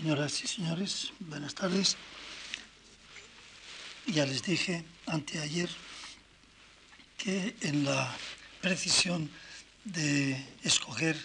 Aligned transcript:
Señoras 0.00 0.42
y 0.42 0.46
señores, 0.46 1.12
buenas 1.18 1.54
tardes. 1.54 1.98
Ya 4.06 4.24
les 4.24 4.42
dije 4.42 4.82
anteayer 5.04 5.68
que 7.18 7.54
en 7.60 7.84
la 7.84 8.10
precisión 8.62 9.28
de 9.84 10.42
escoger 10.64 11.18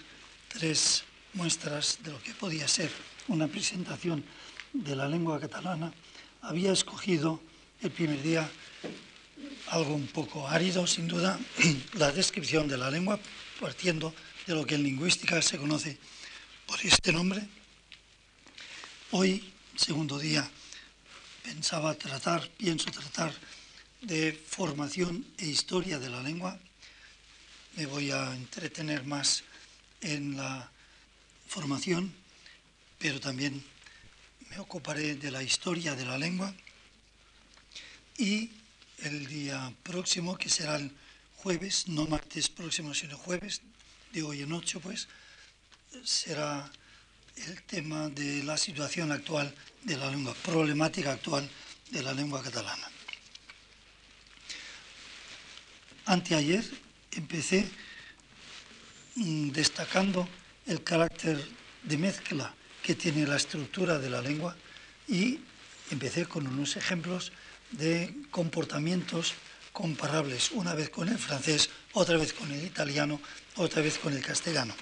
tres 0.49 1.05
muestras 1.35 1.99
de 2.03 2.11
lo 2.11 2.21
que 2.21 2.33
podía 2.33 2.67
ser 2.67 2.91
una 3.29 3.47
presentación 3.47 4.25
de 4.73 4.93
la 4.93 5.07
lengua 5.07 5.39
catalana, 5.39 5.93
había 6.41 6.73
escogido 6.73 7.39
el 7.81 7.91
primer 7.91 8.21
día 8.23 8.51
algo 9.67 9.95
un 9.95 10.07
poco 10.07 10.49
árido, 10.49 10.85
sin 10.85 11.07
duda, 11.07 11.39
la 11.93 12.11
descripción 12.11 12.67
de 12.67 12.77
la 12.77 12.91
lengua, 12.91 13.21
partiendo 13.61 14.13
de 14.45 14.53
lo 14.53 14.65
que 14.65 14.75
en 14.75 14.83
lingüística 14.83 15.41
se 15.41 15.57
conoce 15.57 15.97
por 16.67 16.85
este 16.85 17.13
nombre. 17.13 17.47
Hoy, 19.17 19.41
segundo 19.77 20.19
día, 20.19 20.45
pensaba 21.41 21.95
tratar, 21.95 22.49
pienso 22.49 22.91
tratar 22.91 23.33
de 24.01 24.33
formación 24.33 25.25
e 25.37 25.45
historia 25.45 25.99
de 25.99 26.09
la 26.09 26.21
lengua. 26.21 26.59
Me 27.77 27.85
voy 27.85 28.11
a 28.11 28.35
entretener 28.35 29.05
más 29.05 29.45
en 30.01 30.35
la 30.35 30.69
formación, 31.47 32.11
pero 32.99 33.21
también 33.21 33.63
me 34.49 34.59
ocuparé 34.59 35.15
de 35.15 35.31
la 35.31 35.41
historia 35.41 35.95
de 35.95 36.03
la 36.03 36.17
lengua. 36.17 36.53
Y 38.17 38.51
el 38.99 39.27
día 39.27 39.71
próximo, 39.81 40.37
que 40.37 40.49
será 40.49 40.75
el 40.75 40.91
jueves, 41.37 41.87
no 41.87 42.05
martes 42.05 42.49
próximo, 42.49 42.93
sino 42.93 43.15
jueves, 43.17 43.61
de 44.11 44.23
hoy 44.23 44.41
en 44.41 44.51
ocho, 44.51 44.81
pues, 44.81 45.07
será 46.03 46.69
el 47.35 47.61
tema 47.63 48.09
de 48.09 48.43
la 48.43 48.57
situación 48.57 49.11
actual 49.11 49.53
de 49.83 49.97
la 49.97 50.09
lengua, 50.09 50.33
problemática 50.33 51.11
actual 51.11 51.49
de 51.91 52.01
la 52.01 52.13
lengua 52.13 52.41
catalana. 52.41 52.89
Anteayer 56.05 56.63
empecé 57.11 57.67
mm, 59.15 59.49
destacando 59.49 60.27
el 60.65 60.83
carácter 60.83 61.43
de 61.83 61.97
mezcla 61.97 62.53
que 62.83 62.95
tiene 62.95 63.25
la 63.25 63.37
estructura 63.37 63.99
de 63.99 64.09
la 64.09 64.21
lengua 64.21 64.55
y 65.07 65.39
empecé 65.91 66.25
con 66.25 66.47
unos 66.47 66.77
ejemplos 66.77 67.31
de 67.71 68.13
comportamientos 68.31 69.33
comparables, 69.71 70.51
una 70.51 70.73
vez 70.73 70.89
con 70.89 71.09
el 71.09 71.17
francés, 71.17 71.69
otra 71.93 72.17
vez 72.17 72.33
con 72.33 72.51
el 72.51 72.63
italiano, 72.63 73.19
otra 73.55 73.81
vez 73.81 73.97
con 73.97 74.13
el 74.13 74.23
castellano. 74.23 74.73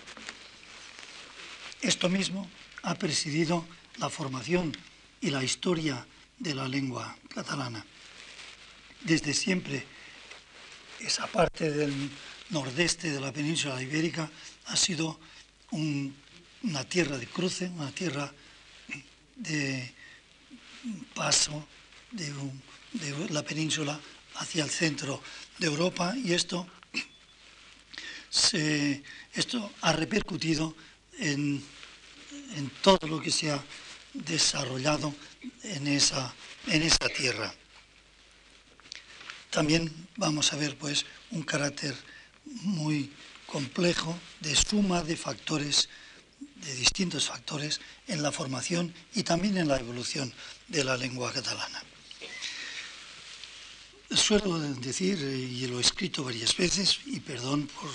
Esto 1.84 2.08
mismo 2.08 2.50
ha 2.84 2.95
presidido 2.95 3.67
la 3.98 4.09
formación 4.09 4.72
y 5.20 5.31
la 5.31 5.44
historia 5.44 6.08
de 6.40 6.56
la 6.56 6.66
lengua 6.66 7.14
catalana. 7.28 7.86
Desde 9.02 9.34
siempre, 9.34 9.86
esa 11.02 11.28
parte 11.28 11.70
del 11.72 12.09
nordeste 12.52 13.12
de 13.12 13.20
la 13.20 13.34
península 13.34 13.81
ibérica 13.81 14.31
ha 14.67 14.78
sido 14.78 15.20
una 15.72 16.86
tierra 16.88 17.17
de 17.17 17.28
cruce, 17.28 17.67
una 17.67 17.92
tierra 17.92 18.31
de 19.36 19.94
paso 21.14 21.68
de, 22.12 22.31
la 23.30 23.44
península 23.44 24.00
hacia 24.36 24.64
el 24.64 24.70
centro 24.70 25.22
de 25.59 25.68
Europa 25.68 26.16
y 26.16 26.31
esto, 26.31 26.66
esto 29.34 29.72
ha 29.81 29.92
repercutido 29.92 30.73
en, 31.19 31.64
todo 32.81 33.08
lo 33.08 33.22
que 33.22 33.31
se 33.31 33.52
ha 33.52 33.64
desarrollado 34.14 35.14
en 35.64 35.88
esa, 35.88 36.33
en 36.67 36.81
esa 36.81 37.09
tierra. 37.09 37.53
También 39.50 39.91
vamos 40.17 40.53
a 40.53 40.58
ver 40.58 40.78
pues 40.78 41.06
un 41.31 41.44
carácter 41.44 41.96
muy 42.46 43.12
complejo 43.47 44.18
de 44.40 44.56
suma 44.56 45.03
de 45.03 45.16
factores, 45.16 45.90
de 46.40 46.75
distintos 46.75 47.28
factores 47.28 47.80
en 48.07 48.24
la 48.24 48.31
formación 48.31 48.94
y 49.13 49.24
también 49.24 49.57
en 49.57 49.68
la 49.68 49.80
evolución 49.80 50.34
de 50.68 50.84
la 50.84 50.97
lengua 50.97 51.31
catalana. 51.31 51.84
Suelo 54.09 54.59
decir, 54.59 55.19
y 55.19 55.66
lo 55.68 55.80
he 55.80 55.81
escrito 55.81 56.24
varias 56.24 56.56
veces, 56.56 57.00
y 57.06 57.19
perdón 57.19 57.68
por 57.68 57.90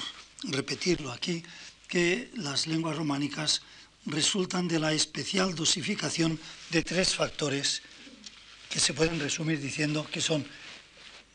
repetirlo 0.52 1.12
aquí, 1.12 1.42
que 1.88 2.30
las 2.34 2.66
lenguas 2.66 2.96
románicas 2.96 3.62
resultan 4.06 4.68
de 4.68 4.78
la 4.78 4.92
especial 4.92 5.54
dosificación 5.54 6.38
de 6.70 6.82
tres 6.82 7.14
factores 7.14 7.82
que 8.68 8.78
se 8.78 8.94
pueden 8.94 9.18
resumir 9.18 9.60
diciendo 9.60 10.06
que 10.10 10.20
son 10.20 10.46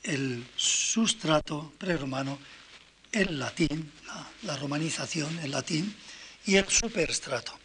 el 0.03 0.45
sustrato 0.55 1.73
preromano, 1.77 2.39
el 3.11 3.39
latín, 3.39 3.91
la, 4.05 4.29
la 4.43 4.57
romanización, 4.57 5.39
el 5.39 5.51
latín, 5.51 5.95
y 6.45 6.55
el 6.55 6.67
superstrato. 6.69 7.57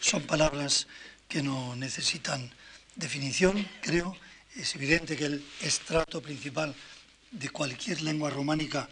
Son 0.00 0.22
palabras 0.22 0.86
que 1.28 1.42
no 1.42 1.74
necesitan 1.76 2.50
definición, 2.96 3.66
creo, 3.80 4.16
es 4.54 4.74
evidente 4.74 5.16
que 5.16 5.24
el 5.24 5.44
estrato 5.62 6.20
principal 6.20 6.74
de 7.30 7.48
cualquier 7.48 8.02
lengua 8.02 8.28
románica 8.28 8.88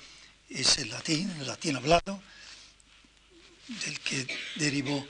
es 0.48 0.78
el 0.78 0.88
latín, 0.88 1.30
el 1.38 1.46
latín 1.46 1.76
hablado, 1.76 2.22
del 3.84 4.00
que 4.00 4.26
derivó 4.56 5.06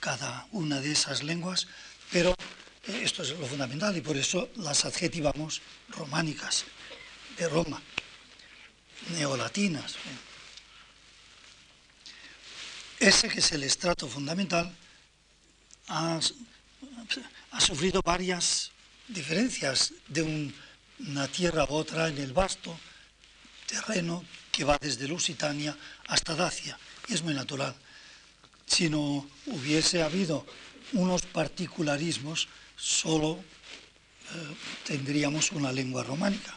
cada 0.00 0.46
una 0.52 0.80
de 0.80 0.92
esas 0.92 1.22
lenguas, 1.22 1.66
pero 2.12 2.34
eh, 2.86 3.00
esto 3.02 3.22
es 3.22 3.30
lo 3.30 3.46
fundamental 3.46 3.96
y 3.96 4.00
por 4.00 4.16
eso 4.16 4.50
las 4.56 4.84
adjetivamos 4.84 5.62
románicas, 5.88 6.64
de 7.36 7.48
Roma, 7.48 7.82
neolatinas. 9.16 9.96
Ese 13.00 13.28
que 13.28 13.40
es 13.40 13.52
el 13.52 13.64
estrato 13.64 14.06
fundamental 14.08 14.72
ha, 15.88 16.20
ha 17.50 17.60
sufrido 17.60 18.00
varias 18.02 18.70
diferencias 19.08 19.92
de 20.06 20.52
una 21.00 21.26
tierra 21.28 21.62
a 21.62 21.72
otra 21.72 22.08
en 22.08 22.18
el 22.18 22.32
vasto 22.32 22.78
terreno 23.66 24.24
que 24.52 24.64
va 24.64 24.78
desde 24.80 25.08
Lusitania 25.08 25.76
hasta 26.06 26.34
Dacia. 26.34 26.78
Y 27.08 27.14
es 27.14 27.22
muy 27.22 27.34
natural. 27.34 27.74
Si 28.66 28.88
no 28.88 29.28
hubiese 29.46 30.02
habido 30.02 30.46
unos 30.92 31.22
particularismos, 31.22 32.48
solo 32.76 33.38
eh, 34.34 34.54
tendríamos 34.84 35.52
una 35.52 35.72
lengua 35.72 36.02
románica. 36.02 36.56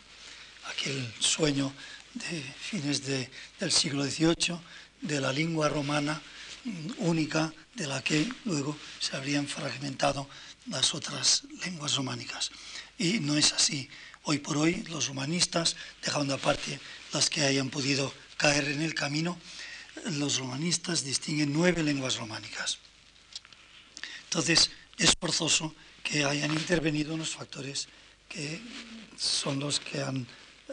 Aquel 0.69 1.13
sueño 1.19 1.73
de 2.13 2.41
fines 2.41 3.03
del 3.05 3.71
siglo 3.71 4.03
XVIII 4.03 4.59
de 5.01 5.21
la 5.21 5.31
lengua 5.31 5.69
romana 5.69 6.21
mm, 6.63 6.91
única 6.99 7.53
de 7.75 7.87
la 7.87 8.03
que 8.03 8.27
luego 8.45 8.77
se 8.99 9.15
habrían 9.15 9.47
fragmentado 9.47 10.27
las 10.67 10.93
otras 10.93 11.43
lenguas 11.63 11.95
románicas. 11.95 12.51
Y 12.97 13.19
no 13.19 13.37
es 13.37 13.53
así. 13.53 13.89
Hoy 14.23 14.39
por 14.39 14.57
hoy 14.57 14.83
los 14.89 15.07
romanistas, 15.07 15.75
dejando 16.03 16.33
aparte 16.33 16.79
las 17.13 17.29
que 17.29 17.43
hayan 17.43 17.69
podido 17.69 18.11
caer 18.35 18.65
en 18.69 18.81
el 18.81 18.93
camino, 18.93 19.37
los 20.05 20.37
romanistas 20.37 21.03
distinguen 21.03 21.53
nueve 21.53 21.83
lenguas 21.83 22.17
románicas. 22.17 22.79
Entonces 24.25 24.71
es 24.97 25.13
forzoso 25.19 25.75
que 26.03 26.23
hayan 26.23 26.51
intervenido 26.51 27.13
unos 27.13 27.31
factores 27.31 27.87
que 28.27 28.61
son 29.17 29.59
los 29.59 29.79
que 29.79 30.01
han 30.01 30.27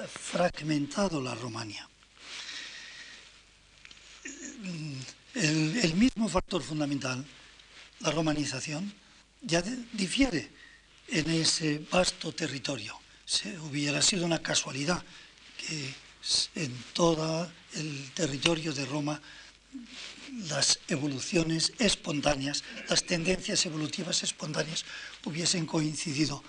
fragmentado 0.09 1.21
la 1.21 1.35
Romania. 1.35 1.89
El, 5.35 5.77
el 5.83 5.95
mismo 5.95 6.29
factor 6.29 6.63
fundamental, 6.63 7.25
la 8.01 8.11
romanización, 8.11 8.93
ya 9.43 9.63
difiere 9.93 10.51
en 11.09 11.31
ese 11.31 11.79
vasto 11.91 12.33
territorio. 12.33 12.99
Se, 13.25 13.59
hubiera 13.59 14.01
sido 14.01 14.25
una 14.25 14.41
casualidad 14.41 15.03
que 15.57 15.95
en 16.55 16.73
todo 16.93 17.51
el 17.75 18.11
territorio 18.15 18.73
de 18.73 18.87
Roma 18.87 19.21
las 20.49 20.81
evoluciones 20.89 21.73
espontáneas, 21.79 22.65
las 22.89 23.05
tendencias 23.05 23.67
evolutivas 23.67 24.23
espontáneas 24.23 24.85
hubiesen 25.25 25.67
coincidido 25.67 26.43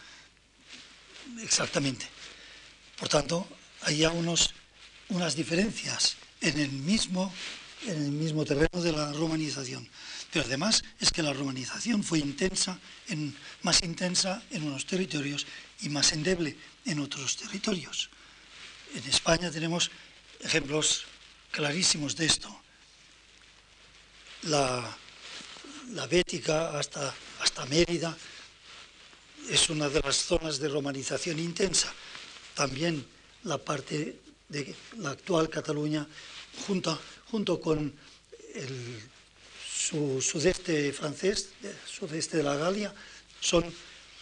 exactamente. 1.41 2.07
Por 2.97 3.09
tanto, 3.09 3.47
hay 3.81 4.05
unos, 4.05 4.53
unas 5.09 5.35
diferencias 5.35 6.15
en 6.41 6.59
el, 6.59 6.71
mismo, 6.71 7.33
en 7.85 8.03
el 8.03 8.11
mismo 8.11 8.45
terreno 8.45 8.81
de 8.81 8.91
la 8.91 9.11
romanización. 9.13 9.87
Pero 10.31 10.45
además 10.45 10.83
es 10.99 11.11
que 11.11 11.23
la 11.23 11.33
romanización 11.33 12.03
fue 12.03 12.19
intensa, 12.19 12.79
en, 13.07 13.35
más 13.61 13.83
intensa 13.83 14.41
en 14.51 14.63
unos 14.63 14.85
territorios 14.85 15.45
y 15.81 15.89
más 15.89 16.13
endeble 16.13 16.57
en 16.85 16.99
otros 16.99 17.37
territorios. 17.37 18.09
En 18.95 19.03
España 19.09 19.51
tenemos 19.51 19.91
ejemplos 20.39 21.03
clarísimos 21.51 22.15
de 22.15 22.25
esto. 22.25 22.49
La, 24.43 24.97
la 25.91 26.07
Bética 26.07 26.79
hasta, 26.79 27.13
hasta 27.41 27.65
Mérida, 27.65 28.15
es 29.49 29.69
una 29.69 29.89
de 29.89 29.99
las 29.99 30.15
zonas 30.15 30.59
de 30.59 30.69
romanización 30.69 31.39
intensa. 31.39 31.93
También 32.53 33.05
la 33.43 33.57
parte 33.57 34.21
de 34.47 34.73
la 34.97 35.11
actual 35.11 35.49
Cataluña, 35.49 36.07
junto, 36.65 36.97
junto 37.29 37.59
con 37.59 37.93
el 38.53 39.03
su, 39.85 40.21
sudeste 40.21 40.91
francés, 40.93 41.49
sudeste 41.85 42.37
de 42.37 42.43
la 42.43 42.55
Galia, 42.55 42.93
son, 43.39 43.63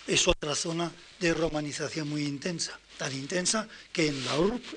es 0.08 0.28
otra 0.28 0.56
zona 0.56 0.92
de 1.20 1.34
romanización 1.34 2.10
muy 2.10 2.24
intensa, 2.24 2.78
tan 2.98 3.14
intensa 3.14 3.68
que 3.92 4.08
en 4.08 4.26
la, 4.26 4.36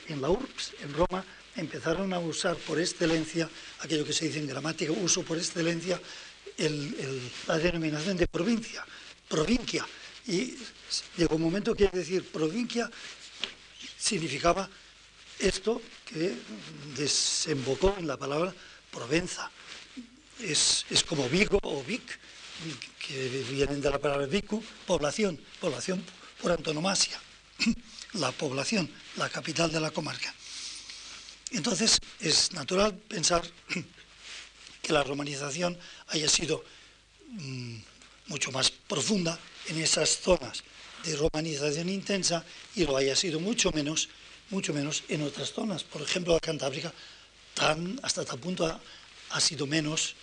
en 0.08 0.22
la 0.22 0.30
URBS, 0.30 0.72
en 0.82 0.92
Roma, 0.94 1.24
empezaron 1.56 2.12
a 2.12 2.18
usar 2.18 2.56
por 2.56 2.78
excelencia, 2.78 3.48
aquello 3.80 4.04
que 4.04 4.12
se 4.12 4.26
dice 4.26 4.38
en 4.38 4.46
gramática, 4.46 4.92
uso 4.92 5.22
por 5.22 5.38
excelencia, 5.38 6.00
la 7.46 7.58
denominación 7.58 8.16
de 8.16 8.26
provincia, 8.26 8.84
provincia. 9.28 9.86
Y 10.26 10.56
llegó 11.16 11.36
un 11.36 11.42
momento 11.42 11.74
que 11.74 11.88
decir 11.88 12.24
provincia 12.24 12.90
significaba 13.98 14.68
esto 15.38 15.82
que 16.06 16.34
desembocó 16.96 17.94
en 17.98 18.06
la 18.06 18.16
palabra 18.16 18.54
Provenza. 18.90 19.50
Es, 20.40 20.84
como 21.08 21.28
Vigo 21.28 21.58
o 21.62 21.82
Vic, 21.82 22.18
que 23.06 23.44
vienen 23.50 23.80
de 23.80 23.90
la 23.90 23.98
palabra 23.98 24.26
Vicu, 24.26 24.62
población, 24.86 25.40
población 25.60 26.04
por 26.40 26.52
antonomasia, 26.52 27.18
la 28.14 28.32
población, 28.32 28.90
la 29.16 29.28
capital 29.28 29.70
de 29.70 29.80
la 29.80 29.90
comarca. 29.90 30.34
Entonces 31.52 31.98
es 32.20 32.52
natural 32.52 32.94
pensar 32.94 33.42
que 34.82 34.92
la 34.92 35.04
romanización 35.04 35.78
haya 36.08 36.28
sido 36.28 36.64
mm, 37.28 37.76
mucho 38.28 38.50
más 38.52 38.70
profunda 38.70 39.38
en 39.68 39.80
esas 39.80 40.18
zonas 40.20 40.64
de 41.04 41.16
romanización 41.16 41.88
intensa 41.88 42.44
y 42.74 42.84
lo 42.84 42.96
haya 42.96 43.14
sido 43.14 43.38
mucho 43.38 43.70
menos, 43.72 44.08
mucho 44.50 44.72
menos 44.74 45.04
en 45.08 45.22
otras 45.22 45.52
zonas. 45.52 45.84
Por 45.84 46.02
ejemplo, 46.02 46.34
la 46.34 46.40
Cantábrica 46.40 46.92
tan, 47.54 47.98
hasta 48.02 48.24
tal 48.24 48.38
punto 48.38 48.66
ha, 49.30 49.40
sido 49.40 49.66
menos 49.66 50.14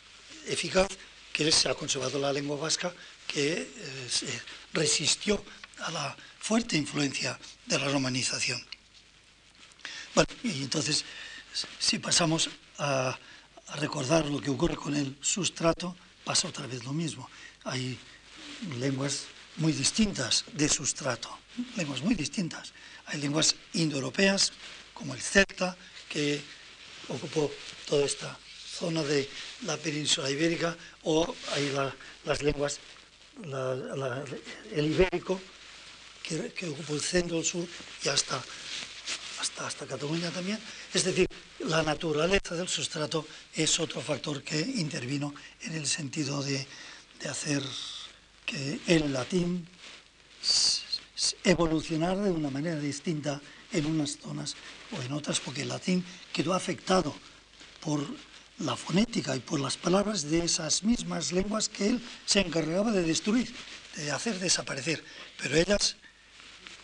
eficaz 0.48 0.88
que 1.34 1.52
se 1.52 1.68
ha 1.68 1.74
conservado 1.74 2.20
la 2.20 2.32
lengua 2.32 2.56
vasca 2.56 2.94
que 3.28 3.54
eh, 3.54 4.42
resistió 4.72 5.44
a 5.80 5.92
la 5.92 6.16
fuerte 6.40 6.78
influencia 6.78 7.38
de 7.66 7.80
la 7.80 7.90
romanización. 7.90 8.64
Bueno, 10.14 10.30
y 10.44 10.62
entonces, 10.62 11.04
si 11.80 11.98
pasamos 11.98 12.50
a, 12.78 13.18
recordar 13.76 14.28
lo 14.28 14.40
que 14.40 14.52
ocurre 14.52 14.76
con 14.76 14.96
el 14.96 15.18
sustrato, 15.20 15.96
pasa 16.24 16.48
otra 16.48 16.68
vez 16.68 16.84
lo 16.84 16.94
mismo. 16.94 17.28
Hay 17.64 17.98
lenguas 18.78 19.26
muy 19.58 19.72
distintas 19.72 20.44
de 20.54 20.70
sustrato, 20.70 21.40
lenguas 21.76 22.02
muy 22.02 22.14
distintas. 22.14 22.72
Hay 23.08 23.20
lenguas 23.20 23.56
indoeuropeas, 23.74 24.52
como 24.94 25.16
el 25.16 25.22
celta, 25.22 25.76
que 26.08 26.40
ocupó 27.08 27.52
toda 27.88 28.06
esta 28.06 28.38
zona 28.74 29.04
de 29.04 29.30
la 29.66 29.78
península 29.78 30.30
ibérica, 30.30 30.76
o 31.04 31.36
hay 31.54 31.72
las 32.26 32.42
lenguas, 32.42 32.80
el 34.72 34.86
ibérico, 34.86 35.40
que, 36.24 36.70
ocupó 36.70 36.94
el 36.96 37.02
centro, 37.02 37.38
el 37.38 37.46
sur 37.46 37.68
y 38.04 38.10
hasta 38.10 38.42
hasta, 39.62 39.86
Cataluña 39.86 40.32
también. 40.32 40.58
Es 40.94 41.04
decir, 41.04 41.28
la 41.60 41.84
naturaleza 41.84 42.56
del 42.56 42.68
sustrato 42.68 43.28
es 43.54 43.80
otro 43.80 44.02
factor 44.02 44.42
que 44.42 44.60
intervino 44.60 45.34
en 45.62 45.76
el 45.76 45.86
sentido 45.86 46.42
de, 46.42 46.66
hacer 47.30 47.64
que 48.46 48.82
el 48.88 49.14
latín 49.14 49.66
evolucionara 51.46 52.22
de 52.22 52.32
una 52.32 52.50
manera 52.50 52.78
distinta 52.78 53.40
en 53.72 53.86
unas 53.86 54.18
zonas 54.18 54.56
o 54.92 55.02
en 55.02 55.14
otras, 55.14 55.40
porque 55.40 55.62
el 55.62 55.70
latín 55.70 56.04
quedó 56.34 56.54
afectado 56.54 57.16
por 57.80 58.06
la 58.60 58.76
fonética 58.76 59.36
y 59.36 59.40
por 59.40 59.60
las 59.60 59.78
palabras 59.78 60.30
de 60.30 60.46
esas 60.46 60.84
mismas 60.84 61.32
lenguas 61.32 61.70
que 61.70 61.88
él 61.88 62.02
se 62.26 62.42
encargaba 62.42 62.92
de 62.92 63.04
destruir, 63.04 63.54
de 63.96 64.12
hacer 64.12 64.40
desaparecer. 64.40 65.04
Pero 65.38 65.56
ellas, 65.56 65.96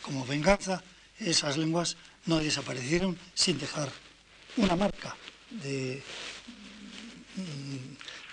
como 0.01 0.25
venganza, 0.25 0.83
esas 1.19 1.57
lenguas 1.57 1.98
no 2.25 2.39
desaparecieron 2.39 3.18
sin 3.33 3.57
dejar 3.57 3.92
una 4.57 4.75
marca 4.75 5.16
de, 5.50 6.01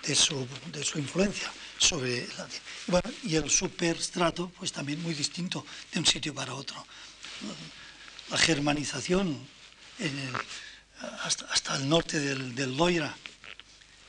de, 0.05 0.15
su, 0.15 0.47
influencia 0.95 1.51
sobre 1.77 2.27
la... 2.37 2.47
Bueno, 2.87 3.09
y 3.23 3.35
el 3.35 3.49
superstrato, 3.49 4.49
pues 4.57 4.71
también 4.71 5.01
muy 5.01 5.13
distinto 5.13 5.65
de 5.91 5.99
un 5.99 6.05
sitio 6.05 6.33
para 6.33 6.53
otro. 6.53 6.85
La 8.29 8.37
germanización 8.37 9.37
hasta, 11.23 11.75
el 11.75 11.87
norte 11.87 12.19
del, 12.19 12.75
Loira, 12.75 13.15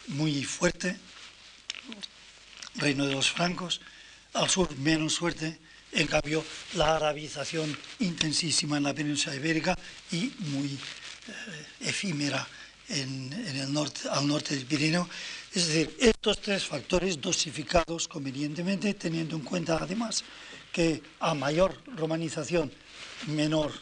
muy 0.09 0.45
fuerte, 0.45 0.97
reino 2.77 3.07
de 3.07 3.13
los 3.13 3.31
francos, 3.31 3.81
al 4.35 4.49
sur 4.49 4.75
menos 4.79 5.19
fuerte, 5.19 5.59
en 5.93 6.07
cambio, 6.07 6.45
la 6.75 6.97
arabización 6.97 7.77
intensísima 8.01 8.77
en 8.77 8.85
la 8.85 8.95
península 8.95 9.37
ibérica 9.37 9.77
y 10.13 10.33
muy 10.39 10.69
eh, 10.69 11.67
efímera 11.81 12.47
en, 12.89 13.33
el 13.33 13.73
norte, 13.73 14.09
al 14.11 14.27
norte 14.27 14.55
del 14.55 14.67
Pirineo. 14.67 15.09
Es 15.55 15.67
decir, 15.67 15.97
estos 15.99 16.41
tres 16.41 16.65
factores 16.65 17.21
dosificados 17.21 18.07
convenientemente, 18.07 18.95
teniendo 18.95 19.37
en 19.37 19.43
cuenta 19.43 19.79
además 19.81 20.25
que 20.73 21.03
a 21.21 21.35
mayor 21.35 21.81
romanización, 21.97 22.71
menor 23.27 23.73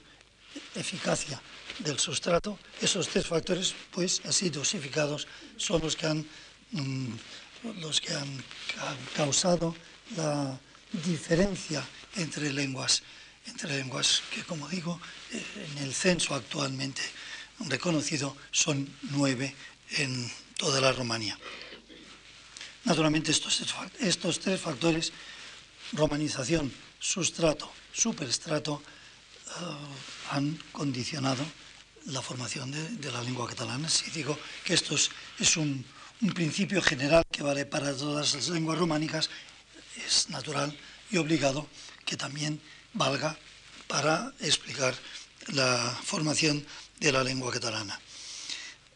eficacia 0.74 1.40
del 1.78 1.98
sustrato, 1.98 2.58
esos 2.80 3.08
tres 3.08 3.26
factores, 3.26 3.74
pues 3.90 4.22
así 4.24 4.50
dosificados, 4.50 5.26
son 5.56 5.82
los 5.82 5.96
que 5.96 6.06
han, 6.06 6.26
mm, 6.72 7.12
los 7.80 8.00
que 8.00 8.14
han 8.14 8.42
causado 9.14 9.74
la 10.16 10.58
diferencia 11.04 11.84
entre 12.16 12.52
lenguas, 12.52 13.02
entre 13.46 13.76
lenguas 13.76 14.22
que, 14.32 14.42
como 14.44 14.68
digo, 14.68 15.00
eh, 15.32 15.42
en 15.72 15.84
el 15.84 15.94
censo 15.94 16.34
actualmente 16.34 17.02
reconocido 17.60 18.36
son 18.50 18.88
nueve 19.02 19.54
en 19.90 20.30
toda 20.56 20.80
la 20.80 20.92
Rumanía. 20.92 21.38
Naturalmente 22.84 23.32
estos, 23.32 23.62
estos 24.00 24.40
tres 24.40 24.60
factores, 24.60 25.12
romanización, 25.92 26.72
sustrato, 26.98 27.70
superstrato, 27.92 28.82
eh, 29.46 29.50
han 30.30 30.56
condicionado 30.72 31.44
la 32.06 32.22
formación 32.22 32.70
de, 32.70 33.10
la 33.10 33.22
lengua 33.22 33.48
catalana. 33.48 33.88
Si 33.88 34.10
digo 34.10 34.38
que 34.64 34.74
esto 34.74 34.94
es, 34.94 35.56
un, 35.56 35.84
un 36.22 36.32
principio 36.32 36.80
general 36.82 37.24
que 37.30 37.42
vale 37.42 37.66
para 37.66 37.94
todas 37.96 38.34
las 38.34 38.48
lenguas 38.48 38.78
románicas, 38.78 39.30
es 40.06 40.28
natural 40.30 40.76
y 41.10 41.16
obligado 41.16 41.66
que 42.04 42.16
también 42.16 42.60
valga 42.92 43.36
para 43.88 44.32
explicar 44.40 44.94
la 45.48 45.98
formación 46.02 46.64
de 47.00 47.12
la 47.12 47.22
lengua 47.22 47.52
catalana. 47.52 47.98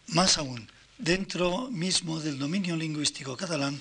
Más 0.08 0.38
aún, 0.38 0.68
dentro 0.98 1.68
mismo 1.70 2.20
del 2.20 2.38
dominio 2.38 2.76
lingüístico 2.76 3.36
catalán 3.36 3.80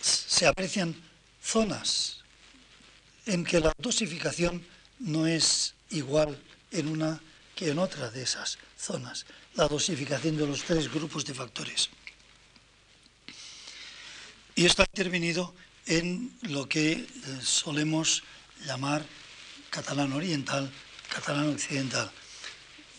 se 0.00 0.46
aprecian 0.46 0.94
zonas 1.42 2.18
en 3.26 3.44
que 3.44 3.60
la 3.60 3.72
dosificación 3.78 4.64
no 4.98 5.26
es 5.26 5.74
igual 5.90 6.40
en 6.70 6.88
una 6.88 7.20
que 7.56 7.70
en 7.70 7.78
otra 7.78 8.10
de 8.10 8.22
esas 8.22 8.58
zonas, 8.78 9.24
la 9.54 9.66
dosificación 9.66 10.36
de 10.36 10.46
los 10.46 10.62
tres 10.62 10.92
grupos 10.92 11.24
de 11.24 11.32
factores. 11.32 11.88
Y 14.54 14.66
esto 14.66 14.82
ha 14.82 14.86
intervenido 14.92 15.54
en 15.86 16.36
lo 16.42 16.68
que 16.68 16.92
eh, 16.92 17.06
solemos 17.42 18.22
llamar 18.66 19.04
catalán 19.70 20.12
oriental, 20.12 20.70
catalán 21.08 21.48
occidental. 21.48 22.10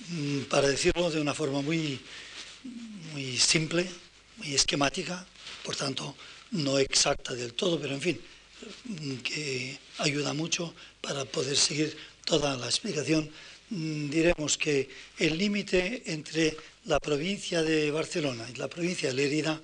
Mm, 0.09 0.41
para 0.49 0.67
decirlo 0.67 1.09
de 1.11 1.21
una 1.21 1.33
forma 1.33 1.61
muy, 1.61 2.01
muy 3.13 3.37
simple, 3.37 3.87
muy 4.37 4.55
esquemática, 4.55 5.25
por 5.63 5.75
tanto 5.75 6.15
no 6.51 6.79
exacta 6.79 7.33
del 7.33 7.53
todo, 7.53 7.79
pero 7.79 7.93
en 7.93 8.01
fin, 8.01 8.21
mm, 8.85 9.15
que 9.17 9.77
ayuda 9.99 10.33
mucho 10.33 10.73
para 11.01 11.25
poder 11.25 11.57
seguir 11.57 11.95
toda 12.25 12.57
la 12.57 12.65
explicación. 12.65 13.29
Mm, 13.69 14.09
diremos 14.09 14.57
que 14.57 14.87
el 15.19 15.37
límite 15.37 16.03
entre 16.05 16.55
la 16.85 16.99
provincia 16.99 17.61
de 17.61 17.91
Barcelona 17.91 18.47
y 18.49 18.55
la 18.55 18.69
provincia 18.69 19.09
de 19.09 19.15
Lérida, 19.15 19.59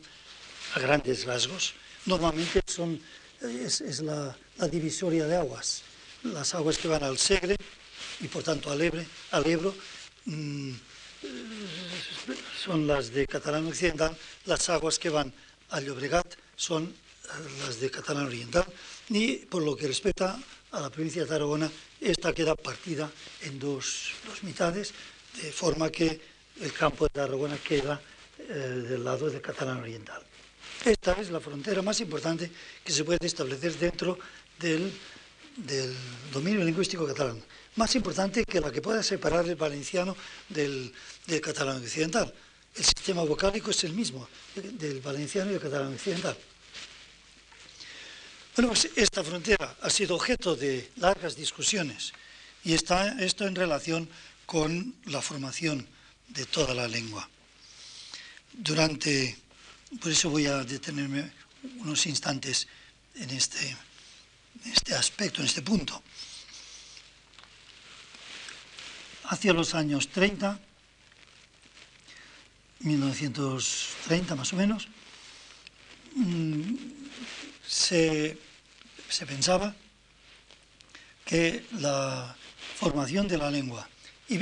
a 0.76 0.80
grandes 0.80 1.24
rasgos, 1.24 1.74
normalmente 2.06 2.62
son, 2.68 3.00
es, 3.42 4.02
la, 4.02 4.36
divisoria 4.70 5.26
de 5.26 5.38
aguas. 5.38 5.84
Las 6.24 6.54
aguas 6.54 6.78
que 6.78 6.88
van 6.88 7.04
al 7.04 7.18
Segre 7.18 7.56
y 8.20 8.28
por 8.28 8.44
tanto 8.44 8.72
al, 8.72 8.82
Ebre, 8.82 9.06
al 9.32 9.46
Ebro 9.48 9.74
mm, 10.26 10.72
son 12.62 12.88
las 12.88 13.12
de 13.12 13.26
Catalán 13.26 13.68
Occidental, 13.68 14.18
las 14.46 14.70
aguas 14.70 15.00
que 15.00 15.10
van 15.10 15.32
al 15.70 15.86
Llobregat 15.86 16.36
son 16.56 16.84
eh, 16.86 17.28
las 17.66 17.80
de 17.80 17.90
Catalán 17.90 18.26
Oriental, 18.28 18.66
y 19.10 19.38
por 19.38 19.64
lo 19.64 19.76
que 19.76 19.88
respecta 19.88 20.38
a 20.72 20.80
la 20.80 20.90
provincia 20.90 21.24
de 21.24 21.30
Tarragona, 21.30 21.72
esta 22.04 22.34
queda 22.34 22.56
partida 22.56 23.10
en 23.42 23.60
dos, 23.60 24.12
mitades, 24.44 24.94
de 25.42 25.52
forma 25.52 25.90
que 25.90 26.20
el 26.62 26.74
campo 26.74 27.06
de 27.06 27.10
Tarragona 27.10 27.58
queda 27.58 28.00
eh, 28.38 28.54
del 28.90 29.04
lado 29.04 29.30
de 29.30 29.42
Catalán 29.42 29.80
Oriental. 29.80 30.22
Esta 30.84 31.14
es 31.14 31.32
la 31.32 31.40
frontera 31.40 31.82
más 31.82 32.00
importante 32.02 32.52
que 32.84 32.92
se 32.92 33.04
puede 33.04 33.26
establecer 33.26 33.78
dentro 33.78 34.20
del, 34.60 34.92
dominio 36.32 36.64
lingüístico 36.64 37.06
catalán, 37.06 37.42
más 37.76 37.96
importante 37.96 38.44
que 38.44 38.60
la 38.60 38.72
que 38.72 38.82
pueda 38.82 39.04
separar 39.04 39.48
el 39.48 39.56
valenciano 39.56 40.16
del, 40.50 40.92
del 41.28 41.42
catalán 41.42 41.78
occidental. 41.78 42.34
El 42.76 42.84
sistema 42.84 43.24
vocálico 43.24 43.70
es 43.70 43.84
el 43.84 43.94
mismo 43.94 44.28
del 44.56 45.00
valenciano 45.00 45.52
y 45.52 45.54
del 45.54 45.62
catalán 45.62 45.94
occidental. 45.94 46.36
Bueno, 48.56 48.70
pues 48.70 48.88
esta 48.96 49.24
frontera 49.24 49.78
ha 49.82 49.90
sido 49.90 50.16
objeto 50.16 50.56
de 50.56 50.92
largas 50.98 51.36
discusiones 51.36 52.14
y 52.64 52.74
está 52.74 53.20
esto 53.20 53.48
en 53.48 53.56
relación 53.56 54.08
con 54.46 54.94
la 55.06 55.24
formación 55.24 55.88
de 56.28 56.46
toda 56.46 56.76
la 56.76 56.88
lengua. 56.88 57.28
Durante, 58.54 59.36
por 60.00 60.12
eso 60.12 60.30
voy 60.30 60.46
a 60.46 60.64
detenerme 60.64 61.32
unos 61.80 62.06
instantes 62.06 62.68
en 63.16 63.32
este, 63.32 63.76
este 64.66 64.94
aspecto, 64.94 65.42
en 65.42 65.48
este 65.48 65.64
punto. 65.64 66.04
Hacia 69.24 69.52
los 69.54 69.74
años 69.74 70.10
30, 70.10 70.60
1930 72.82 74.36
más 74.36 74.54
o 74.54 74.56
menos, 74.58 74.88
mm, 76.14 76.93
se, 77.84 78.38
pensaba 79.28 79.76
que 81.26 81.66
la 81.80 82.36
formación 82.78 83.28
de 83.28 83.38
la 83.38 83.52
lengua 83.52 83.88
y, 84.30 84.38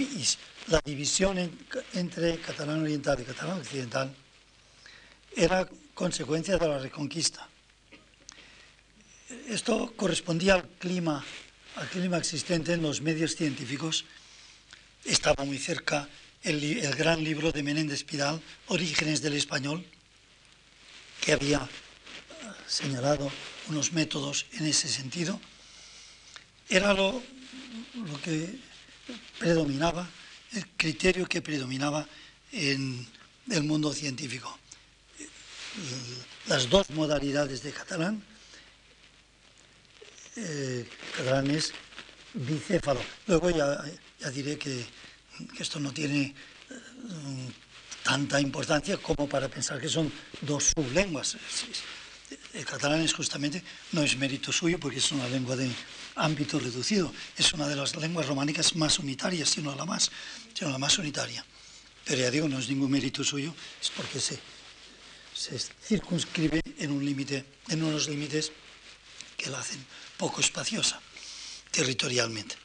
la 0.67 0.79
división 0.85 1.39
entre 1.95 2.37
catalán 2.37 2.83
oriental 2.83 3.19
y 3.19 3.23
catalán 3.23 3.57
occidental 3.57 4.13
era 5.35 5.67
consecuencia 5.95 6.57
de 6.57 6.67
la 6.67 6.77
reconquista. 6.77 7.49
Esto 9.49 9.91
correspondía 9.95 10.53
al 10.53 10.67
clima, 10.77 11.25
al 11.77 11.87
clima 11.89 12.17
existente 12.17 12.73
en 12.73 12.83
los 12.83 13.01
medios 13.01 13.35
científicos. 13.35 14.05
Estaba 15.03 15.43
muy 15.45 15.57
cerca 15.57 16.07
el, 16.43 16.63
el 16.63 16.95
gran 16.95 17.23
libro 17.23 17.51
de 17.51 17.63
Menéndez 17.63 18.03
Pidal, 18.03 18.39
Orígenes 18.67 19.23
del 19.23 19.33
Español, 19.33 19.83
que 21.21 21.33
había 21.33 21.67
señalado 22.71 23.27
unos 23.67 23.91
métodos 23.91 24.45
en 24.53 24.65
ese 24.65 24.87
sentido, 24.87 25.39
era 26.69 26.93
lo, 26.93 27.21
lo 27.95 28.21
que 28.21 28.47
predominaba, 29.37 30.07
el 30.53 30.65
criterio 30.77 31.27
que 31.27 31.41
predominaba 31.41 32.07
en 32.53 33.05
el 33.49 33.63
mundo 33.63 33.91
científico. 33.91 34.57
Las 36.47 36.69
dos 36.69 36.89
modalidades 36.91 37.61
de 37.61 37.71
catalán, 37.71 38.23
eh, 40.37 40.87
catalán 41.17 41.51
es 41.51 41.73
bicéfalo. 42.33 43.01
Luego 43.27 43.49
ya, 43.49 43.83
diré 44.31 44.57
que, 44.57 44.85
esto 45.59 45.79
no 45.79 45.91
tiene 45.91 46.33
eh, 46.69 47.51
tanta 48.03 48.39
importancia 48.39 48.95
como 48.97 49.27
para 49.27 49.49
pensar 49.49 49.79
que 49.81 49.89
son 49.89 50.11
dos 50.41 50.71
sublenguas 50.75 51.35
el 52.53 52.65
catalán 52.65 53.01
es 53.01 53.13
justamente, 53.13 53.63
no 53.91 54.03
es 54.03 54.17
mérito 54.17 54.51
suyo 54.51 54.79
porque 54.79 54.99
es 54.99 55.11
una 55.11 55.27
lengua 55.27 55.55
de 55.55 55.69
ámbito 56.15 56.59
reducido, 56.59 57.13
es 57.37 57.53
una 57.53 57.67
de 57.67 57.75
las 57.75 57.95
lenguas 57.95 58.27
románicas 58.27 58.75
más 58.75 58.99
unitarias, 58.99 59.49
sino 59.49 59.73
la 59.75 59.85
más, 59.85 60.11
sino 60.53 60.71
la 60.71 60.77
más 60.77 60.97
unitaria. 60.97 61.45
Pero 62.05 62.21
ya 62.21 62.31
digo, 62.31 62.47
no 62.49 62.59
es 62.59 62.67
ningún 62.69 62.91
mérito 62.91 63.23
suyo, 63.23 63.53
es 63.81 63.89
porque 63.91 64.19
se, 64.19 64.39
se 65.33 65.57
circunscribe 65.59 66.61
en, 66.77 66.91
un 66.91 67.05
límite, 67.05 67.45
en 67.69 67.83
unos 67.83 68.07
límites 68.09 68.51
que 69.37 69.49
la 69.49 69.59
hacen 69.59 69.85
poco 70.17 70.41
espaciosa 70.41 70.99
territorialmente. 71.71 72.55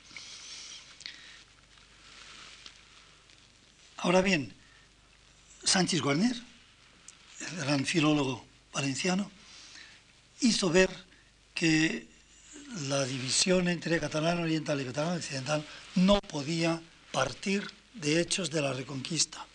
Ahora 3.98 4.20
bien, 4.20 4.52
Sánchez 5.64 6.00
Guarner, 6.00 6.36
el 7.40 7.56
gran 7.56 7.86
filólogo 7.86 8.44
valenciano, 8.72 9.30
hizo 10.40 10.70
ver 10.70 10.90
que 11.54 12.06
la 12.88 13.04
división 13.04 13.68
entre 13.68 14.00
catalán 14.00 14.40
oriental 14.40 14.80
y 14.80 14.84
catalán 14.84 15.16
occidental 15.16 15.64
no 15.94 16.20
podía 16.20 16.80
partir 17.12 17.66
de 17.94 18.20
hechos 18.20 18.50
de 18.50 18.60
la 18.60 18.72
reconquista, 18.72 19.46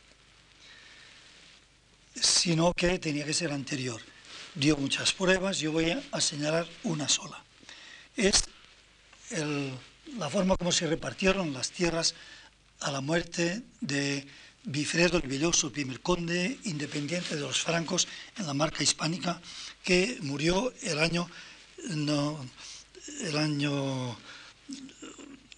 sino 2.16 2.74
que 2.74 2.98
tenía 3.00 3.26
que 3.26 3.34
ser 3.34 3.52
anterior. 3.52 4.02
Dio 4.56 4.76
muchas 4.78 5.14
pruebas, 5.14 5.60
yo 5.60 5.72
voy 5.72 5.92
a 6.12 6.22
señalar 6.22 6.68
una 6.84 7.08
sola. 7.08 7.44
Es 8.16 8.44
la 10.18 10.30
forma 10.30 10.58
como 10.58 10.72
se 10.72 10.88
repartieron 10.88 11.54
las 11.54 11.72
tierras 11.72 12.16
a 12.82 12.92
la 12.92 13.02
muerte 13.02 13.62
de 13.80 14.28
Bifredo 14.64 15.18
el 15.18 15.28
Villoso, 15.28 15.68
el 15.68 15.74
primer 15.74 16.02
conde 16.02 16.60
independiente 16.66 17.36
de 17.36 17.42
los 17.42 17.62
francos 17.62 18.08
en 18.38 18.46
la 18.46 18.54
marca 18.54 18.84
hispánica, 18.84 19.42
que 19.84 20.20
murió 20.22 20.72
el 20.82 21.00
año, 21.00 21.28
el 23.22 23.38
año 23.38 24.16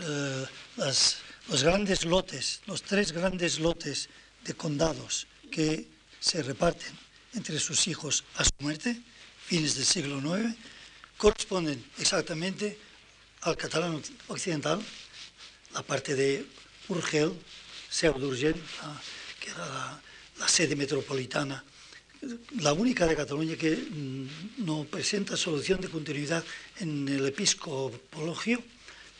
Eh, 0.00 0.46
los 0.76 1.62
grandes 1.62 2.04
lotes, 2.04 2.60
los 2.66 2.82
tres 2.82 3.10
grandes 3.10 3.58
lotes 3.58 4.08
de 4.44 4.54
condados 4.54 5.26
que 5.50 5.88
se 6.20 6.42
reparten 6.42 7.03
entre 7.34 7.58
sus 7.58 7.86
hijos 7.88 8.24
a 8.36 8.44
su 8.44 8.50
muerte, 8.60 9.00
fines 9.46 9.74
del 9.74 9.84
siglo 9.84 10.18
IX, 10.18 10.54
corresponden 11.16 11.84
exactamente 11.98 12.78
al 13.42 13.56
catalán 13.56 14.02
occidental, 14.28 14.82
la 15.72 15.82
parte 15.82 16.14
de 16.14 16.46
Urgel, 16.88 17.32
Seu 17.90 18.14
d'Urgell, 18.18 18.56
que 19.40 19.50
era 19.50 20.00
la, 20.38 20.48
sede 20.48 20.76
metropolitana, 20.76 21.62
la 22.60 22.72
única 22.72 23.06
de 23.06 23.16
Cataluña 23.16 23.56
que 23.56 23.76
mm, 23.76 24.64
no 24.64 24.84
presenta 24.84 25.36
solución 25.36 25.80
de 25.80 25.88
continuidad 25.88 26.42
en 26.80 27.06
el 27.08 27.26
episcopologio 27.26 28.62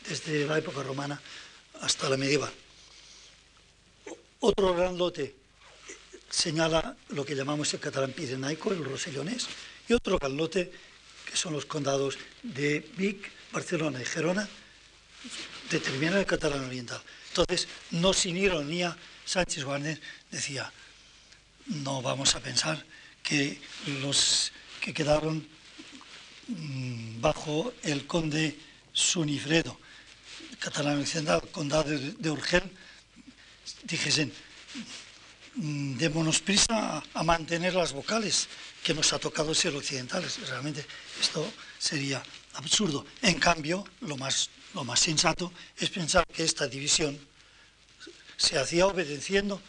desde 0.07 0.45
la 0.45 0.57
época 0.57 0.83
romana 0.83 1.21
hasta 1.81 2.09
la 2.09 2.17
medieval. 2.17 2.51
Otro 4.39 4.75
gran 4.75 4.97
lote 4.97 5.44
señala 6.29 6.95
lo 7.09 7.25
que 7.25 7.35
llamamos 7.35 7.73
el 7.73 7.79
catalán 7.79 8.11
pirenaico, 8.11 8.71
el 8.71 8.83
rosellonés, 8.83 9.47
y 9.87 9.93
otro 9.93 10.17
lote 10.29 10.71
que 11.25 11.35
son 11.35 11.53
los 11.53 11.65
condados 11.65 12.17
de 12.43 12.87
Vic, 12.97 13.31
Barcelona 13.51 14.01
y 14.01 14.05
Gerona, 14.05 14.47
determinan 15.69 16.19
el 16.19 16.25
catalán 16.25 16.65
oriental. 16.65 17.01
Entonces, 17.29 17.67
no 17.91 18.13
sin 18.13 18.37
ironía, 18.37 18.95
Sánchez 19.25 19.63
Warner 19.63 19.99
decía, 20.29 20.71
no 21.65 22.01
vamos 22.01 22.35
a 22.35 22.39
pensar 22.39 22.83
que 23.23 23.59
los 24.01 24.51
que 24.79 24.93
quedaron 24.93 25.47
mm, 26.47 27.21
bajo 27.21 27.73
el 27.83 28.05
conde 28.05 28.57
Sunifredo, 28.93 29.77
catalán 30.59 31.01
occidental, 31.01 31.41
condado 31.51 31.89
de 31.89 32.29
Urgel, 32.29 32.63
dijesen, 33.83 34.31
démonos 35.55 36.41
prisa 36.41 37.01
a 37.13 37.23
mantener 37.23 37.73
las 37.73 37.93
vocales, 37.93 38.47
que 38.83 38.93
nos 38.93 39.13
ha 39.13 39.19
tocado 39.19 39.55
ser 39.55 39.75
occidentales. 39.75 40.37
Realmente 40.47 40.85
esto 41.19 41.41
sería 41.79 42.21
absurdo. 42.53 43.05
En 43.21 43.39
cambio, 43.39 43.83
lo 44.01 44.17
más, 44.17 44.49
lo 44.73 44.83
más 44.83 44.99
sensato 44.99 45.51
es 45.77 45.89
pensar 45.89 46.25
que 46.27 46.43
esta 46.43 46.67
división 46.67 47.17
se 48.37 48.59
hacía 48.59 48.85
obedeciendo 48.85 49.61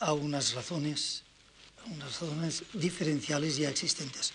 a 0.00 0.12
unas 0.12 0.54
razones, 0.54 1.22
unas 1.86 2.20
razones 2.20 2.64
diferenciales 2.74 3.56
ya 3.56 3.70
existentes. 3.70 4.32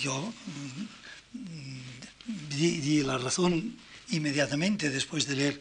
Yo 0.00 0.32
mm, 1.32 2.48
di, 2.48 3.02
la 3.02 3.18
razón 3.18 3.76
inmediatamente 4.10 4.90
después 4.90 5.26
de 5.26 5.36
leer, 5.36 5.60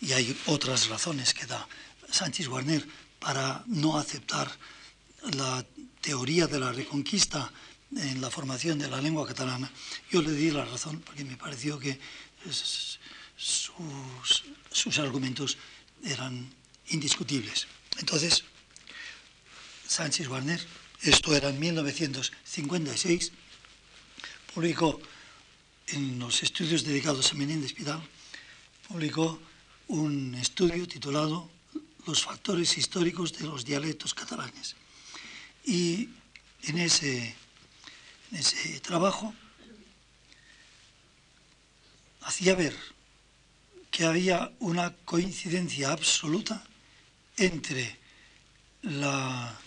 y 0.00 0.12
hay 0.12 0.36
otras 0.46 0.88
razones 0.88 1.32
que 1.32 1.46
da 1.46 1.66
Sánchez 2.10 2.48
Guarner 2.48 2.86
para 3.18 3.64
no 3.66 3.98
aceptar 3.98 4.50
la 5.34 5.64
teoría 6.00 6.46
de 6.46 6.60
la 6.60 6.72
reconquista 6.72 7.50
en 7.96 8.20
la 8.20 8.30
formación 8.30 8.78
de 8.78 8.88
la 8.88 9.00
lengua 9.00 9.26
catalana, 9.26 9.70
yo 10.10 10.22
le 10.22 10.32
di 10.32 10.50
la 10.50 10.64
razón 10.64 11.00
porque 11.00 11.24
me 11.24 11.36
pareció 11.36 11.78
que 11.78 11.98
sus, 12.48 12.98
sus 14.70 14.98
argumentos 14.98 15.56
eran 16.04 16.48
indiscutibles. 16.88 17.66
Entonces, 17.98 18.44
Sánchez 19.86 20.28
Warner, 20.28 20.60
esto 21.02 21.34
era 21.34 21.48
en 21.48 21.58
1956, 21.58 23.32
publicó 24.54 25.00
en 25.88 26.18
los 26.18 26.42
estudios 26.42 26.84
dedicados 26.84 27.32
a 27.32 27.34
Menéndez 27.34 27.72
Pidal, 27.72 28.02
publicó 28.88 29.40
un 29.88 30.34
estudio 30.34 30.86
titulado 30.88 31.50
Los 32.06 32.22
factores 32.22 32.78
históricos 32.78 33.32
de 33.36 33.46
los 33.46 33.64
dialectos 33.64 34.14
catalanes. 34.14 34.76
Y 35.64 36.08
en 36.62 36.78
ese, 36.78 37.34
en 38.30 38.38
ese 38.38 38.80
trabajo 38.80 39.34
hacía 42.22 42.54
ver 42.54 42.76
que 43.90 44.04
había 44.04 44.52
una 44.60 44.94
coincidencia 45.04 45.90
absoluta 45.90 46.62
entre 47.36 47.96
la, 48.82 49.58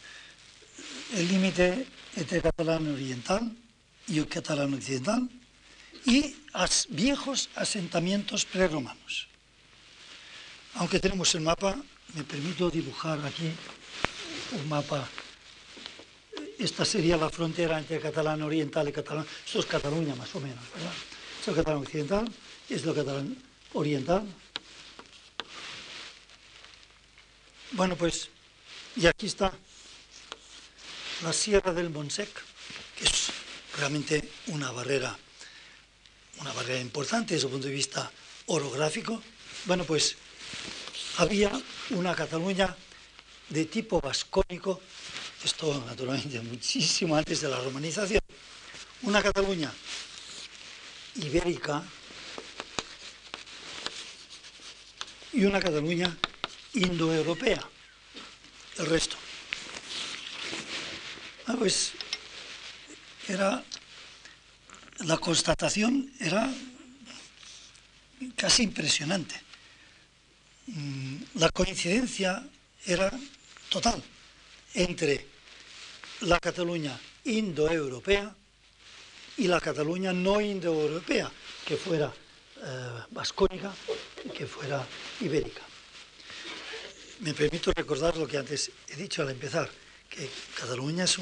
el 1.13 1.27
límite 1.27 1.88
entre 2.15 2.41
catalán 2.41 2.88
oriental 2.93 3.55
y 4.08 4.22
catalán 4.25 4.74
occidental 4.74 5.29
y 6.05 6.36
as, 6.53 6.88
viejos 6.89 7.50
asentamientos 7.55 8.46
preromanos. 8.46 9.27
Aunque 10.75 11.00
tenemos 11.00 11.34
el 11.36 11.41
mapa, 11.41 11.75
me 12.13 12.23
permito 12.23 12.69
dibujar 12.69 13.19
aquí 13.25 13.51
un 14.51 14.69
mapa. 14.69 15.07
Esta 16.57 16.83
sería 16.83 17.17
la 17.17 17.29
frontera 17.29 17.77
entre 17.77 17.99
catalán 17.99 18.41
oriental 18.41 18.87
y 18.89 18.91
catalán. 18.91 19.25
Esto 19.45 19.59
es 19.59 19.65
Cataluña 19.65 20.15
más 20.15 20.33
o 20.35 20.39
menos, 20.39 20.63
¿verdad? 20.75 20.93
Esto 21.39 21.51
es 21.51 21.57
catalán 21.57 21.81
occidental, 21.81 22.31
esto 22.69 22.89
es 22.89 22.95
catalán 22.95 23.37
oriental. 23.73 24.25
Bueno, 27.71 27.95
pues, 27.95 28.29
y 28.95 29.05
aquí 29.05 29.27
está 29.27 29.53
la 31.23 31.31
Sierra 31.31 31.71
del 31.71 31.91
Monsec, 31.91 32.29
que 32.97 33.05
es 33.05 33.29
realmente 33.77 34.29
una 34.47 34.71
barrera, 34.71 35.17
una 36.39 36.51
barrera 36.53 36.79
importante 36.79 37.35
desde 37.35 37.47
el 37.47 37.51
punto 37.51 37.67
de 37.67 37.73
vista 37.73 38.11
orográfico. 38.47 39.21
Bueno, 39.65 39.85
pues 39.85 40.17
había 41.19 41.51
una 41.89 42.15
Cataluña 42.15 42.73
de 43.49 43.65
tipo 43.65 43.99
vascónico, 43.99 44.79
esto 45.43 45.83
naturalmente 45.85 46.39
muchísimo 46.39 47.15
antes 47.17 47.41
de 47.41 47.49
la 47.49 47.59
romanización, 47.59 48.21
una 49.01 49.21
Cataluña 49.21 49.69
ibérica 51.15 51.83
y 55.33 55.43
una 55.43 55.59
Cataluña 55.59 56.15
indoeuropea, 56.75 57.67
el 58.77 58.85
resto. 58.85 59.17
Ah, 61.47 61.55
pues 61.59 61.91
era 63.27 63.61
la 64.99 65.17
constatación 65.17 66.13
era 66.19 66.49
casi 68.38 68.63
impresionante. 68.63 69.49
Mm, 70.75 71.08
la 71.36 71.50
coincidencia 71.50 72.43
era 72.86 73.12
total 73.69 74.01
entre 74.74 75.25
la 76.21 76.39
Cataluña 76.39 77.00
indoeuropea 77.24 78.36
y 79.38 79.48
la 79.48 79.62
Cataluña 79.62 80.12
no 80.12 80.41
indoeuropea, 80.41 81.31
que 81.65 81.77
fuera 81.77 82.12
eh, 82.62 83.03
vascónica 83.12 83.74
y 84.25 84.29
que 84.29 84.45
fuera 84.45 84.86
ibérica. 85.21 85.62
Me 87.20 87.33
permito 87.33 87.72
recordar 87.74 88.18
lo 88.18 88.27
que 88.27 88.37
antes 88.37 88.72
he 88.87 88.96
dicho 88.96 89.22
al 89.22 89.29
empezar, 89.29 89.70
que 90.09 90.29
Cataluña 90.59 91.05
es 91.05 91.18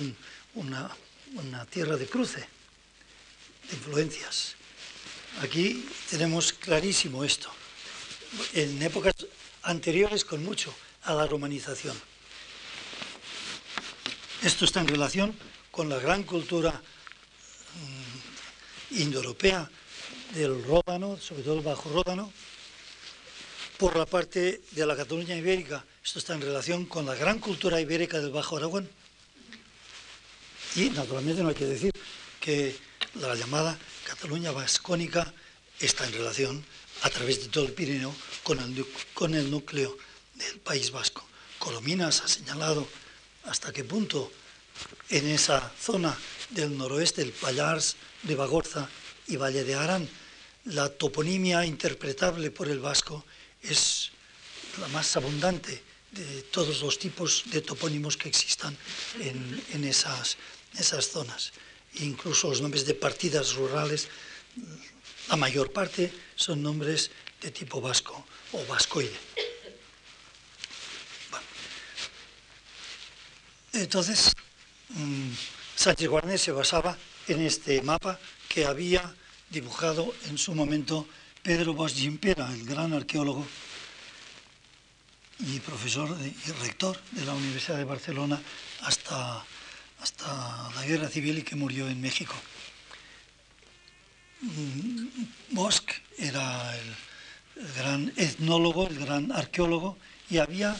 una, 0.55 0.89
una 1.35 1.65
tierra 1.65 1.95
de 1.97 2.07
cruce, 2.07 2.39
de 2.39 3.75
influencias. 3.75 4.55
Aquí 5.41 5.87
tenemos 6.09 6.53
clarísimo 6.53 7.23
esto. 7.23 7.51
En 8.53 8.81
épocas 8.81 9.13
anteriores 9.63 10.25
con 10.25 10.43
mucho 10.43 10.73
a 11.03 11.13
la 11.13 11.25
romanización. 11.25 11.95
Esto 14.43 14.65
está 14.65 14.81
en 14.81 14.87
relación 14.87 15.35
con 15.71 15.89
la 15.89 15.97
gran 15.99 16.23
cultura 16.23 16.71
mm, 18.91 18.97
indoeuropea 19.01 19.69
del 20.33 20.63
Ródano, 20.63 21.17
sobre 21.17 21.43
todo 21.43 21.55
el 21.55 21.63
Bajo 21.63 21.89
Ródano, 21.89 22.31
por 23.77 23.95
la 23.95 24.05
parte 24.05 24.61
de 24.71 24.85
la 24.85 24.95
Cataluña 24.95 25.35
ibérica. 25.35 25.85
Esto 26.03 26.19
está 26.19 26.33
en 26.33 26.41
relación 26.41 26.85
con 26.85 27.05
la 27.05 27.15
gran 27.15 27.39
cultura 27.39 27.79
ibérica 27.79 28.19
del 28.19 28.31
Bajo 28.31 28.57
Aragón. 28.57 28.89
Y 30.75 30.89
naturalmente 30.91 31.41
no 31.41 31.49
hay 31.49 31.55
que 31.55 31.65
decir 31.65 31.91
que 32.39 32.75
la 33.15 33.33
llamada 33.35 33.77
Cataluña 34.05 34.51
vascónica 34.51 35.33
está 35.79 36.05
en 36.05 36.13
relación 36.13 36.65
a 37.01 37.09
través 37.09 37.41
de 37.41 37.47
todo 37.49 37.65
el 37.65 37.73
Pirineo 37.73 38.13
con 38.43 38.59
el, 38.59 38.85
con 39.13 39.35
el 39.35 39.49
núcleo 39.49 39.97
del 40.35 40.59
País 40.59 40.91
Vasco. 40.91 41.25
Colominas 41.59 42.21
ha 42.21 42.27
señalado 42.27 42.87
hasta 43.45 43.73
qué 43.73 43.83
punto 43.83 44.31
en 45.09 45.27
esa 45.27 45.71
zona 45.79 46.17
del 46.49 46.77
noroeste, 46.77 47.21
el 47.21 47.31
Pallars, 47.31 47.95
de 48.23 48.35
Bagorza 48.35 48.89
y 49.27 49.35
Valle 49.37 49.63
de 49.63 49.75
Arán, 49.75 50.07
la 50.65 50.89
toponimia 50.89 51.65
interpretable 51.65 52.51
por 52.51 52.67
el 52.67 52.79
vasco 52.79 53.23
es 53.61 54.11
la 54.79 54.87
más 54.89 55.15
abundante 55.15 55.81
de 56.11 56.41
todos 56.51 56.81
los 56.81 56.99
tipos 56.99 57.43
de 57.45 57.61
topónimos 57.61 58.17
que 58.17 58.27
existan 58.27 58.75
en, 59.19 59.83
esas, 59.83 60.37
esas 60.77 61.07
zonas. 61.09 61.53
Incluso 62.01 62.49
los 62.49 62.61
nombres 62.61 62.85
de 62.85 62.93
partidas 62.93 63.53
rurales, 63.53 64.09
la 65.29 65.35
mayor 65.35 65.71
parte 65.71 66.11
son 66.35 66.61
nombres 66.61 67.11
de 67.41 67.51
tipo 67.51 67.81
vasco 67.81 68.25
o 68.53 68.65
vascoide. 68.65 69.17
Entonces, 73.73 74.33
mm, 74.89 75.31
Sánchez 75.75 76.09
Guarné 76.09 76.37
se 76.37 76.51
basaba 76.51 76.97
en 77.27 77.41
este 77.41 77.81
mapa 77.81 78.19
que 78.47 78.65
había 78.65 79.13
dibujado 79.49 80.13
en 80.25 80.37
su 80.37 80.55
momento 80.55 81.07
Pedro 81.43 81.73
Bosch 81.73 81.93
Gimpera, 81.93 82.51
el 82.51 82.65
gran 82.65 82.93
arqueólogo 82.93 83.45
y 85.39 85.59
profesor 85.59 86.17
y 86.19 86.51
rector 86.63 86.99
de 87.11 87.25
la 87.25 87.33
Universidad 87.33 87.77
de 87.77 87.83
Barcelona 87.83 88.41
hasta, 88.81 89.45
hasta 90.01 90.71
la 90.75 90.85
guerra 90.85 91.07
civil 91.09 91.37
y 91.37 91.43
que 91.43 91.55
murió 91.55 91.87
en 91.87 92.01
México. 92.01 92.33
Mm, 94.41 95.07
Bosch 95.49 95.89
era 96.17 96.75
el, 96.77 96.95
gran 97.75 98.13
etnólogo, 98.15 98.87
el 98.87 98.99
gran 98.99 99.31
arqueólogo 99.31 99.97
y 100.29 100.37
había 100.37 100.75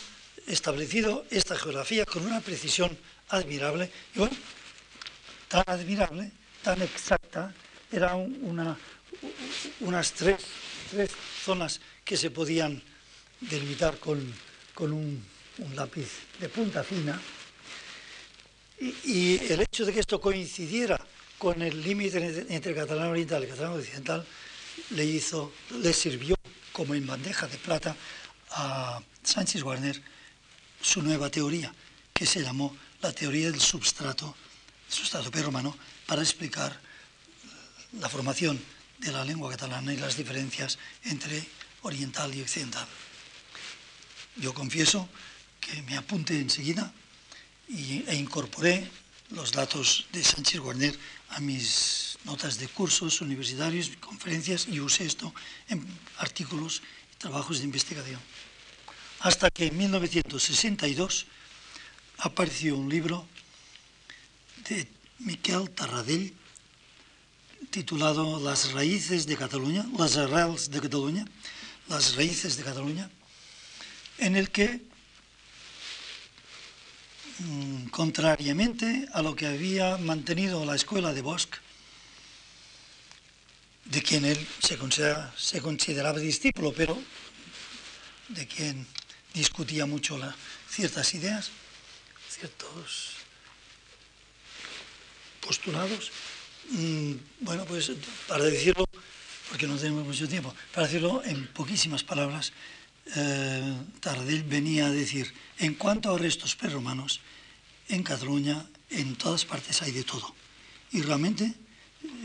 establecido 0.46 1.26
esta 1.32 1.58
geografía 1.58 2.06
con 2.06 2.26
una 2.26 2.40
precisión 2.40 2.96
admirable 3.30 3.92
y 4.14 4.20
bueno, 4.20 4.38
tan 5.48 5.64
admirable, 5.66 6.32
tan 6.62 6.82
exacta, 6.84 7.54
eran 7.92 8.38
una, 8.44 8.78
unas 9.80 10.12
tres, 10.14 10.46
zonas 11.44 11.82
que 12.06 12.16
se 12.16 12.30
podían 12.30 12.82
delimitar 13.42 13.98
con, 13.98 14.34
un, 14.80 15.26
lápiz 15.74 16.08
de 16.40 16.50
punta 16.50 16.84
fina. 16.84 17.20
Y, 18.80 19.38
el 19.52 19.62
hecho 19.62 19.86
de 19.86 19.94
que 19.94 20.02
esto 20.02 20.22
coincidiera 20.22 21.00
con 21.38 21.62
el 21.62 21.82
límite 21.84 22.46
entre 22.50 22.74
catalán 22.74 23.10
oriental 23.10 23.44
y 23.44 23.48
catalán 23.48 23.74
occidental 23.74 24.26
le 24.92 25.06
hizo, 25.06 25.54
le 25.82 25.94
sirvió 25.94 26.36
como 26.72 26.96
en 26.96 27.06
bandeja 27.06 27.48
de 27.48 27.58
plata 27.58 27.96
a 28.52 29.02
Sánchez 29.24 29.64
Warner 29.64 30.02
su 30.82 31.02
nueva 31.02 31.30
teoría, 31.30 31.74
que 32.14 32.26
se 32.26 32.42
llamó 32.42 32.76
la 33.02 33.12
teoría 33.12 33.52
del 33.52 33.60
substrato, 33.60 34.36
sustrato 34.88 35.32
prerromano, 35.32 35.76
para 36.06 36.22
explicar 36.22 36.80
la 38.00 38.10
formación 38.10 38.60
de 39.00 39.12
la 39.12 39.26
lengua 39.26 39.52
catalana 39.52 39.94
y 39.94 39.98
las 39.98 40.18
diferencias 40.18 40.78
entre 41.06 41.44
oriental 41.84 42.34
y 42.34 42.42
occidental. 42.42 42.88
Yo 44.38 44.54
confieso 44.54 45.10
que 45.60 45.82
me 45.84 45.98
apunté 45.98 46.40
enseguida 46.40 46.92
e 47.70 48.16
incorporé 48.16 48.88
los 49.32 49.52
datos 49.52 50.08
de 50.12 50.24
Sánchez 50.24 50.60
Guarner 50.62 50.98
a 51.30 51.40
mis 51.40 52.18
notas 52.24 52.58
de 52.58 52.68
cursos 52.68 53.22
universitarios, 53.22 53.92
conferencias 54.00 54.68
y 54.68 54.80
usé 54.80 55.06
esto 55.06 55.34
en 55.68 55.86
artículos 56.18 56.82
y 57.14 57.16
trabajos 57.18 57.60
de 57.60 57.66
investigación. 57.66 58.20
Hasta 59.20 59.50
que 59.50 59.68
en 59.68 59.78
1962 59.78 61.26
apareció 62.20 62.78
un 62.78 62.90
libro 62.90 63.28
de 64.70 64.88
Miquel 65.20 65.70
Tarradell, 65.72 66.34
titulado 67.70 68.40
Las 68.40 68.72
raíces 68.72 69.26
de 69.26 69.36
Cataluña, 69.36 69.86
las 69.98 70.16
arrels 70.16 70.70
de 70.70 70.80
Cataluña, 70.80 71.26
las 71.90 72.16
raíces 72.16 72.58
de 72.58 72.64
Cataluña, 72.64 73.10
en 74.20 74.36
el 74.36 74.50
que, 74.52 74.82
contrariamente 77.92 79.08
a 79.14 79.22
lo 79.22 79.36
que 79.36 79.48
había 79.48 79.98
mantenido 79.98 80.66
la 80.66 80.76
escuela 80.76 81.14
de 81.14 81.22
Bosch, 81.22 81.50
de 83.86 84.02
quien 84.02 84.26
él 84.26 84.48
se, 84.60 84.78
se 85.38 85.62
consideraba 85.62 86.20
discípulo, 86.20 86.74
pero 86.74 86.98
de 88.30 88.48
quien 88.48 88.86
discutía 89.34 89.86
mucho 89.86 90.20
ciertas 90.70 91.14
ideas, 91.14 91.52
ciertos 92.30 93.14
postulados. 95.40 96.12
Mm, 96.70 97.14
bueno, 97.40 97.66
pues 97.66 97.92
para 98.28 98.44
decirlo, 98.44 98.86
porque 99.50 99.68
no 99.68 99.78
tenemos 99.78 100.06
mucho 100.06 100.28
tiempo, 100.28 100.54
para 100.74 100.88
decirlo 100.88 101.24
en 101.24 101.48
poquísimas 101.48 102.04
palabras, 102.04 102.52
eh, 103.16 103.76
Tardell 104.00 104.44
venía 104.44 104.88
a 104.88 104.92
decir, 104.92 105.34
en 105.60 105.76
cuanto 105.76 106.14
a 106.14 106.18
restos 106.18 106.56
prerromanos, 106.56 107.22
en 107.90 108.04
Cataluña, 108.04 108.66
en 108.90 109.16
todas 109.16 109.46
partes 109.46 109.82
hay 109.82 109.92
de 109.92 110.04
todo. 110.04 110.34
Y 110.92 111.02
realmente 111.02 111.54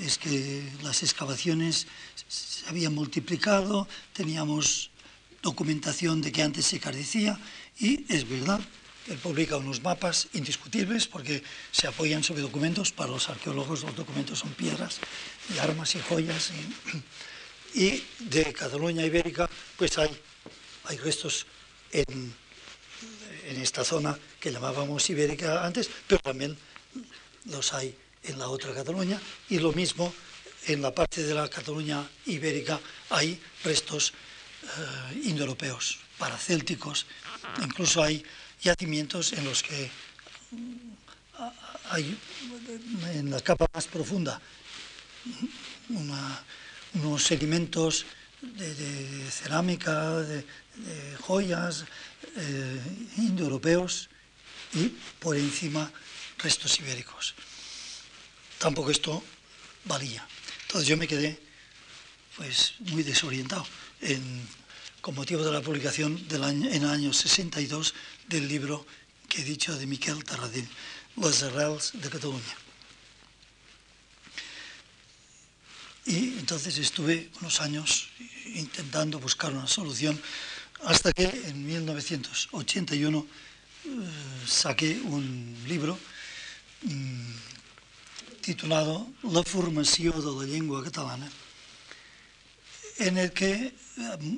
es 0.01 0.19
que 0.19 0.63
las 0.83 1.03
excavaciones 1.03 1.87
se 2.29 2.69
habían 2.69 2.95
multiplicado, 2.95 3.89
teníamos 4.13 4.91
documentación 5.43 6.21
de 6.21 6.31
que 6.31 6.43
antes 6.43 6.67
se 6.67 6.79
carecía 6.79 7.39
y 7.79 8.05
es 8.13 8.29
verdad 8.29 8.61
él 9.09 9.19
publica 9.19 9.57
unos 9.57 9.83
mapas 9.83 10.29
indiscutibles 10.33 11.09
porque 11.09 11.43
se 11.73 11.89
apoyan 11.89 12.23
sobre 12.23 12.43
documentos. 12.43 12.93
Para 12.93 13.11
los 13.11 13.29
arqueólogos 13.29 13.83
los 13.83 13.97
documentos 13.97 14.39
son 14.39 14.51
piedras 14.55 15.01
y 15.53 15.59
armas 15.59 15.95
y 15.97 16.01
joyas. 16.01 16.53
Y, 17.75 18.05
de 18.21 18.53
Cataluña 18.53 19.05
ibérica 19.05 19.49
pues 19.77 19.97
hay, 19.99 20.11
hay 20.85 20.97
restos 20.99 21.47
en, 21.93 22.35
en 23.47 23.61
esta 23.61 23.85
zona 23.85 24.19
que 24.41 24.53
llamábamos 24.53 25.09
ibérica 25.11 25.65
antes, 25.65 25.91
pero 26.07 26.21
también 26.21 26.57
los 27.47 27.73
hay 27.73 27.95
en 28.25 28.39
la 28.39 28.49
otra 28.49 28.75
Cataluña. 28.75 29.21
Y 29.49 29.59
lo 29.59 29.73
mismo 29.73 30.13
en 30.67 30.83
la 30.83 30.95
parte 30.95 31.23
de 31.23 31.35
la 31.35 31.49
Cataluña 31.49 32.09
ibérica 32.27 32.81
hay 33.11 33.41
restos 33.65 34.13
uh, 34.63 35.29
indoeuropeos, 35.29 35.99
paracélticos, 36.19 37.07
incluso 37.63 38.03
hay 38.03 38.25
yacimientos 38.63 39.33
en 39.33 39.45
los 39.45 39.63
que 39.63 39.91
hay 41.91 42.17
en 43.13 43.31
la 43.31 43.41
capa 43.41 43.67
más 43.75 43.87
profunda 43.87 44.41
unos 46.95 47.23
sedimentos 47.23 48.07
de, 48.43 49.31
cerámica, 49.31 50.19
de, 50.21 50.45
joyas 51.21 51.85
eh, 52.37 52.81
indoeuropeos 53.19 54.09
y 54.75 54.89
por 55.19 55.37
encima 55.37 55.91
restos 56.39 56.79
ibéricos. 56.81 57.35
Tampoco 58.59 58.91
esto 58.91 59.23
valía. 59.85 60.27
Entonces 60.63 60.89
yo 60.89 60.97
me 60.97 61.09
quedé 61.09 61.39
pues 62.37 62.75
muy 62.81 63.03
desorientado 63.03 63.67
con 65.01 65.15
motivo 65.15 65.45
de 65.45 65.53
la 65.53 65.61
publicación 65.61 66.19
en 66.31 66.65
el 66.73 66.85
año 66.85 67.13
62 67.13 67.95
del 68.29 68.49
libro 68.49 68.87
que 69.29 69.43
he 69.43 69.45
dicho 69.45 69.77
de 69.77 69.87
Miquel 69.87 70.25
Tarradell, 70.25 70.69
Los 71.17 71.43
arrels 71.43 71.93
de 71.95 72.09
Cataluña. 72.09 72.62
Y 76.05 76.39
entonces 76.39 76.79
estuve 76.79 77.31
unos 77.41 77.61
años 77.61 78.09
intentando 78.55 79.21
buscar 79.21 79.53
una 79.53 79.69
solución 79.69 80.21
hasta 80.85 81.13
que 81.13 81.25
en 81.25 81.65
1981 81.65 83.27
eh, 83.85 83.89
saqué 84.47 85.01
un 85.05 85.57
libro 85.69 85.97
mm, 86.83 87.33
titulado 88.41 89.09
La 89.23 89.45
formació 89.45 90.11
de 90.13 90.41
la 90.41 90.53
llengua 90.53 90.83
catalana, 90.83 91.31
en 92.99 93.19
el 93.19 93.33
que, 93.33 93.53
eh, 93.53 93.73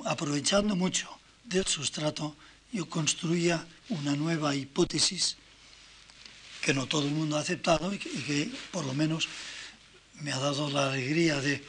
aprovechando 0.05 0.75
mucho 0.75 1.09
del 1.43 1.65
sustrato, 1.65 2.35
yo 2.71 2.87
construía 2.87 3.65
una 3.89 4.15
nueva 4.15 4.55
hipótesis 4.55 5.37
que 6.61 6.73
no 6.73 6.85
todo 6.87 7.05
el 7.05 7.11
mundo 7.11 7.37
ha 7.37 7.41
aceptado 7.41 7.93
y 7.93 7.97
que, 7.97 8.51
por 8.71 8.85
lo 8.85 8.93
menos 8.93 9.27
me 10.21 10.31
ha 10.31 10.39
dado 10.39 10.69
la 10.69 10.89
alegría 10.91 11.39
de, 11.41 11.61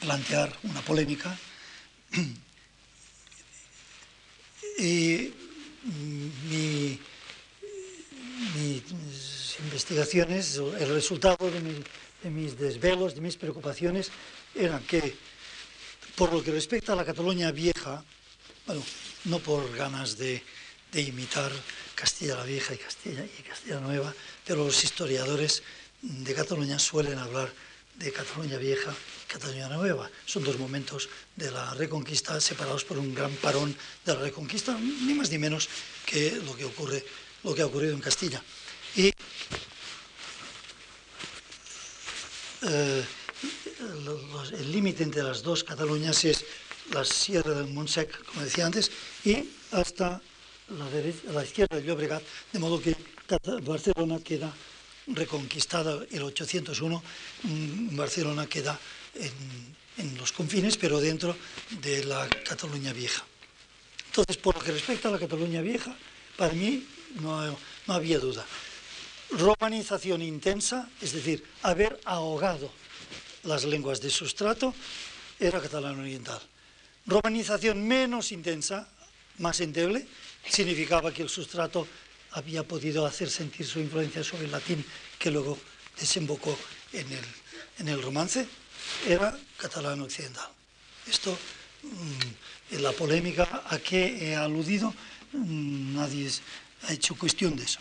plantear 0.00 0.56
una 0.64 0.80
polémica. 0.82 1.36
Y 4.80 5.32
mis 8.54 9.56
investigaciones, 9.58 10.56
el 10.56 10.88
resultado 10.88 11.50
de, 11.50 11.60
de 12.22 12.30
mis 12.30 12.56
desvelos, 12.56 13.16
de 13.16 13.20
mis 13.20 13.36
preocupaciones, 13.36 14.12
eran 14.54 14.80
que 14.84 15.16
por 16.18 16.32
lo 16.32 16.42
que 16.42 16.50
respecta 16.50 16.92
a 16.92 16.96
la 16.96 17.04
Cataluña 17.04 17.52
vieja, 17.52 18.02
bueno, 18.66 18.82
no 19.24 19.38
por 19.38 19.72
ganas 19.76 20.18
de, 20.18 20.42
imitar 20.94 21.52
Castilla 21.94 22.34
la 22.34 22.44
Vieja 22.44 22.74
y 22.74 22.78
Castilla, 22.78 23.24
y 23.24 23.42
Castilla 23.42 23.78
Nueva, 23.78 24.12
pero 24.44 24.64
los 24.64 24.82
historiadores 24.82 25.62
de 26.02 26.34
Cataluña 26.34 26.78
suelen 26.78 27.18
hablar 27.18 27.52
de 27.98 28.12
Cataluña 28.12 28.56
Vieja 28.58 28.94
Cataluña 29.28 29.68
Nueva. 29.68 30.10
Son 30.24 30.42
dos 30.42 30.58
momentos 30.58 31.08
de 31.36 31.50
la 31.50 31.74
Reconquista 31.74 32.40
separados 32.40 32.84
por 32.84 32.98
un 32.98 33.14
gran 33.14 33.30
parón 33.44 33.76
de 34.04 34.14
la 34.14 34.20
Reconquista, 34.20 34.76
ni 34.78 35.12
más 35.14 35.30
ni 35.30 35.38
menos 35.38 35.68
que 36.06 36.40
lo 36.44 36.56
que 36.56 36.64
ocurre, 36.64 37.04
lo 37.44 37.54
que 37.54 37.62
ha 37.62 37.66
ocurrido 37.66 37.92
en 37.92 38.00
Castilla. 38.00 38.42
Y 38.96 39.12
eh, 42.62 43.04
el 44.52 44.72
límite 44.72 45.02
entre 45.02 45.22
las 45.22 45.42
dos 45.42 45.62
Cataluñas 45.62 46.24
es 46.24 46.44
la 46.90 47.04
sierra 47.04 47.52
del 47.52 47.68
Montsec, 47.68 48.24
como 48.24 48.42
decía 48.42 48.64
antes, 48.64 48.90
y 49.24 49.44
hasta 49.72 50.22
la, 50.70 51.32
la 51.32 51.44
izquierda 51.44 51.76
del 51.76 51.84
Llobregat, 51.84 52.22
de 52.52 52.58
modo 52.58 52.80
que 52.80 52.96
Barcelona 53.62 54.20
queda 54.24 54.50
reconquistada 55.14 56.04
el 56.10 56.22
801, 56.22 57.02
mm, 57.42 57.96
Barcelona 57.96 58.46
queda 58.46 58.78
en, 59.14 60.16
los 60.16 60.30
confines, 60.30 60.76
pero 60.76 61.00
dentro 61.00 61.36
de 61.82 62.04
la 62.04 62.28
Cataluña 62.28 62.92
vieja. 62.92 63.24
Entonces, 64.06 64.36
por 64.36 64.54
lo 64.54 64.62
que 64.62 64.70
respecta 64.70 65.08
a 65.08 65.12
la 65.12 65.18
Cataluña 65.18 65.60
vieja, 65.60 65.96
para 66.36 66.52
mí 66.52 66.86
no, 67.20 67.58
no 67.86 67.92
había 67.92 68.20
duda. 68.20 68.46
Romanización 69.30 70.22
intensa, 70.22 70.88
es 71.02 71.12
decir, 71.12 71.44
haber 71.62 71.98
ahogado 72.04 72.70
las 73.42 73.64
lenguas 73.64 74.00
de 74.00 74.10
sustrato, 74.10 74.72
era 75.40 75.60
catalán 75.60 75.98
oriental. 75.98 76.40
Romanización 77.06 77.86
menos 77.86 78.32
intensa, 78.32 78.88
más 79.38 79.60
endeble, 79.60 80.06
significaba 80.48 81.12
que 81.12 81.22
el 81.22 81.28
sustrato 81.28 81.86
había 82.32 82.62
podido 82.62 83.06
hacer 83.06 83.30
sentir 83.30 83.66
su 83.66 83.80
influencia 83.80 84.22
sobre 84.22 84.44
el 84.44 84.52
latín, 84.52 84.84
que 85.18 85.30
luego 85.30 85.58
desembocó 85.98 86.56
en 86.92 87.10
el, 87.12 87.24
en 87.78 87.88
el 87.88 88.02
romance, 88.02 88.46
era 89.06 89.36
catalán 89.56 90.00
occidental. 90.00 90.48
Esto, 91.08 91.36
mm, 91.82 92.74
en 92.74 92.82
la 92.82 92.92
polémica 92.92 93.64
a 93.68 93.78
que 93.78 94.30
he 94.30 94.36
aludido, 94.36 94.94
mm, 95.32 95.94
nadie 95.96 96.30
ha 96.82 96.92
hecho 96.92 97.16
cuestión 97.16 97.56
de 97.56 97.64
eso. 97.64 97.80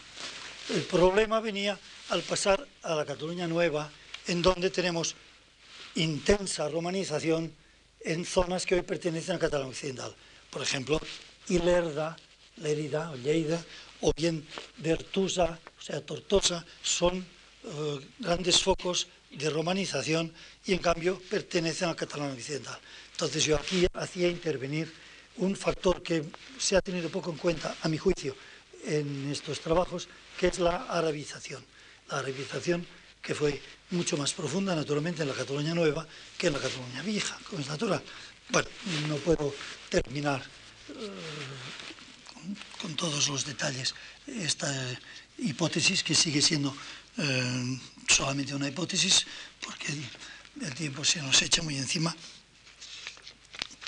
El 0.70 0.82
problema 0.82 1.40
venía 1.40 1.80
al 2.10 2.22
pasar 2.24 2.66
a 2.84 2.96
la 2.96 3.06
Cataluña 3.06 3.48
Nueva, 3.48 3.90
en 4.28 4.42
donde 4.42 4.70
tenemos 4.70 5.16
intensa 5.96 6.68
romanización 6.70 7.54
en 8.02 8.26
zonas 8.26 8.66
que 8.66 8.76
hoy 8.76 8.82
pertenecen 8.82 9.36
a 9.36 9.40
Cataluña 9.40 9.70
Occidental. 9.70 10.16
Por 10.50 10.62
ejemplo, 10.62 11.00
Ilerda, 11.50 12.18
Lérida 12.58 13.12
o 13.12 13.16
Lleida, 13.16 13.64
o 14.02 14.14
bien 14.16 14.46
Bertusa, 14.78 15.60
o 15.80 15.82
sea, 15.82 16.02
Tortosa, 16.02 16.66
son 16.82 17.26
eh, 17.64 18.00
grandes 18.20 18.62
focos 18.62 19.08
de 19.32 19.50
romanización 19.50 20.34
y 20.66 20.74
en 20.74 20.80
cambio 20.80 21.22
pertenecen 21.30 21.90
a 21.90 21.96
Cataluña 21.96 22.34
Occidental. 22.34 22.80
Entonces 23.12 23.44
yo 23.44 23.56
aquí 23.56 23.86
hacía 23.94 24.30
intervenir 24.30 24.92
un 25.38 25.56
factor 25.56 26.02
que 26.02 26.24
se 26.58 26.76
ha 26.76 26.82
tenido 26.82 27.10
poco 27.10 27.32
en 27.32 27.38
cuenta, 27.38 27.76
a 27.82 27.88
mi 27.88 27.98
juicio, 27.98 28.36
en 28.86 29.30
estos 29.32 29.60
trabajos, 29.60 30.08
que 30.40 30.48
es 30.48 30.60
la 30.60 30.86
arabización. 30.86 31.64
La 32.10 32.20
arabización 32.20 32.86
que 33.22 33.36
fue 33.36 33.62
mucho 33.92 34.18
más 34.18 34.34
profunda, 34.34 34.76
naturalmente, 34.76 35.24
en 35.24 35.30
la 35.30 35.36
Cataluña 35.36 35.74
Nueva 35.74 36.08
que 36.38 36.48
en 36.48 36.54
la 36.54 36.60
Cataluña 36.60 37.02
Vieja, 37.02 37.38
como 37.50 37.62
es 37.62 37.68
natural. 37.68 38.02
Bueno, 38.50 38.70
no 39.10 39.16
puedo 39.18 39.54
terminar 39.90 40.42
eh, 40.90 41.12
con, 42.82 42.96
todos 42.96 43.28
los 43.28 43.46
detalles 43.46 43.94
esta 44.28 44.68
hipótesis 45.38 46.04
que 46.04 46.16
sigue 46.16 46.42
siendo 46.42 46.76
eh, 47.18 47.80
solamente 48.08 48.56
una 48.56 48.68
hipótesis, 48.68 49.26
porque 49.62 49.88
el, 50.62 50.74
tiempo 50.74 51.04
se 51.06 51.22
nos 51.22 51.42
echa 51.42 51.62
muy 51.62 51.78
encima, 51.78 52.16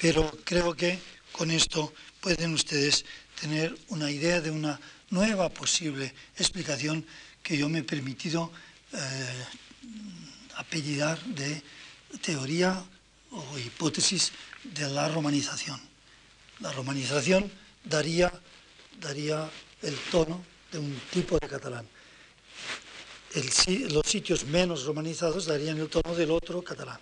pero 0.02 0.30
creo 0.44 0.76
que 0.76 1.00
con 1.32 1.52
esto 1.52 1.94
pueden 2.22 2.54
ustedes 2.54 3.06
tener 3.40 3.78
una 3.90 4.12
idea 4.12 4.42
de 4.42 4.52
una 4.52 4.80
nueva 5.10 5.50
posible 5.50 6.14
explicación 6.38 7.06
que 7.42 7.58
yo 7.58 7.70
me 7.70 7.80
he 7.80 7.84
permitido 7.84 8.52
eh, 8.94 9.46
apellidar 10.56 11.20
de 11.24 11.64
teoría 12.22 12.84
o 13.32 13.58
hipótesis 13.58 14.32
de 14.64 14.90
la 14.90 15.08
romanización. 15.08 15.80
La 16.60 16.72
romanización 16.72 17.52
daría, 17.84 18.32
daría 19.00 19.50
el 19.82 19.96
tono 20.12 20.44
de 20.72 20.80
un 20.80 21.00
tipo 21.12 21.38
de 21.40 21.48
catalán. 21.48 21.88
los 23.90 24.06
sitios 24.06 24.46
menos 24.46 24.86
romanizados 24.86 25.46
darían 25.46 25.78
el 25.80 25.90
tono 25.90 26.16
del 26.16 26.32
otro 26.32 26.62
catalán. 26.62 27.00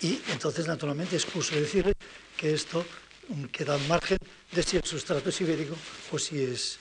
Y 0.00 0.20
entonces, 0.30 0.66
naturalmente, 0.66 1.16
es 1.16 1.24
justo 1.24 1.54
decir 1.54 1.92
que 2.36 2.54
esto 2.54 2.84
queda 3.52 3.74
al 3.74 3.86
margen 3.86 4.18
de 4.50 4.62
si 4.62 4.76
el 4.76 4.84
sustrato 4.84 5.28
es 5.28 5.40
ibérico 5.40 5.76
o 6.10 6.18
si 6.18 6.42
es, 6.42 6.78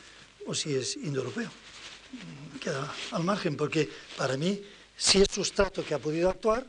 o 0.47 0.55
si 0.55 0.73
es 0.73 0.97
indoeuropeo. 0.97 1.51
Queda 2.59 2.91
al 3.11 3.23
margen, 3.23 3.55
porque 3.55 3.87
para 4.17 4.37
mí, 4.37 4.61
si 4.97 5.21
es 5.21 5.27
sustrato 5.31 5.85
que 5.85 5.93
ha 5.93 5.99
podido 5.99 6.29
actuar, 6.29 6.65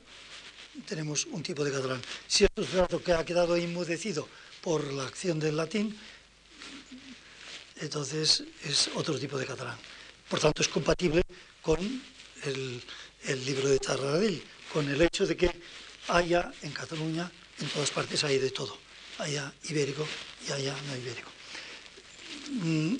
tenemos 0.86 1.26
un 1.26 1.42
tipo 1.42 1.64
de 1.64 1.72
catalán. 1.72 2.02
Si 2.26 2.44
es 2.44 2.50
sustrato 2.54 3.02
que 3.02 3.12
ha 3.12 3.24
quedado 3.24 3.56
inmudecido 3.56 4.28
por 4.60 4.92
la 4.92 5.04
acción 5.04 5.40
del 5.40 5.56
latín, 5.56 5.98
entonces 7.83 8.45
es 8.64 8.90
otro 8.95 9.18
tipo 9.18 9.37
de 9.37 9.45
catalán. 9.45 9.77
Por 10.29 10.38
tanto, 10.38 10.62
es 10.62 10.68
compatible 10.68 11.23
con 11.61 11.79
el, 12.45 12.83
libro 13.45 13.68
de 13.68 13.79
Tarradell, 13.79 14.42
con 14.73 14.88
el 14.88 15.01
hecho 15.03 15.27
de 15.27 15.37
que 15.37 15.51
haya 16.09 16.51
en 16.62 16.71
Cataluña, 16.73 17.31
en 17.59 17.68
todas 17.68 17.90
partes 17.90 18.23
hay 18.25 18.38
de 18.38 18.51
todo, 18.51 18.79
haya 19.18 19.53
ibérico 19.64 20.07
y 20.49 20.53
haya 20.53 20.75
no 20.88 20.97
ibérico. 20.97 21.31
Mm, 22.51 22.97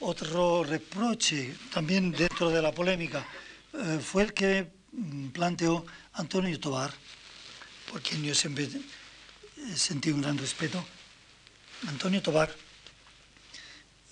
otro 0.00 0.64
reproche 0.64 1.54
también 1.72 2.12
dentro 2.12 2.50
de 2.50 2.62
la 2.62 2.72
polémica 2.72 3.26
eh, 3.72 3.98
fue 4.02 4.22
el 4.22 4.32
que 4.32 4.70
mm, 4.92 5.28
planteó 5.28 5.84
Antonio 6.14 6.58
Tobar, 6.58 6.92
por 7.90 8.00
quien 8.02 8.22
yo 8.22 8.34
siempre 8.34 8.64
eh, 8.64 9.76
sentí 9.76 10.10
un 10.10 10.22
gran 10.22 10.38
respeto. 10.38 10.84
Antonio 11.86 12.22
Tobar 12.22 12.67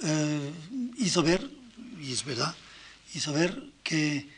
eh, 0.03 0.53
hizo 0.99 1.23
ver, 1.23 1.49
y 2.01 2.13
es 2.13 2.25
verdad, 2.25 2.55
hizo 3.15 3.33
ver 3.33 3.63
que 3.83 4.29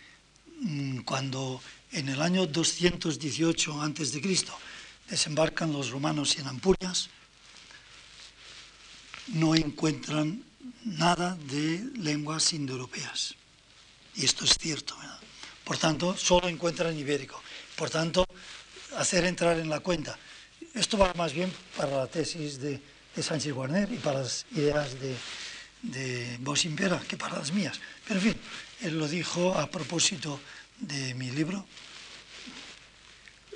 mm, 0.61 0.99
cuando 1.01 1.61
en 1.92 2.09
el 2.09 2.21
año 2.21 2.47
218 2.47 3.83
a.C. 3.83 4.44
desembarcan 5.09 5.73
los 5.73 5.90
romanos 5.90 6.37
en 6.38 6.47
Ampurias, 6.47 7.09
no 9.29 9.55
encuentran 9.55 10.42
nada 10.85 11.37
de 11.49 11.85
lenguas 11.97 12.53
indoeuropeas. 12.53 13.35
Y 14.14 14.25
esto 14.25 14.44
es 14.44 14.57
cierto, 14.59 14.97
¿verdad? 14.99 15.18
Por 15.64 15.77
tanto, 15.77 16.16
solo 16.16 16.49
encuentran 16.49 16.97
ibérico. 16.97 17.42
Por 17.77 17.90
tanto, 17.90 18.27
hacer 18.97 19.25
entrar 19.25 19.59
en 19.59 19.68
la 19.68 19.81
cuenta. 19.81 20.18
Esto 20.75 20.97
va 20.99 21.12
más 21.14 21.33
bien 21.33 21.53
para 21.77 21.97
la 21.97 22.07
tesis 22.07 22.59
de, 22.59 22.81
de 23.14 23.23
Sánchez 23.23 23.53
Guarner 23.53 23.92
y 23.92 23.97
para 23.97 24.21
las 24.21 24.47
ideas 24.53 24.99
de, 24.99 25.14
de 25.82 26.36
Vos 26.40 26.64
Impera 26.64 27.00
que 27.06 27.16
para 27.16 27.38
las 27.38 27.52
mías. 27.52 27.80
Pero 28.06 28.20
en 28.20 28.26
fin, 28.26 28.36
él 28.82 28.98
lo 28.98 29.08
dijo 29.08 29.54
a 29.54 29.70
propósito 29.70 30.40
de 30.78 31.14
mi 31.14 31.30
libro. 31.30 31.64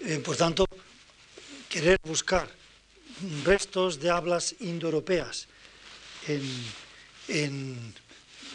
Eh, 0.02 0.18
por 0.18 0.36
tanto, 0.36 0.66
querer 1.68 1.98
buscar 2.04 2.48
restos 3.44 4.00
de 4.00 4.10
hablas 4.10 4.54
indoeuropeas 4.60 5.46
en, 6.26 6.42
en 7.28 7.94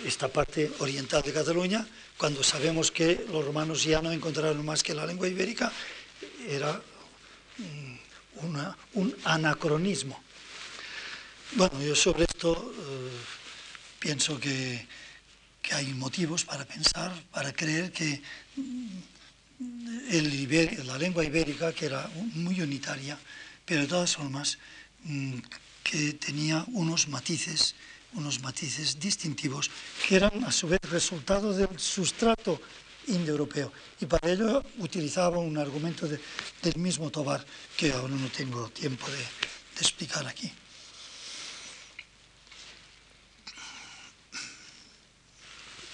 esta 0.06 0.28
parte 0.28 0.72
oriental 0.80 1.22
de 1.24 1.34
Cataluña, 1.34 1.88
cuando 2.18 2.44
sabemos 2.44 2.92
que 2.92 3.26
los 3.32 3.46
romanos 3.46 3.84
ya 3.84 4.02
no 4.02 4.12
encontraron 4.12 4.64
más 4.66 4.84
que 4.84 4.94
la 4.94 5.06
lengua 5.06 5.28
ibérica, 5.28 5.72
era 6.48 6.82
un 8.94 9.16
anacronismo. 9.24 10.22
Bueno, 11.54 11.82
yo 11.82 11.96
sobre 11.96 12.26
esto 12.26 12.74
eh, 12.78 13.10
pienso 14.00 14.40
que, 14.40 14.88
hay 15.72 15.94
motivos 15.94 16.46
para 16.46 16.64
pensar, 16.64 17.12
para 17.30 17.52
creer 17.52 17.92
que 17.92 18.22
mm, 18.56 18.98
el 20.12 20.88
la 20.88 20.98
lengua 20.98 21.26
ibérica, 21.26 21.74
que 21.74 21.88
era 21.88 22.10
muy 22.36 22.62
unitaria, 22.62 23.20
pero 23.66 23.82
de 23.82 23.88
todas 23.88 24.16
formas 24.16 24.58
mm, 25.04 25.40
que 25.84 26.14
tenía 26.14 26.64
unos 26.72 27.10
matices, 27.10 27.76
unos 28.14 28.40
matices 28.40 28.98
distintivos 28.98 29.70
que 30.08 30.16
eran 30.16 30.46
a 30.46 30.52
su 30.54 30.70
vez 30.70 30.80
resultado 30.90 31.52
del 31.52 31.78
sustrato 31.78 32.62
indoeuropeo. 33.08 33.72
Y 34.00 34.06
para 34.06 34.32
ello 34.32 34.64
utilizaba 34.80 35.38
un 35.40 35.58
argumento 35.58 36.08
del 36.08 36.76
mismo 36.78 37.10
Tobar, 37.10 37.46
que 37.76 37.92
ahora 37.92 38.16
no 38.16 38.30
tengo 38.30 38.70
tiempo 38.70 39.06
de 39.08 39.24
explicar 39.82 40.26
aquí. 40.28 40.52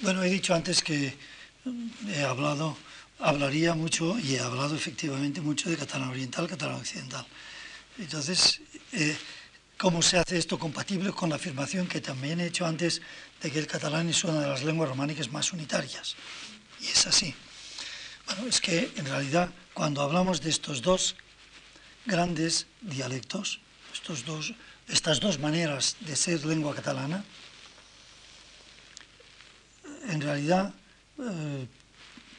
Bueno, 0.03 0.21
he 0.21 0.29
dicho 0.29 0.53
antes 0.53 0.83
que 0.83 1.15
he 2.09 2.23
hablado, 2.23 2.75
hablaría 3.19 3.73
mucho 3.73 4.19
y 4.19 4.35
he 4.35 4.39
hablado 4.41 4.75
efectivamente 4.75 5.39
mucho 5.39 5.69
de 5.69 5.77
catalán 5.77 6.09
oriental, 6.09 6.45
catalán 6.45 6.75
occidental. 6.75 7.25
Entonces, 7.97 8.59
eh, 8.91 9.15
¿cómo 9.77 10.01
se 10.01 10.17
hace 10.17 10.37
esto 10.37 10.59
compatible 10.59 11.13
con 11.13 11.29
la 11.29 11.37
afirmación 11.37 11.87
que 11.87 12.01
también 12.01 12.41
he 12.41 12.47
hecho 12.47 12.65
antes 12.65 13.01
de 13.41 13.49
que 13.49 13.59
el 13.59 13.65
catalán 13.65 14.09
es 14.09 14.21
una 14.25 14.41
de 14.41 14.47
las 14.49 14.63
lenguas 14.65 14.89
románicas 14.89 15.31
más 15.31 15.53
unitarias? 15.53 16.17
Y 16.81 16.87
es 16.87 17.07
así. 17.07 17.33
Bueno, 18.25 18.47
es 18.49 18.59
que 18.59 18.91
en 18.97 19.05
realidad 19.05 19.51
cuando 19.73 20.01
hablamos 20.01 20.41
de 20.41 20.49
estos 20.49 20.81
dos 20.81 21.15
grandes 22.05 22.67
dialectos, 22.81 23.61
estos 23.93 24.25
dos, 24.25 24.53
estas 24.89 25.21
dos 25.21 25.39
maneras 25.39 25.95
de 26.01 26.17
ser 26.17 26.45
lengua 26.45 26.75
catalana, 26.75 27.23
en 30.07 30.21
realidad 30.21 30.73
eh, 31.19 31.67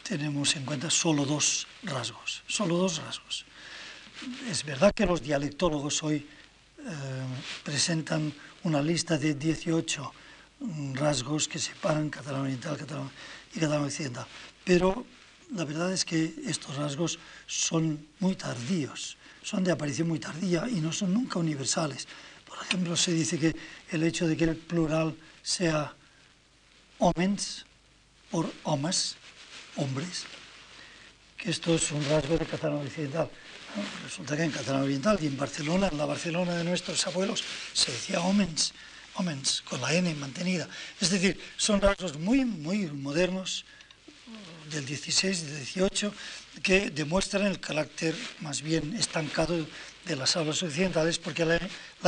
tenemos 0.03 0.55
en 0.57 0.65
cuenta 0.65 0.91
solo 0.91 1.25
dos 1.25 1.67
rasgos, 1.83 2.43
solo 2.47 2.77
dos 2.77 2.99
rasgos. 2.99 3.45
Es 4.49 4.65
verdad 4.65 4.93
que 4.95 5.07
los 5.07 5.23
dialectólogos 5.23 6.03
hoy 6.03 6.17
eh, 6.17 6.91
presentan 7.63 8.33
una 8.65 8.83
lista 8.83 9.19
de 9.19 9.35
18 9.35 10.13
mm, 10.61 10.95
rasgos 10.95 11.49
que 11.49 11.59
separan 11.59 12.11
catalán 12.11 12.43
oriental 12.43 12.77
catalán 12.77 13.11
y 13.55 13.61
catalán 13.61 13.85
occidental, 13.85 14.27
pero 14.65 15.07
la 15.55 15.65
verdad 15.65 15.93
es 15.93 16.05
que 16.05 16.35
estos 16.47 16.77
rasgos 16.77 17.19
son 17.47 18.07
muy 18.21 18.35
tardíos, 18.35 19.17
son 19.43 19.63
de 19.63 19.73
aparición 19.73 20.09
muy 20.09 20.19
tardía 20.19 20.69
y 20.69 20.81
no 20.81 20.93
son 20.93 21.13
nunca 21.13 21.39
universales. 21.39 22.09
Por 22.47 22.59
ejemplo, 22.59 22.97
se 22.97 23.13
dice 23.13 23.39
que 23.39 23.55
el 23.91 24.03
hecho 24.03 24.27
de 24.27 24.37
que 24.37 24.45
el 24.45 24.57
plural 24.57 25.15
sea 25.43 25.95
homens 26.99 27.67
por 28.31 28.51
homes, 28.65 29.17
hombres, 29.77 30.25
que 31.37 31.51
esto 31.51 31.75
es 31.75 31.91
un 31.93 32.05
rasgo 32.09 32.39
de 32.39 32.47
catalán 32.47 32.79
occidental. 32.79 33.31
Resulta 34.05 34.37
que 34.37 34.45
en 34.45 34.51
catalán 34.51 34.83
oriental 34.83 35.19
y 35.21 35.27
en 35.27 35.37
Barcelona, 35.37 35.89
en 35.91 35.99
la 35.99 36.07
Barcelona 36.07 36.55
de 36.55 36.65
nuestros 36.65 37.07
abuelos, 37.07 37.43
se 37.73 37.91
decía 37.91 38.21
homens, 38.21 38.73
homens, 39.17 39.63
con 39.63 39.81
la 39.81 39.93
N 39.93 40.15
mantenida. 40.15 40.69
Es 41.01 41.11
decir, 41.11 41.41
son 41.57 41.81
rasgos 41.81 42.19
muy, 42.19 42.45
muy 42.45 42.87
modernos 42.87 43.65
del 44.71 44.87
16 44.87 45.41
y 45.41 45.45
del 45.47 45.57
18 45.59 46.15
que 46.63 46.91
demuestran 46.91 47.47
el 47.47 47.61
carácter 47.61 48.15
más 48.41 48.63
bien 48.63 48.95
estancado 48.97 49.67
de 50.05 50.17
las 50.17 50.37
hablas 50.37 50.63
occidentales 50.63 51.19
porque 51.19 51.45
la, 51.45 51.61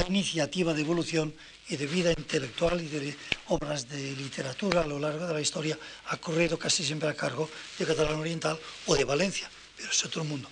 iniciativa 0.09 0.75
de 0.75 0.83
evolución 0.83 1.35
y 1.69 1.77
de 1.77 1.87
vida 1.87 2.11
intelectual 2.11 2.81
y 2.81 2.89
de 2.89 3.17
obras 3.49 3.89
de 3.89 4.13
literatura 4.13 4.83
a 4.83 4.87
lo 4.87 4.99
largo 4.99 5.27
de 5.27 5.35
la 5.35 5.41
historia 5.41 5.79
ha 6.07 6.17
corrido 6.19 6.59
casi 6.59 6.85
siempre 6.85 7.09
a 7.09 7.15
cargo 7.15 7.49
de 7.79 7.87
Catalán 7.87 8.17
Oriental 8.17 8.59
o 8.87 8.95
de 8.95 9.05
Valencia, 9.05 9.51
pero 9.77 9.91
es 9.91 10.05
otro 10.05 10.25
mundo. 10.25 10.49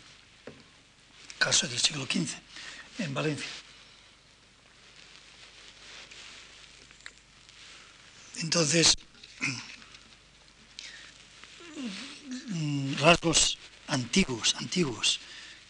Caso 1.38 1.68
del 1.68 1.78
siglo 1.78 2.06
XV, 2.06 2.34
en 3.00 3.12
Valencia. 3.12 3.46
Entonces, 8.40 8.94
rasgos 13.00 13.58
antiguos, 13.86 14.54
antiguos, 14.58 15.20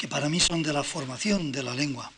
que 0.04 0.08
para 0.08 0.28
mí 0.28 0.38
son 0.38 0.62
de 0.62 0.70
la 0.70 0.82
formación 0.82 1.50
de 1.50 1.62
la 1.62 1.72
lengua, 1.72 2.12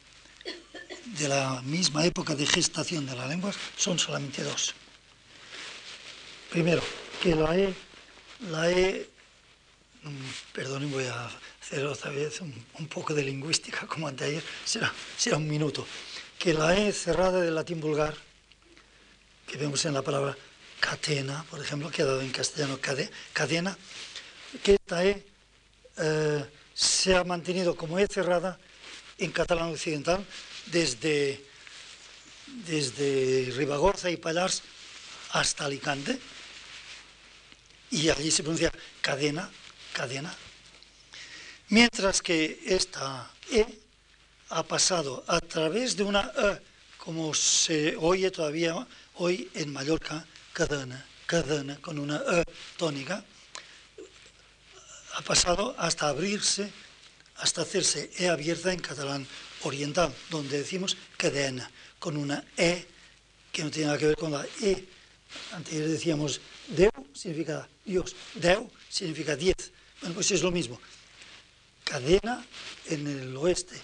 de 1.05 1.29
la 1.29 1.63
misma 1.63 2.05
época 2.05 2.35
de 2.35 2.45
gestación 2.45 3.07
de 3.07 3.15
la 3.15 3.29
lengua 3.29 3.53
son 3.77 3.97
solamente 3.97 4.43
dos. 4.43 4.75
Primero, 6.51 6.83
que 7.23 7.37
la 7.37 7.57
E, 7.57 7.73
la 8.51 8.69
e 8.73 9.09
mm, 10.03 10.31
perdonen, 10.53 10.91
voy 10.91 11.05
a 11.05 11.31
hacer 11.63 11.87
otra 11.87 12.11
vez 12.11 12.41
un, 12.41 12.89
poco 12.89 13.15
de 13.15 13.23
lingüística 13.23 13.87
como 13.87 14.09
anteayer, 14.09 14.43
será, 14.65 14.93
será 15.17 15.37
un 15.37 15.47
minuto, 15.47 15.87
que 16.41 16.55
la 16.55 16.77
E 16.77 16.91
cerrada 16.91 17.41
del 17.41 17.55
latín 17.55 17.79
vulgar, 17.79 18.17
que 19.47 19.59
vemos 19.59 19.85
en 19.85 19.95
la 19.95 20.03
palabra 20.03 20.37
catena, 20.81 21.45
por 21.49 21.61
ejemplo, 21.61 21.89
que 21.93 22.03
ha 22.03 22.07
dado 22.07 22.21
en 22.21 22.33
castellano 22.33 22.81
cadena, 23.33 23.79
que 24.65 24.75
esta 24.75 25.05
E 25.05 25.25
eh, 25.99 26.45
se 26.77 27.17
ha 27.17 27.25
mantenido 27.25 27.75
como 27.75 27.99
E 27.99 28.05
cerrada 28.07 28.61
en 29.17 29.33
catalán 29.33 29.73
occidental 29.73 30.21
desde, 30.69 31.41
desde 32.69 33.49
Ribagorza 33.57 34.11
y 34.13 34.21
Pallars 34.21 34.61
hasta 35.33 35.65
Alicante, 35.65 36.21
y 37.91 38.11
allí 38.11 38.31
se 38.31 38.43
pronuncia 38.43 38.71
cadena, 39.01 39.49
cadena. 39.95 40.35
Mientras 41.69 42.21
que 42.21 42.61
esta 42.67 43.31
E 43.51 43.65
ha 44.51 44.63
pasado 44.63 45.25
a 45.27 45.41
través 45.41 45.97
de 45.97 46.05
una 46.05 46.31
E, 46.37 46.61
como 46.99 47.33
se 47.33 47.97
oye 47.97 48.31
todavía 48.31 48.87
hoy 49.15 49.49
en 49.55 49.73
Mallorca, 49.73 50.27
cadena, 50.53 51.07
cadena, 51.25 51.81
con 51.81 51.99
una 51.99 52.21
E 52.21 52.45
tónica, 52.77 53.25
ha 55.17 55.23
pasado 55.23 55.75
hasta 55.79 56.09
abrirse, 56.09 56.71
hasta 57.37 57.63
hacerse 57.63 58.11
E 58.19 58.29
abierta 58.29 58.73
en 58.73 58.81
catalán 58.81 59.27
oriental, 59.63 60.13
donde 60.29 60.59
decimos 60.59 60.97
cadena, 61.17 61.71
con 61.99 62.17
una 62.17 62.45
E 62.57 62.85
que 63.51 63.65
no 63.65 63.71
tiene 63.71 63.87
nada 63.87 63.99
que 63.99 64.13
ver 64.13 64.17
con 64.17 64.33
la 64.33 64.45
E. 64.61 64.85
Antes 65.53 65.73
decíamos 65.73 66.41
Deu 66.69 66.93
significa 67.17 67.67
Dios, 67.85 68.15
Deu 68.35 68.69
significa 68.89 69.35
diez. 69.37 69.73
Bueno, 70.01 70.15
pues 70.15 70.31
es 70.31 70.43
lo 70.43 70.53
mismo. 70.53 70.79
Cadena 71.83 72.45
en 72.87 73.07
el 73.07 73.37
oeste, 73.37 73.81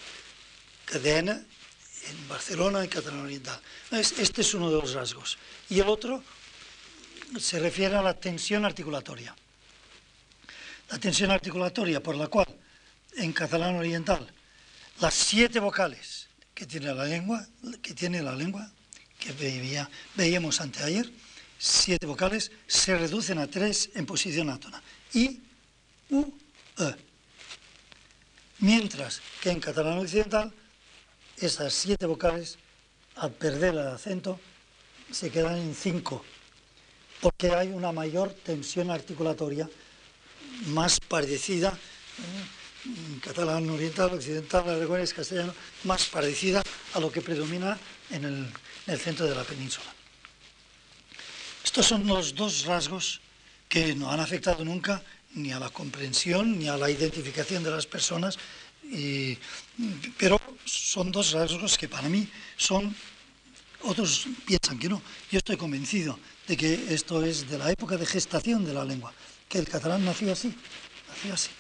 cadena 0.85 1.33
en 1.33 2.29
Barcelona, 2.29 2.85
en 2.85 2.91
catalán 2.91 3.25
oriental. 3.25 3.59
Este 3.91 4.43
es 4.43 4.55
uno 4.55 4.69
de 4.69 4.77
los 4.77 4.93
rasgos. 4.93 5.39
Y 5.71 5.81
el 5.81 5.89
otro 5.89 6.23
se 7.41 7.59
refiere 7.59 7.97
a 7.97 8.03
la 8.03 8.13
tensión 8.13 8.67
articulatoria. 8.67 9.35
La 10.93 10.99
tensión 10.99 11.31
articulatoria 11.31 12.03
por 12.03 12.17
la 12.17 12.27
cual 12.27 12.47
en 13.17 13.33
catalán 13.33 13.77
oriental 13.77 14.31
las 15.01 15.15
siete 15.15 15.59
vocales 15.59 16.29
que 16.55 16.67
tiene 16.67 16.93
la 16.93 17.07
lengua, 17.07 17.47
que 17.81 17.95
tiene 17.95 18.21
la 18.21 18.37
lengua, 18.37 18.71
que 19.19 19.33
veía, 19.33 19.89
veíamos 20.15 20.61
anteayer, 20.61 21.11
siete 21.59 22.05
vocales, 22.05 22.53
se 22.67 22.95
reducen 22.99 23.39
a 23.39 23.47
tres 23.47 23.89
en 23.95 24.05
posición 24.05 24.51
átona. 24.51 24.83
I, 25.15 25.41
U, 26.11 26.31
E. 26.79 26.95
Mientras 28.59 29.23
que 29.41 29.51
en 29.51 29.61
catalán 29.61 29.97
occidental, 29.97 30.53
esas 31.39 31.73
siete 31.73 32.05
vocales, 32.05 32.59
al 33.17 33.33
perder 33.33 33.73
el 33.73 33.89
acento, 33.89 34.39
se 35.11 35.31
quedan 35.31 35.57
en 35.57 35.75
cinco, 35.75 36.23
porque 37.23 37.51
hay 37.51 37.69
una 37.69 37.93
mayor 37.93 38.35
tensión 38.45 38.91
articulatoria 38.91 39.71
más 40.67 41.01
parecida. 41.01 41.77
catalán 43.23 43.71
oriental, 43.71 44.11
occidental, 44.13 44.69
aragonés, 44.69 45.15
castellano, 45.15 45.55
más 45.85 46.07
parecida 46.07 46.63
a 46.95 47.01
lo 47.01 47.13
que 47.13 47.23
predomina 47.23 47.79
en 48.11 48.51
el, 48.87 48.99
centro 48.99 49.27
de 49.27 49.35
la 49.35 49.45
península. 49.45 49.87
Estos 51.63 51.87
son 51.87 52.07
los 52.07 52.35
dos 52.35 52.65
rasgos 52.67 53.21
que 53.69 53.95
no 53.95 54.11
han 54.11 54.19
afectado 54.19 54.65
nunca 54.65 55.03
ni 55.35 55.53
a 55.53 55.61
la 55.61 55.71
comprensión 55.71 56.59
ni 56.59 56.69
a 56.69 56.77
la 56.77 56.91
identificación 56.91 57.63
de 57.63 57.71
las 57.71 57.87
personas, 57.87 58.37
pero 60.19 60.41
son 60.65 61.13
dos 61.13 61.33
rasgos 61.33 61.79
que 61.79 61.89
para 61.89 62.09
mí 62.09 62.29
son, 62.57 62.95
otros 63.83 64.27
piensan 64.45 64.79
que 64.79 64.89
no. 64.89 65.01
Yo 65.31 65.39
estoy 65.39 65.57
convencido 65.57 66.19
de 66.47 66.57
que 66.57 66.93
esto 66.93 67.25
es 67.25 67.49
de 67.49 67.59
la 67.59 67.71
época 67.71 67.97
de 67.97 68.05
gestación 68.05 68.65
de 68.65 68.75
la 68.75 68.85
lengua, 68.85 69.15
que 69.53 69.59
el 69.59 69.69
catalán 69.69 70.03
nació 70.03 70.33
así, 70.33 70.57
nació 71.09 71.35
así 71.35 71.51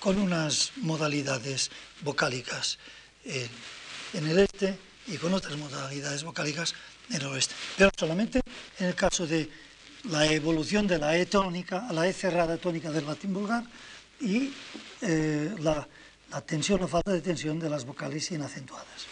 con 0.00 0.18
unas 0.18 0.72
modalidades 0.76 1.70
vocálicas 2.00 2.78
en, 3.24 4.26
el 4.26 4.38
este 4.38 4.78
y 5.06 5.18
con 5.18 5.34
otras 5.34 5.58
modalidades 5.58 6.24
vocálicas 6.24 6.74
en 7.10 7.16
el 7.16 7.26
oeste. 7.26 7.54
Pero 7.76 7.90
solamente 7.94 8.40
en 8.78 8.86
el 8.86 8.94
caso 8.94 9.26
de 9.26 9.50
la 10.04 10.24
evolución 10.32 10.86
de 10.86 10.98
la 10.98 11.18
E 11.18 11.26
tónica, 11.26 11.86
la 11.92 12.08
E 12.08 12.14
cerrada 12.14 12.56
tónica 12.56 12.90
del 12.90 13.04
latín 13.04 13.34
vulgar 13.34 13.64
y 14.20 14.50
eh, 15.02 15.54
la, 15.60 15.86
la 16.30 16.40
tensión 16.40 16.82
o 16.82 16.88
falta 16.88 17.12
de 17.12 17.20
tensión 17.20 17.60
de 17.60 17.68
las 17.68 17.84
vocales 17.84 18.30
inacentuadas. 18.30 19.04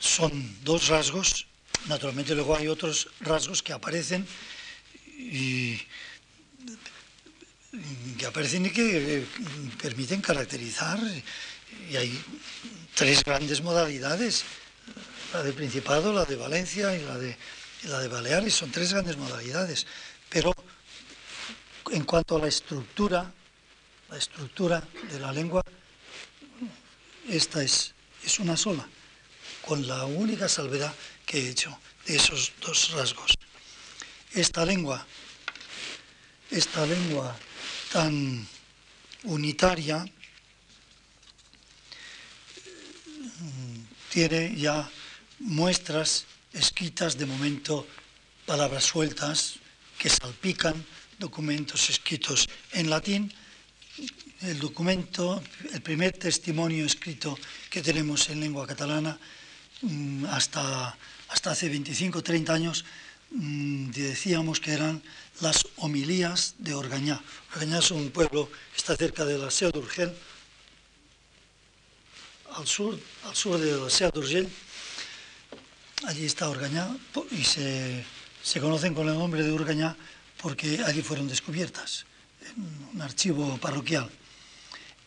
Son 0.00 0.34
dos 0.64 0.88
rasgos, 0.88 1.46
naturalmente 1.88 2.34
luego 2.34 2.56
hay 2.56 2.68
otros 2.68 3.08
rasgos 3.20 3.62
que 3.62 3.72
aparecen 3.72 4.26
y 5.16 5.78
que 8.18 8.26
aparecen 8.26 8.66
y 8.66 8.70
que 8.70 9.18
eh, 9.18 9.26
permiten 9.80 10.20
caracterizar, 10.20 10.98
y 11.90 11.96
hay 11.96 12.22
tres 12.94 13.24
grandes 13.24 13.62
modalidades, 13.62 14.44
la 15.32 15.42
de 15.42 15.52
Principado, 15.52 16.12
la 16.12 16.24
de 16.24 16.36
Valencia 16.36 16.94
y 16.94 17.02
la 17.02 17.16
de, 17.16 17.36
la 17.84 18.00
de 18.00 18.08
Baleares, 18.08 18.54
son 18.54 18.70
tres 18.70 18.92
grandes 18.92 19.16
modalidades, 19.16 19.86
pero 20.28 20.54
en 21.90 22.04
cuanto 22.04 22.36
a 22.36 22.40
la 22.40 22.48
estructura, 22.48 23.32
la 24.10 24.18
estructura 24.18 24.82
de 25.10 25.18
la 25.18 25.32
lengua, 25.32 25.62
esta 27.28 27.62
es, 27.62 27.94
es 28.22 28.38
una 28.38 28.56
sola, 28.56 28.86
con 29.64 29.86
la 29.86 30.04
única 30.04 30.48
salvedad 30.48 30.92
que 31.26 31.38
he 31.38 31.50
hecho 31.50 31.78
de 32.06 32.16
esos 32.16 32.52
dos 32.60 32.90
rasgos 32.92 33.34
esta 34.34 34.64
lengua, 34.64 35.04
esta 36.50 36.86
lengua 36.86 37.36
tan 37.92 38.46
unitaria, 39.24 40.04
tiene 44.08 44.56
ya 44.56 44.88
muestras 45.40 46.24
escritas, 46.52 47.16
de 47.18 47.26
momento 47.26 47.86
palabras 48.46 48.84
sueltas 48.84 49.56
que 49.98 50.08
salpican, 50.08 50.84
documentos 51.18 51.90
escritos 51.90 52.48
en 52.72 52.90
latín. 52.90 53.32
El 54.40 54.58
documento, 54.58 55.42
el 55.72 55.82
primer 55.82 56.12
testimonio 56.18 56.84
escrito 56.84 57.38
que 57.70 57.82
tenemos 57.82 58.28
en 58.30 58.40
lengua 58.40 58.66
catalana 58.66 59.18
mm, 59.82 60.24
hasta, 60.26 60.96
hasta 61.32 61.50
hace 61.50 61.68
25 61.68 62.22
30 62.22 62.52
años 62.52 62.84
Mm, 63.34 63.92
decíamos 63.92 64.60
que 64.60 64.72
eran 64.72 65.02
las 65.40 65.66
homilías 65.76 66.54
de 66.58 66.74
Orgañá. 66.74 67.22
Orgañá 67.54 67.78
es 67.78 67.90
un 67.90 68.10
pueblo 68.10 68.50
que 68.72 68.76
está 68.76 68.94
cerca 68.94 69.24
de 69.24 69.38
la 69.38 69.50
Seu 69.50 69.70
d'Urgell, 69.72 70.12
al 72.54 72.66
sur, 72.66 72.98
al 73.24 73.34
sur 73.34 73.58
de 73.58 73.72
la 73.72 73.88
Seu 73.88 74.10
d'Urgell. 74.10 74.48
Allí 76.04 76.26
está 76.26 76.50
Orgañá 76.50 76.94
y 77.30 77.42
se, 77.42 78.04
se, 78.42 78.60
conocen 78.60 78.92
con 78.92 79.08
el 79.08 79.14
nombre 79.14 79.42
de 79.42 79.50
Orgañá 79.50 79.96
porque 80.36 80.82
allí 80.84 81.00
fueron 81.00 81.26
descubiertas, 81.26 82.04
en 82.44 82.88
un 82.92 83.00
archivo 83.00 83.56
parroquial. 83.56 84.10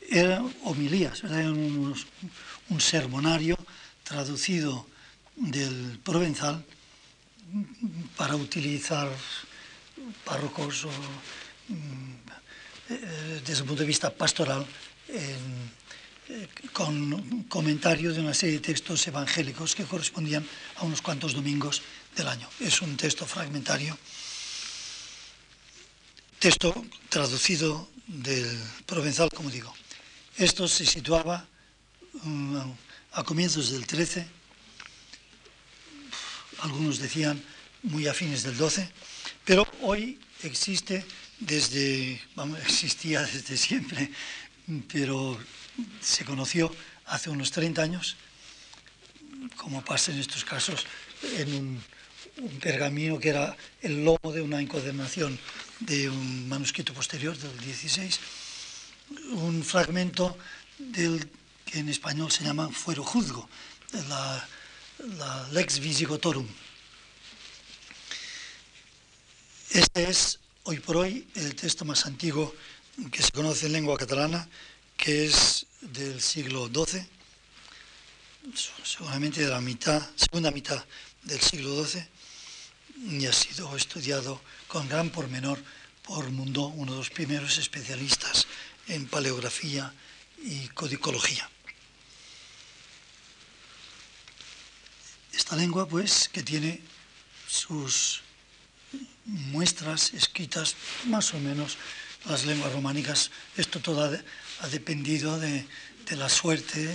Eran 0.10 0.52
homilías, 0.64 1.24
eran 1.24 1.54
un 2.70 2.82
sermonario 2.82 3.58
traducido 4.04 4.88
del 5.36 6.00
provenzal 6.04 6.64
para 8.16 8.36
utilizar 8.36 9.10
párrocos 10.24 10.88
mm, 11.68 12.14
eh, 12.90 13.42
desde 13.46 13.62
el 13.62 13.68
punto 13.68 13.82
de 13.82 13.88
vista 13.88 14.10
pastoral 14.14 14.66
eh, 15.08 15.36
con 16.74 17.44
comentario 17.44 18.14
de 18.14 18.20
una 18.20 18.34
serie 18.34 18.56
de 18.56 18.62
textos 18.62 19.06
evangélicos 19.08 19.76
que 19.76 19.86
correspondían 19.86 20.46
a 20.78 20.84
unos 20.84 21.02
cuantos 21.02 21.34
domingos 21.34 21.84
del 22.16 22.28
año. 22.28 22.50
Es 22.60 22.82
un 22.82 22.98
texto 22.98 23.26
fragmentario, 23.26 23.96
texto 26.40 26.74
traducido 27.10 27.88
del 28.08 28.58
provenzal, 28.86 29.30
como 29.30 29.50
digo. 29.50 29.74
Esto 30.38 30.68
se 30.68 30.86
situaba 30.86 31.46
mm, 32.24 32.58
a 33.14 33.24
comienzos 33.24 33.72
del 33.72 33.86
13 33.86 34.26
algunos 36.60 37.00
decían 37.00 37.42
muy 37.84 38.08
afines 38.08 38.44
del 38.44 38.58
12, 38.58 38.90
pero 39.44 39.68
hoy 39.82 40.20
existe 40.44 41.06
desde, 41.40 42.22
existía 42.66 43.22
desde 43.22 43.58
siempre, 43.58 44.10
pero 44.92 45.38
se 46.02 46.26
conoció 46.26 46.74
hace 47.06 47.30
unos 47.30 47.52
30 47.52 47.82
años, 47.82 48.18
como 49.58 49.84
pasa 49.84 50.12
en 50.12 50.20
estos 50.20 50.44
casos, 50.44 50.86
en 51.38 51.54
un 52.38 52.60
pergamino 52.60 53.20
que 53.20 53.30
era 53.30 53.56
el 53.82 54.04
lomo 54.04 54.32
de 54.34 54.42
una 54.42 54.60
encuadernación 54.60 55.40
de 55.80 56.10
un 56.10 56.50
manuscrito 56.50 56.94
posterior 56.94 57.38
del 57.38 57.58
16, 57.60 58.20
un 59.32 59.64
fragmento 59.64 60.38
del 60.78 61.30
que 61.66 61.80
en 61.80 61.90
español 61.90 62.32
se 62.32 62.44
llama 62.44 62.70
fuero 62.70 63.04
juzgo, 63.04 63.48
la, 64.10 64.48
la 65.00 65.48
lex 65.52 65.80
visigotorum. 65.80 66.48
Este 69.72 70.10
es 70.10 70.40
hoy 70.64 70.80
por 70.80 70.98
hoy 70.98 71.28
el 71.36 71.56
texto 71.56 71.86
más 71.86 72.06
antiguo 72.06 72.56
que 73.12 73.22
se 73.22 73.32
conoce 73.32 73.66
en 73.66 73.74
lengua 73.74 73.98
catalana, 73.98 74.48
que 74.96 75.26
es 75.26 75.66
del 75.82 76.22
siglo 76.22 76.68
XII, 76.68 77.06
seguramente 78.84 79.42
de 79.42 79.50
la 79.50 79.60
mitad, 79.60 80.02
segunda 80.16 80.52
mitad 80.52 80.84
del 81.24 81.42
siglo 81.42 81.84
XII, 81.84 82.08
y 83.20 83.26
ha 83.26 83.34
sido 83.34 83.76
estudiado 83.76 84.42
con 84.68 84.88
gran 84.88 85.10
pormenor 85.10 85.62
por 86.04 86.30
Mundo, 86.30 86.68
uno 86.68 86.94
de 86.94 86.98
los 87.00 87.10
primeros 87.10 87.58
especialistas 87.58 88.48
en 88.88 89.08
paleografía 89.08 89.94
y 90.42 90.68
codicología. 90.70 91.50
Esta 95.36 95.56
lengua, 95.56 95.88
pues, 95.88 96.30
que 96.30 96.44
tiene 96.44 96.82
sus 97.48 98.22
muestras 99.26 100.14
escritas 100.14 100.76
más 101.06 101.34
o 101.34 101.40
menos 101.40 101.78
las 102.26 102.46
lenguas 102.46 102.72
románicas, 102.72 103.32
esto 103.58 103.80
todo 103.80 104.04
ha, 104.04 104.68
dependido 104.70 105.40
de, 105.40 105.66
la 106.12 106.30
suerte 106.30 106.90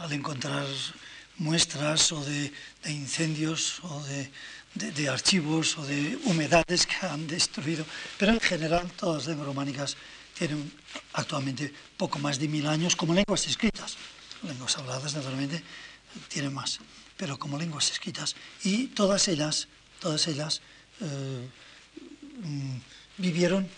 al 0.00 0.12
encontrar 0.12 0.66
muestras 1.36 2.12
o 2.12 2.24
de, 2.24 2.52
incendios 2.86 3.80
o 3.82 4.02
de, 4.04 5.08
archivos 5.08 5.78
o 5.78 5.84
de 5.84 6.18
humedades 6.24 6.86
que 6.86 7.06
han 7.06 7.26
destruido, 7.26 7.84
pero 8.18 8.32
en 8.32 8.40
general 8.40 8.90
todas 8.92 9.18
las 9.18 9.26
lenguas 9.28 9.46
románicas 9.46 9.96
tienen 10.36 10.72
actualmente 11.12 11.72
poco 11.96 12.18
más 12.18 12.38
de 12.38 12.48
mil 12.48 12.66
años 12.66 12.96
como 12.96 13.12
lenguas 13.14 13.46
escritas. 13.46 13.96
Lenguas 14.42 14.78
habladas, 14.78 15.14
naturalmente, 15.14 15.62
tienen 16.28 16.52
más, 16.52 16.80
pero 17.16 17.38
como 17.38 17.58
lenguas 17.58 17.90
escritas. 17.90 18.36
Y 18.64 18.88
todas 18.88 19.28
ellas, 19.28 19.68
todas 20.00 20.26
ellas 20.28 20.60
eh, 21.00 21.48
mm, 22.42 22.76
vivieron 23.18 23.68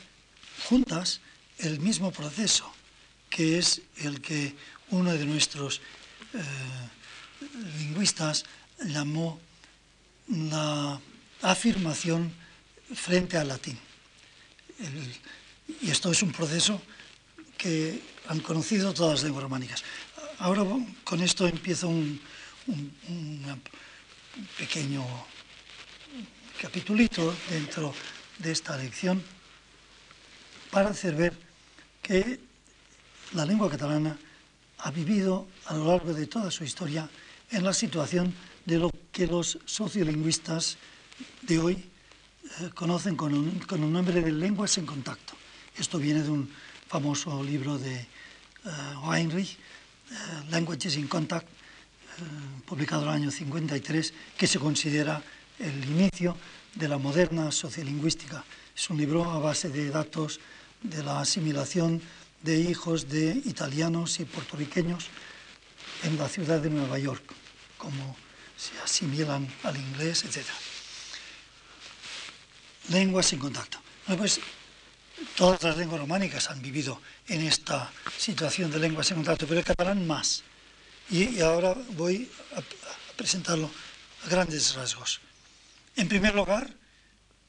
juntas 0.69 1.21
el 1.59 1.81
mismo 1.81 2.11
proceso, 2.11 2.71
que 3.29 3.59
es 3.59 3.83
el 3.99 4.21
que 4.21 4.55
uno 4.91 5.13
de 5.13 5.25
nuestros 5.25 5.81
eh, 6.35 6.43
lingüistas 7.79 8.45
llamó 8.85 9.41
la 10.29 11.01
afirmación 11.43 12.33
frente 12.95 13.37
al 13.37 13.49
latín. 13.49 13.79
y 15.83 15.91
esto 15.91 16.11
es 16.11 16.23
un 16.23 16.33
proceso 16.33 16.81
que 17.57 18.01
han 18.29 18.41
conocido 18.41 18.95
todas 18.95 19.15
las 19.15 19.25
lenguas 19.25 19.43
románicas. 19.43 19.85
Ahora 20.41 20.65
con 21.05 21.21
esto 21.21 21.47
empiezo 21.47 21.89
un, 21.89 22.19
pequeño 24.57 25.05
capitulito 26.59 27.37
dentro 27.51 27.93
de 28.39 28.53
esta 28.53 28.75
lección 28.79 29.23
para 30.71 30.91
hacer 30.91 31.15
ver 31.15 31.37
que 32.01 32.41
la 33.33 33.45
lengua 33.45 33.69
catalana 33.69 34.17
ha 34.79 34.91
vivido 34.91 35.47
a 35.67 35.75
lo 35.75 35.85
largo 35.85 36.15
de 36.15 36.27
toda 36.27 36.51
su 36.51 36.65
historia 36.65 37.07
en 37.51 37.63
la 37.63 37.75
situación 37.75 38.33
de 38.65 38.79
lo 38.79 38.91
que 39.13 39.27
los 39.27 39.59
sociolingüistas 39.67 40.79
de 41.43 41.59
hoy 41.59 41.75
eh, 41.75 42.71
conocen 42.75 43.15
con 43.15 43.35
el, 43.35 43.93
nombre 43.93 44.23
de 44.23 44.33
lenguas 44.33 44.79
en 44.79 44.87
contacto. 44.87 45.35
Esto 45.77 45.99
viene 45.99 46.23
de 46.23 46.31
un 46.31 46.51
famoso 46.89 47.43
libro 47.43 47.77
de 47.77 48.07
uh, 48.65 49.13
Heinrich, 49.13 49.53
eh, 49.53 49.80
Languages 50.51 50.97
in 50.97 51.07
Contact, 51.07 51.47
publicado 52.67 53.03
en 53.03 53.09
el 53.09 53.15
año 53.15 53.31
53, 53.31 54.13
que 54.37 54.47
se 54.47 54.59
considera 54.59 55.23
el 55.59 55.85
inicio 55.85 56.37
de 56.75 56.89
la 56.89 56.99
moderna 56.99 57.53
sociolingüística. 57.53 58.45
Es 58.77 58.91
un 58.91 58.99
libro 58.99 59.31
a 59.31 59.39
base 59.39 59.69
de 59.69 59.91
datos 59.91 60.41
de 60.83 61.03
la 61.03 61.21
asimilación 61.21 62.01
de 62.43 62.59
hijos 62.59 63.09
de 63.09 63.41
italianos 63.45 64.21
y 64.21 64.25
puertorriqueños 64.25 65.09
en 66.03 66.17
la 66.17 66.29
ciudad 66.29 66.61
de 66.61 66.71
Nueva 66.71 66.99
York, 66.99 67.23
como 67.77 68.17
se 68.57 68.79
asimilan 68.81 69.49
al 69.63 69.77
inglés, 69.77 70.25
etc. 70.25 70.47
Lenguas 72.89 73.33
en 73.33 73.39
contacto. 73.39 73.79
pues, 74.17 74.41
todas 75.37 75.63
las 75.63 75.77
lenguas 75.77 76.01
románicas 76.01 76.51
han 76.51 76.61
vivido 76.63 77.01
en 77.29 77.43
esta 77.43 77.91
situación 78.17 78.71
de 78.71 78.79
lenguas 78.79 79.11
en 79.11 79.17
contacto, 79.19 79.47
pero 79.47 79.61
el 79.61 79.67
catalán 79.67 80.07
más. 80.07 80.43
Y, 81.11 81.41
ahora 81.41 81.75
voy 81.97 82.31
a, 82.57 82.63
presentarlo 83.17 83.71
a 84.25 84.29
grandes 84.29 84.75
rasgos. 84.75 85.21
En 85.97 86.09
primer 86.09 86.35
lugar, 86.35 86.71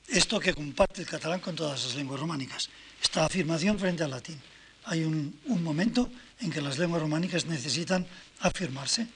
esto 0.08 0.40
que 0.40 0.54
comparte 0.54 1.02
el 1.02 1.08
catalán 1.08 1.40
con 1.40 1.56
todas 1.56 1.84
las 1.86 1.96
lenguas 1.96 2.20
románicas, 2.20 2.70
esta 3.02 3.26
afirmación 3.26 3.80
frente 3.80 4.04
al 4.04 4.12
latín. 4.12 4.42
Hay 4.86 5.04
un, 5.04 5.40
un 5.46 5.64
momento 5.64 6.10
en 6.40 6.52
que 6.52 6.62
las 6.62 6.78
lenguas 6.78 7.02
románicas 7.02 7.46
necesitan 7.46 8.06
afirmarse 8.40 9.08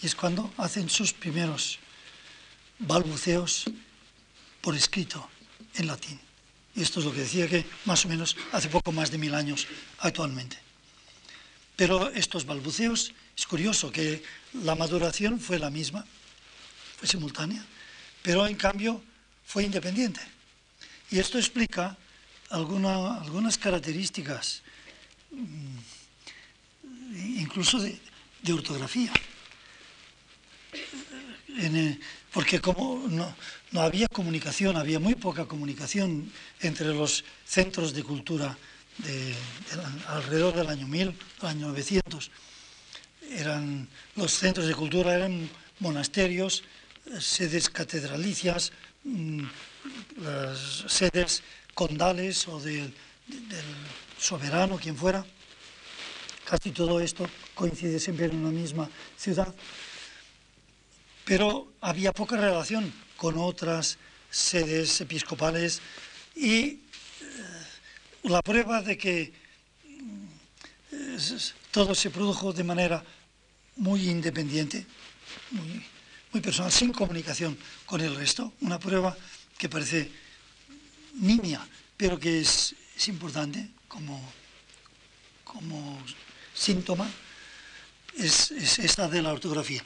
y 0.00 0.06
es 0.06 0.14
cuando 0.14 0.52
hacen 0.56 0.88
sus 0.88 1.12
primeros 1.12 1.78
balbuceos 2.78 3.64
por 4.60 4.76
escrito 4.76 5.28
en 5.74 5.88
latín. 5.88 6.27
Y 6.74 6.82
esto 6.82 7.00
es 7.00 7.06
lo 7.06 7.12
que 7.12 7.20
decía 7.20 7.48
que 7.48 7.64
más 7.84 8.04
o 8.04 8.08
menos 8.08 8.36
hace 8.52 8.68
poco 8.68 8.92
más 8.92 9.10
de 9.10 9.18
mil 9.18 9.34
años 9.34 9.66
actualmente. 9.98 10.56
Pero 11.76 12.10
estos 12.10 12.44
balbuceos, 12.44 13.12
es 13.36 13.46
curioso 13.46 13.90
que 13.90 14.22
la 14.64 14.74
maduración 14.74 15.40
fue 15.40 15.58
la 15.58 15.70
misma, 15.70 16.04
fue 16.96 17.08
simultánea, 17.08 17.64
pero 18.22 18.46
en 18.46 18.56
cambio 18.56 19.02
fue 19.46 19.64
independiente. 19.64 20.20
Y 21.10 21.18
esto 21.18 21.38
explica 21.38 21.96
algunas 22.50 23.58
características, 23.58 24.62
mm, 25.30 25.78
incluso 27.38 27.78
de 27.78 28.52
ortografía 28.52 29.12
porque 32.32 32.60
como 32.60 33.08
no, 33.08 33.34
había 33.80 34.06
comunicación, 34.08 34.76
había 34.76 35.00
muy 35.00 35.14
poca 35.14 35.46
comunicación 35.46 36.30
entre 36.60 36.88
los 36.88 37.24
centros 37.44 37.92
de 37.94 38.02
cultura 38.02 38.56
de, 38.98 39.34
alrededor 40.08 40.54
del 40.54 40.68
año 40.68 40.86
1000, 40.86 41.06
del 41.40 41.48
año 41.48 41.68
900. 41.68 42.30
Eran, 43.30 43.88
los 44.16 44.32
centros 44.32 44.66
de 44.66 44.74
cultura 44.74 45.14
eran 45.14 45.48
monasterios, 45.80 46.64
sedes 47.18 47.68
catedralicias, 47.68 48.72
mm, 49.04 49.44
sedes 50.86 51.42
condales 51.74 52.46
o 52.48 52.60
del 52.60 52.92
soberano, 54.18 54.78
quien 54.78 54.96
fuera. 54.96 55.24
Casi 56.44 56.70
todo 56.70 57.00
esto 57.00 57.28
coincide 57.54 58.00
siempre 58.00 58.26
en 58.26 58.36
una 58.36 58.50
misma 58.50 58.88
ciudad 59.16 59.54
pero 61.28 61.74
había 61.82 62.10
poca 62.16 62.40
relación 62.40 62.90
con 63.18 63.36
otras 63.36 63.98
sedes 64.30 65.02
episcopales 65.02 65.82
y 66.34 66.56
eh, 66.56 66.78
la 68.22 68.40
prueba 68.40 68.80
de 68.80 68.96
que 68.96 69.34
eh, 70.90 71.18
todo 71.70 71.94
se 71.94 72.08
produjo 72.08 72.54
de 72.54 72.64
manera 72.64 73.04
muy 73.76 74.08
independiente, 74.08 74.86
muy, 76.32 76.40
personal, 76.40 76.72
sin 76.72 76.94
comunicación 76.94 77.58
con 77.84 78.00
el 78.00 78.16
resto, 78.16 78.54
una 78.62 78.78
prueba 78.78 79.14
que 79.58 79.68
parece 79.68 80.10
nimia, 81.20 81.60
pero 81.94 82.18
que 82.18 82.40
es, 82.40 82.74
importante 83.06 83.68
como, 83.86 84.18
como 85.44 86.02
síntoma, 86.54 87.06
es 88.16 88.50
esta 88.50 89.08
de 89.08 89.22
la 89.22 89.32
ortografía 89.32 89.84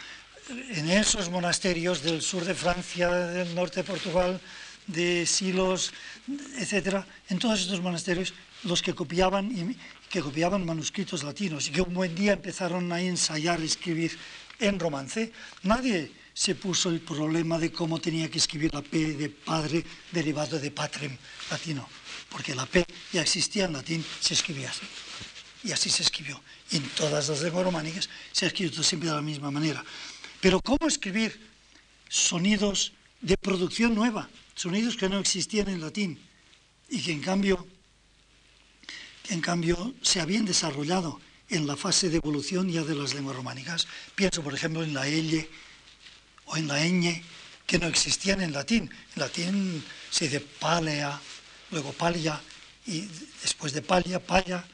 en 0.48 0.90
esos 0.90 1.30
monasterios 1.30 2.02
del 2.02 2.22
sur 2.22 2.44
de 2.44 2.54
Francia, 2.54 3.10
del 3.10 3.54
norte 3.54 3.80
de 3.80 3.84
Portugal, 3.84 4.40
de 4.86 5.26
Silos, 5.26 5.92
etcétera, 6.58 7.06
en 7.28 7.38
todos 7.38 7.60
estos 7.60 7.80
monasterios, 7.80 8.34
los 8.64 8.82
que 8.82 8.94
copiaban, 8.94 9.50
y, 9.50 9.76
que 10.08 10.20
copiaban 10.20 10.64
manuscritos 10.64 11.22
latinos 11.22 11.68
y 11.68 11.72
que 11.72 11.80
un 11.80 11.94
buen 11.94 12.14
día 12.14 12.32
empezaron 12.32 12.92
a 12.92 13.00
ensayar 13.00 13.60
y 13.60 13.66
escribir 13.66 14.18
en 14.58 14.78
romance, 14.78 15.32
nadie 15.62 16.12
se 16.34 16.54
puso 16.54 16.88
el 16.88 17.00
problema 17.00 17.58
de 17.58 17.72
cómo 17.72 18.00
tenía 18.00 18.30
que 18.30 18.38
escribir 18.38 18.72
la 18.72 18.82
P 18.82 19.14
de 19.14 19.28
padre 19.28 19.84
derivado 20.10 20.58
de 20.58 20.70
patrem 20.70 21.16
latino, 21.50 21.88
porque 22.30 22.54
la 22.54 22.66
P 22.66 22.84
ya 23.12 23.22
existía 23.22 23.66
en 23.66 23.74
latín, 23.74 24.04
se 24.20 24.34
escribía 24.34 24.70
así. 24.70 24.86
Y 25.64 25.70
así 25.70 25.90
se 25.90 26.02
escribió. 26.02 26.40
Y 26.70 26.78
en 26.78 26.88
todas 26.90 27.28
las 27.28 27.40
lenguas 27.40 27.64
románicas 27.64 28.08
se 28.32 28.46
ha 28.46 28.48
escrito 28.48 28.82
siempre 28.82 29.08
de 29.08 29.14
la 29.14 29.22
misma 29.22 29.50
manera. 29.50 29.84
Pero 30.42 30.60
¿cómo 30.60 30.88
escribir 30.88 31.38
sonidos 32.08 32.92
de 33.20 33.36
producción 33.36 33.94
nueva, 33.94 34.28
sonidos 34.56 34.96
que 34.96 35.08
no 35.08 35.20
existían 35.20 35.68
en 35.68 35.80
latín 35.80 36.18
y 36.88 37.00
que 37.00 37.12
en 37.12 37.20
cambio, 37.20 37.64
en 39.28 39.40
cambio 39.40 39.94
se 40.02 40.20
habían 40.20 40.44
desarrollado 40.44 41.20
en 41.48 41.68
la 41.68 41.76
fase 41.76 42.10
de 42.10 42.16
evolución 42.16 42.68
ya 42.68 42.82
de 42.82 42.96
las 42.96 43.14
lenguas 43.14 43.36
románicas. 43.36 43.86
Pienso, 44.16 44.42
por 44.42 44.52
ejemplo, 44.52 44.82
en 44.82 44.92
la 44.92 45.06
L 45.06 45.48
o 46.46 46.56
en 46.56 46.66
la 46.66 46.84
ñ, 46.84 47.22
que 47.64 47.78
no 47.78 47.86
existían 47.86 48.40
en 48.40 48.52
latín. 48.52 48.90
En 49.14 49.22
latín 49.22 49.84
se 50.10 50.24
dice 50.24 50.40
palea, 50.40 51.20
luego 51.70 51.92
palia, 51.92 52.40
y 52.84 53.02
después 53.42 53.72
de 53.72 53.82
palia, 53.82 54.18
palla, 54.18 54.66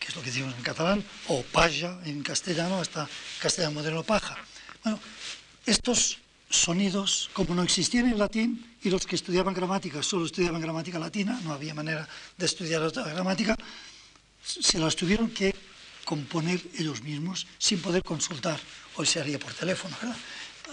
que 0.00 0.08
es 0.08 0.16
lo 0.16 0.20
que 0.20 0.30
decimos 0.32 0.52
en 0.56 0.64
catalán, 0.64 1.04
o 1.28 1.44
paya 1.44 2.00
en 2.06 2.24
castellano, 2.24 2.80
hasta 2.80 3.08
castellano 3.40 3.74
moderno 3.74 4.02
paja. 4.02 4.36
Bueno, 4.84 4.98
estos 5.64 6.18
sonidos, 6.48 7.30
como 7.32 7.54
no 7.54 7.62
existían 7.62 8.06
en 8.08 8.18
latín, 8.18 8.76
y 8.82 8.90
los 8.90 9.06
que 9.06 9.16
estudiaban 9.16 9.54
gramática 9.54 10.02
solo 10.02 10.26
estudiaban 10.26 10.60
gramática 10.60 10.98
latina, 10.98 11.40
no 11.44 11.52
había 11.52 11.72
manera 11.72 12.08
de 12.36 12.46
estudiar 12.46 12.82
otra 12.82 13.04
gramática, 13.04 13.56
se 14.42 14.78
las 14.78 14.96
tuvieron 14.96 15.30
que 15.30 15.54
componer 16.04 16.60
ellos 16.76 17.02
mismos 17.02 17.46
sin 17.58 17.80
poder 17.80 18.02
consultar. 18.02 18.58
Hoy 18.96 19.06
se 19.06 19.20
haría 19.20 19.38
por 19.38 19.54
teléfono, 19.54 19.96
¿verdad? 20.00 20.16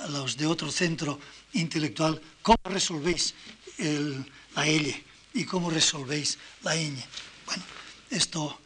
A 0.04 0.08
los 0.10 0.38
de 0.38 0.48
otro 0.48 0.72
centro 0.72 1.20
intelectual, 1.54 2.20
¿cómo 2.42 2.58
resolvéis 2.66 3.36
la 4.56 4.68
L 4.68 5.04
y 5.34 5.46
cómo 5.46 5.70
resolvéis 5.70 6.38
la 6.64 6.76
ñ? 6.76 6.98
Bueno, 7.46 7.64
esto 8.10 8.60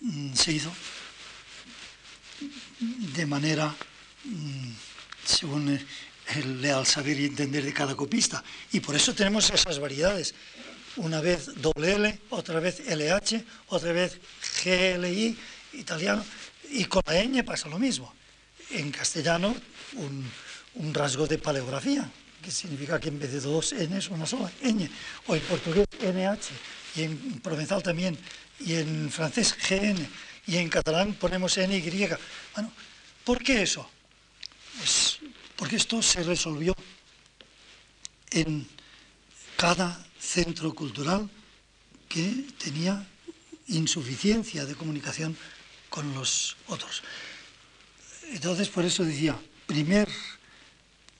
mm, 0.00 0.34
se 0.34 0.52
hizo 0.52 0.72
de 2.80 3.26
manera, 3.26 3.74
según 5.24 5.78
el 6.34 6.62
leal 6.62 6.86
saber 6.86 7.18
y 7.18 7.26
entender 7.26 7.64
de 7.64 7.72
cada 7.72 7.94
copista. 7.94 8.42
Y 8.72 8.80
por 8.80 8.94
eso 8.94 9.14
tenemos 9.14 9.50
esas 9.50 9.78
variedades. 9.78 10.34
Una 10.96 11.20
vez 11.20 11.50
doble 11.60 11.94
L, 11.94 12.20
otra 12.30 12.60
vez 12.60 12.82
LH, 12.86 13.44
otra 13.68 13.92
vez 13.92 14.18
GLI, 14.64 15.38
italiano, 15.74 16.24
y 16.70 16.84
con 16.84 17.02
la 17.06 17.22
ñ 17.22 17.44
pasa 17.44 17.68
lo 17.68 17.78
mismo. 17.78 18.12
En 18.70 18.90
castellano, 18.90 19.54
un, 19.94 20.94
rasgo 20.94 21.26
de 21.26 21.38
paleografía, 21.38 22.10
que 22.42 22.50
significa 22.50 22.98
que 22.98 23.08
en 23.08 23.18
vez 23.18 23.32
de 23.32 23.40
dos 23.40 23.72
N 23.72 23.96
es 23.96 24.08
una 24.08 24.26
sola 24.26 24.50
ñ, 24.62 24.88
o 25.26 25.36
en 25.36 25.42
portugués 25.42 25.86
NH, 26.00 26.50
y 26.96 27.02
en 27.02 27.40
provenzal 27.40 27.82
también, 27.82 28.18
y 28.58 28.74
en 28.74 29.10
francés 29.10 29.56
GN, 29.68 29.98
y 30.46 30.56
en 30.56 30.68
catalán 30.68 31.14
ponemos 31.14 31.56
NY. 31.56 32.08
Bueno, 32.54 32.72
¿por 33.24 33.42
qué 33.42 33.62
eso? 33.62 33.88
Pues 34.80 35.18
porque 35.56 35.76
esto 35.76 36.00
se 36.00 36.22
resolvió 36.22 36.74
en 38.30 38.66
cada 39.58 40.06
centro 40.18 40.74
cultural 40.74 41.28
que 42.08 42.46
tenía 42.56 43.06
insuficiencia 43.68 44.64
de 44.64 44.74
comunicación 44.74 45.36
con 45.90 46.14
los 46.14 46.56
otros. 46.68 47.02
Entonces, 48.32 48.70
por 48.70 48.86
eso 48.86 49.04
decía, 49.04 49.38
primer, 49.66 50.08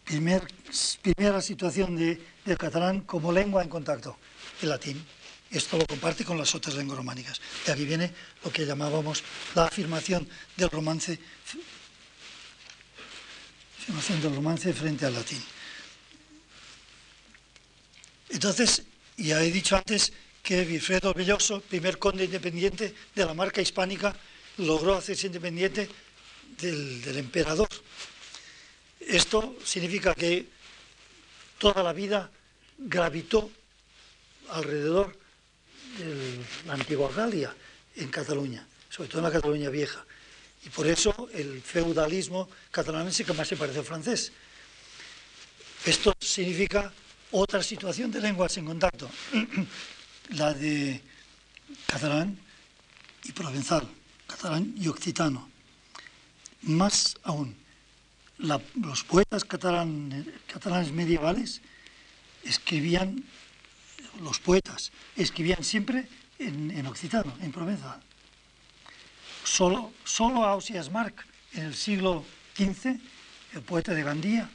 primer, 0.04 0.48
primera 1.02 1.42
situación 1.42 1.96
de, 1.96 2.18
del 2.46 2.56
catalán 2.56 3.02
como 3.02 3.30
lengua 3.30 3.62
en 3.62 3.68
contacto, 3.68 4.16
el 4.62 4.70
latín. 4.70 5.04
Esto 5.50 5.76
lo 5.76 5.84
comparte 5.84 6.24
con 6.24 6.38
las 6.38 6.54
otras 6.54 6.76
lenguas 6.76 6.96
románicas. 6.96 7.40
De 7.66 7.72
aquí 7.72 7.84
viene 7.84 8.10
lo 8.42 8.50
que 8.50 8.64
llamábamos 8.64 9.22
la 9.54 9.66
afirmación 9.66 10.26
del 10.56 10.70
romance, 10.70 11.18
del 13.90 14.34
romance 14.34 14.72
frente 14.72 15.04
al 15.06 15.14
latín. 15.14 15.42
Entonces, 18.30 18.84
ya 19.16 19.42
he 19.42 19.50
dicho 19.50 19.76
antes 19.76 20.12
que 20.42 20.62
Wilfredo 20.62 21.12
Belloso, 21.12 21.60
primer 21.60 21.98
conde 21.98 22.24
independiente 22.24 22.94
de 23.14 23.26
la 23.26 23.34
marca 23.34 23.60
hispánica, 23.60 24.14
logró 24.58 24.94
hacerse 24.94 25.26
independiente 25.26 25.88
del, 26.60 27.16
emperador. 27.16 27.68
Esto 29.00 29.56
significa 29.64 30.14
que 30.14 30.46
toda 31.58 31.82
la 31.82 31.92
vida 31.92 32.30
gravitó 32.78 33.50
alrededor 34.50 35.18
de 35.98 36.38
la 36.66 36.74
antigua 36.74 37.10
Galia, 37.14 37.54
en 37.96 38.08
Cataluña, 38.08 38.66
sobre 38.88 39.08
todo 39.08 39.18
en 39.18 39.24
la 39.24 39.32
Cataluña 39.32 39.68
vieja. 39.68 40.04
Y 40.64 40.68
por 40.68 40.86
eso 40.86 41.28
el 41.32 41.62
feudalismo 41.62 42.48
catalán 42.70 43.08
es 43.08 43.22
que 43.24 43.32
más 43.32 43.48
se 43.48 43.56
parece 43.56 43.78
al 43.78 43.84
francés. 43.84 44.32
Esto 45.84 46.14
significa 46.20 46.92
otra 47.30 47.62
situación 47.62 48.10
de 48.10 48.20
lenguas 48.20 48.56
en 48.58 48.66
contacto, 48.66 49.08
la 50.30 50.52
de 50.52 51.00
catalán 51.86 52.38
y 53.24 53.32
provenzal 53.32 53.88
catalán 54.30 54.74
y 54.76 54.86
occitano. 54.88 55.50
Más 56.62 57.16
aún, 57.22 57.56
los 58.38 59.04
poetas 59.04 59.44
catalanes 59.44 60.92
medievales 60.92 61.60
escribían, 62.44 63.24
los 64.22 64.38
poetas 64.38 64.92
escribían 65.16 65.64
siempre 65.64 66.06
en, 66.38 66.86
occitano, 66.86 67.36
en 67.40 67.52
provenzal. 67.52 68.00
Solo, 69.44 69.92
solo 70.04 70.44
Ausias 70.44 70.90
Marc, 70.90 71.26
en 71.54 71.64
el 71.64 71.74
siglo 71.74 72.24
XV, 72.56 73.00
el 73.54 73.62
poeta 73.62 73.94
de 73.94 74.02
Gandía, 74.02 74.48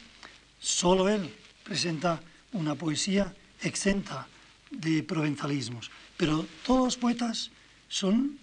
solo 0.60 1.10
él 1.10 1.34
presenta 1.64 2.22
una 2.54 2.76
poesía 2.76 3.34
exenta 3.62 4.28
de 4.72 5.04
provenzalismos. 5.04 5.92
Pero 6.18 6.46
todos 6.66 6.86
los 6.86 6.98
poetas 6.98 7.52
son 7.88 8.38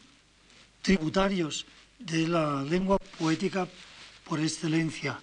tributarios 0.82 1.66
de 1.98 2.28
la 2.28 2.62
lengua 2.62 2.98
poética 3.18 3.68
por 4.24 4.40
excelencia. 4.40 5.18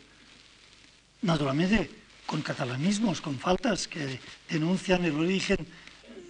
Naturalmente, 1.22 1.89
con 2.26 2.41
catalanismos, 2.41 3.22
con 3.22 3.38
faltas 3.38 3.88
que 3.88 4.20
denuncian 4.49 5.03
el 5.03 5.15
origen 5.15 5.57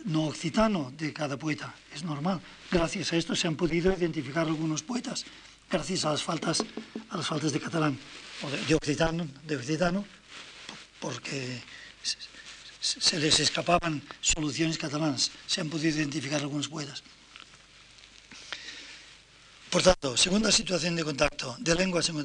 no 0.05 0.25
occitano 0.25 0.91
de 0.97 1.13
cada 1.13 1.37
poeta. 1.37 1.73
Es 1.93 2.03
normal. 2.03 2.41
Gracias 2.71 3.13
a 3.13 3.17
esto 3.17 3.35
se 3.35 3.47
han 3.47 3.55
podido 3.55 3.91
identificar 3.91 4.47
algunos 4.47 4.83
poetas, 4.83 5.25
gracias 5.69 6.05
a 6.05 6.11
las 6.11 6.23
faltas, 6.23 6.63
a 7.09 7.17
las 7.17 7.27
faltas 7.27 7.51
de 7.51 7.59
catalán 7.59 7.97
o 8.43 8.49
de, 8.49 8.75
occitano, 8.75 9.27
de 9.43 9.55
occitano, 9.55 10.05
porque 10.99 11.61
se 12.79 13.19
les 13.19 13.39
escapaban 13.39 14.01
soluciones 14.21 14.77
catalanas. 14.77 15.31
Se 15.47 15.61
han 15.61 15.69
podido 15.69 15.97
identificar 15.97 16.41
algunos 16.41 16.67
poetas. 16.67 17.03
Por 19.69 19.83
tanto, 19.83 20.17
segunda 20.17 20.51
situación 20.51 20.95
de 20.95 21.03
contacto, 21.03 21.55
de 21.59 21.75
lenguas 21.75 22.09
en 22.09 22.17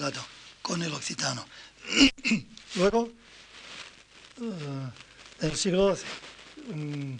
con 0.62 0.82
el 0.82 0.92
occitano. 0.94 1.44
Luego, 2.76 3.12
en 4.38 4.90
eh, 5.40 5.46
el 5.46 5.56
siglo 5.56 5.94
XII, 5.94 7.18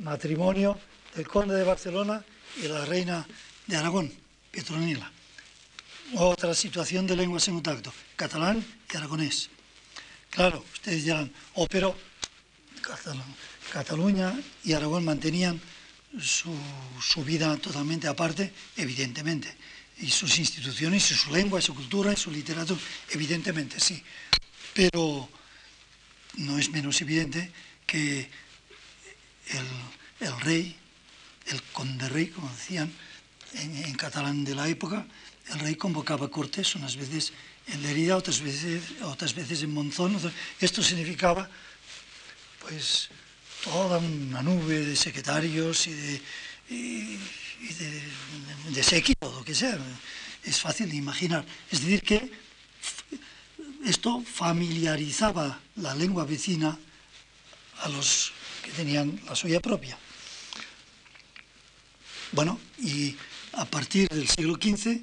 matrimonio 0.00 0.78
del 1.14 1.26
conde 1.26 1.54
de 1.54 1.64
Barcelona 1.64 2.24
y 2.62 2.68
la 2.68 2.84
reina 2.84 3.26
de 3.66 3.76
Aragón, 3.76 4.12
Petronila. 4.50 5.10
Otra 6.14 6.54
situación 6.54 7.06
de 7.06 7.16
lenguas 7.16 7.48
en 7.48 7.54
contacto, 7.54 7.92
catalán 8.14 8.64
y 8.92 8.96
aragonés. 8.96 9.50
Claro, 10.30 10.64
ustedes 10.74 11.04
dirán, 11.04 11.32
oh, 11.54 11.66
pero 11.66 11.96
Cataluña 13.72 14.38
y 14.64 14.72
Aragón 14.72 15.04
mantenían 15.04 15.60
su, 16.20 17.24
vida 17.24 17.56
totalmente 17.56 18.06
aparte, 18.06 18.52
evidentemente. 18.76 19.54
Y 19.98 20.10
sus 20.10 20.38
instituciones, 20.38 21.02
su 21.02 21.32
lengua, 21.32 21.60
su 21.60 21.74
cultura, 21.74 22.14
su 22.14 22.30
literatura, 22.30 22.80
evidentemente 23.10 23.80
sí. 23.80 24.02
Pero 24.72 25.28
no 26.36 26.58
es 26.58 26.70
menos 26.70 27.00
evidente 27.00 27.50
que 27.86 28.28
el, 30.20 30.40
rey, 30.40 30.76
el 31.46 31.62
conde 31.72 32.08
rey, 32.08 32.28
como 32.28 32.50
decían 32.50 32.92
en, 33.54 33.94
catalán 33.94 34.44
de 34.44 34.54
la 34.54 34.68
época, 34.68 35.06
el 35.52 35.60
rey 35.60 35.76
convocaba 35.76 36.28
cortes 36.28 36.74
unas 36.74 36.96
veces 36.96 37.32
en 37.68 37.82
Lerida, 37.82 38.16
otras 38.16 38.40
veces, 38.40 38.82
otras 39.02 39.34
veces 39.34 39.62
en 39.62 39.72
Monzón. 39.72 40.18
Esto 40.60 40.82
significaba, 40.82 41.48
pues, 42.60 43.08
toda 43.64 43.98
una 43.98 44.42
nube 44.42 44.80
de 44.84 44.96
secretarios 44.96 45.86
y 45.86 45.92
de, 45.92 46.22
y, 46.70 47.18
de, 48.70 48.82
séquito, 48.82 49.32
lo 49.32 49.44
que 49.44 49.54
sea. 49.54 49.78
Es 50.44 50.60
fácil 50.60 50.90
de 50.90 50.96
imaginar. 50.96 51.44
Es 51.70 51.80
decir, 51.80 52.02
que 52.02 52.30
esto 53.84 54.22
familiarizaba 54.22 55.60
la 55.76 55.94
lengua 55.94 56.24
vecina 56.24 56.78
a 57.78 57.88
los 57.88 58.32
que 58.66 58.72
tenían 58.72 59.20
la 59.26 59.36
suya 59.36 59.60
propia. 59.60 59.96
Bueno, 62.32 62.58
y 62.78 63.14
a 63.52 63.64
partir 63.64 64.08
del 64.08 64.26
siglo 64.26 64.54
XV, 64.54 64.98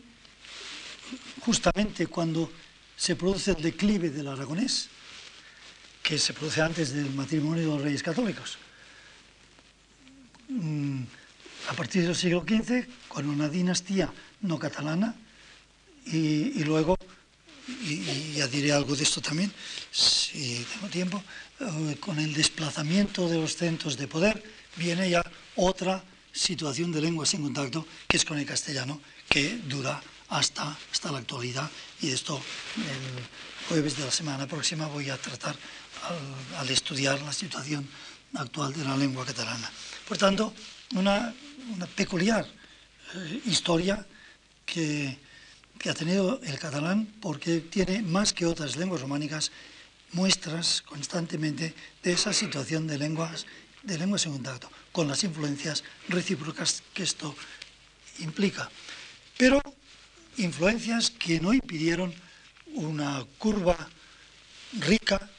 justamente 1.40 2.08
cuando 2.08 2.52
se 2.98 3.16
produce 3.16 3.52
el 3.52 3.62
declive 3.62 4.10
del 4.10 4.28
aragonés, 4.28 4.90
que 6.02 6.20
se 6.20 6.34
produce 6.34 6.62
antes 6.62 6.92
del 6.92 7.10
matrimonio 7.12 7.64
de 7.64 7.70
los 7.70 7.82
reyes 7.82 8.04
católicos. 8.04 8.58
Mm, 10.50 11.04
a 11.70 11.74
partir 11.74 12.04
del 12.04 12.16
siglo 12.16 12.44
XV, 12.46 12.86
con 13.08 13.30
una 13.30 13.48
dinastía 13.48 14.12
no 14.42 14.60
catalana, 14.60 15.16
y, 16.06 16.62
luego, 16.66 16.98
y, 17.68 18.34
ya 18.34 18.48
diré 18.48 18.72
algo 18.72 18.96
de 18.96 19.04
esto 19.04 19.22
también, 19.22 19.52
si 19.92 20.66
tengo 20.74 20.88
tiempo, 20.88 21.24
eh, 21.60 21.98
con 22.00 22.20
el 22.20 22.34
desplazamiento 22.34 23.30
de 23.30 23.38
los 23.38 23.56
centros 23.56 23.98
de 23.98 24.08
poder, 24.08 24.44
viene 24.76 25.10
ya 25.10 25.24
otra 25.56 26.04
situación 26.32 26.92
de 26.92 27.02
lenguas 27.02 27.34
en 27.34 27.44
contacto, 27.44 27.86
que 28.08 28.18
es 28.18 28.26
con 28.26 28.38
el 28.38 28.46
castellano, 28.46 29.00
que 29.30 29.58
dura 29.68 30.02
hasta, 30.30 30.76
hasta 30.92 31.12
la 31.12 31.20
actualidad, 31.20 31.70
y 32.02 32.10
esto 32.10 32.42
el 32.78 33.68
jueves 33.70 33.98
de 33.98 34.06
la 34.06 34.12
semana 34.12 34.48
próxima 34.48 34.88
voy 34.88 35.10
a 35.10 35.18
tratar 35.18 35.56
al, 36.58 36.70
estudiar 36.70 37.22
la 37.22 37.32
situación 37.32 37.88
actual 38.36 38.74
de 38.74 38.84
la 38.84 38.98
lengua 38.98 39.26
catalana. 39.26 39.70
Por 40.08 40.18
tanto, 40.18 40.54
una, 40.96 41.34
peculiar 41.96 42.46
eh, 43.16 43.42
historia 43.46 44.06
que, 44.66 45.18
ha 45.90 45.94
tenido 45.94 46.40
el 46.44 46.58
catalán 46.60 47.08
porque 47.22 47.60
tiene 47.60 48.02
más 48.02 48.34
que 48.34 48.46
otras 48.46 48.78
lenguas 48.78 49.02
románicas 49.02 49.52
muestras 50.14 50.82
constantemente 50.82 51.74
de 52.04 52.12
esa 52.14 52.34
situación 52.34 52.88
de 52.88 52.98
lenguas, 52.98 53.46
de 53.84 53.98
lenguas 53.98 54.26
en 54.26 54.34
contacto, 54.34 54.72
con 54.92 55.08
las 55.08 55.24
influencias 55.24 55.84
recíprocas 56.08 56.84
que 56.94 57.04
esto 57.04 57.36
implica. 58.20 58.70
Pero 59.38 59.62
influencias 60.38 61.10
que 61.10 61.40
no 61.40 61.54
impidieron 61.54 62.14
una 62.74 63.26
curva 63.38 63.76
rica 64.80 65.30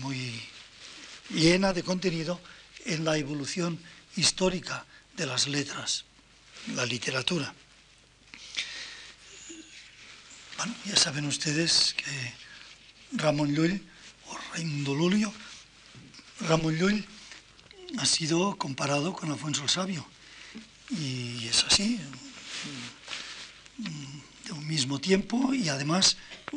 muy 0.00 0.42
llena 1.30 1.72
de 1.72 1.82
contenido 1.82 2.40
en 2.84 3.04
la 3.04 3.16
evolución 3.16 3.78
histórica 4.16 4.84
de 5.16 5.26
las 5.26 5.46
letras, 5.46 6.04
la 6.74 6.84
literatura. 6.84 7.54
Ya 10.84 10.96
saben 10.96 11.26
ustedes 11.26 11.94
que 11.96 12.34
Ramón 13.12 13.52
Llull, 13.52 13.82
o 14.28 14.38
Raimundo 14.52 14.94
Lulio, 14.94 15.32
Ramón 16.40 16.76
Llull 16.76 17.04
ha 17.98 18.06
sido 18.06 18.56
comparado 18.56 19.12
con 19.12 19.32
Alfonso 19.32 19.64
el 19.64 19.68
Sabio, 19.68 20.06
y 20.90 21.48
es 21.48 21.64
así, 21.64 21.98
de 24.44 24.52
un 24.52 24.66
mismo 24.68 25.00
tiempo, 25.00 25.52
y 25.52 25.68
además 25.68 26.16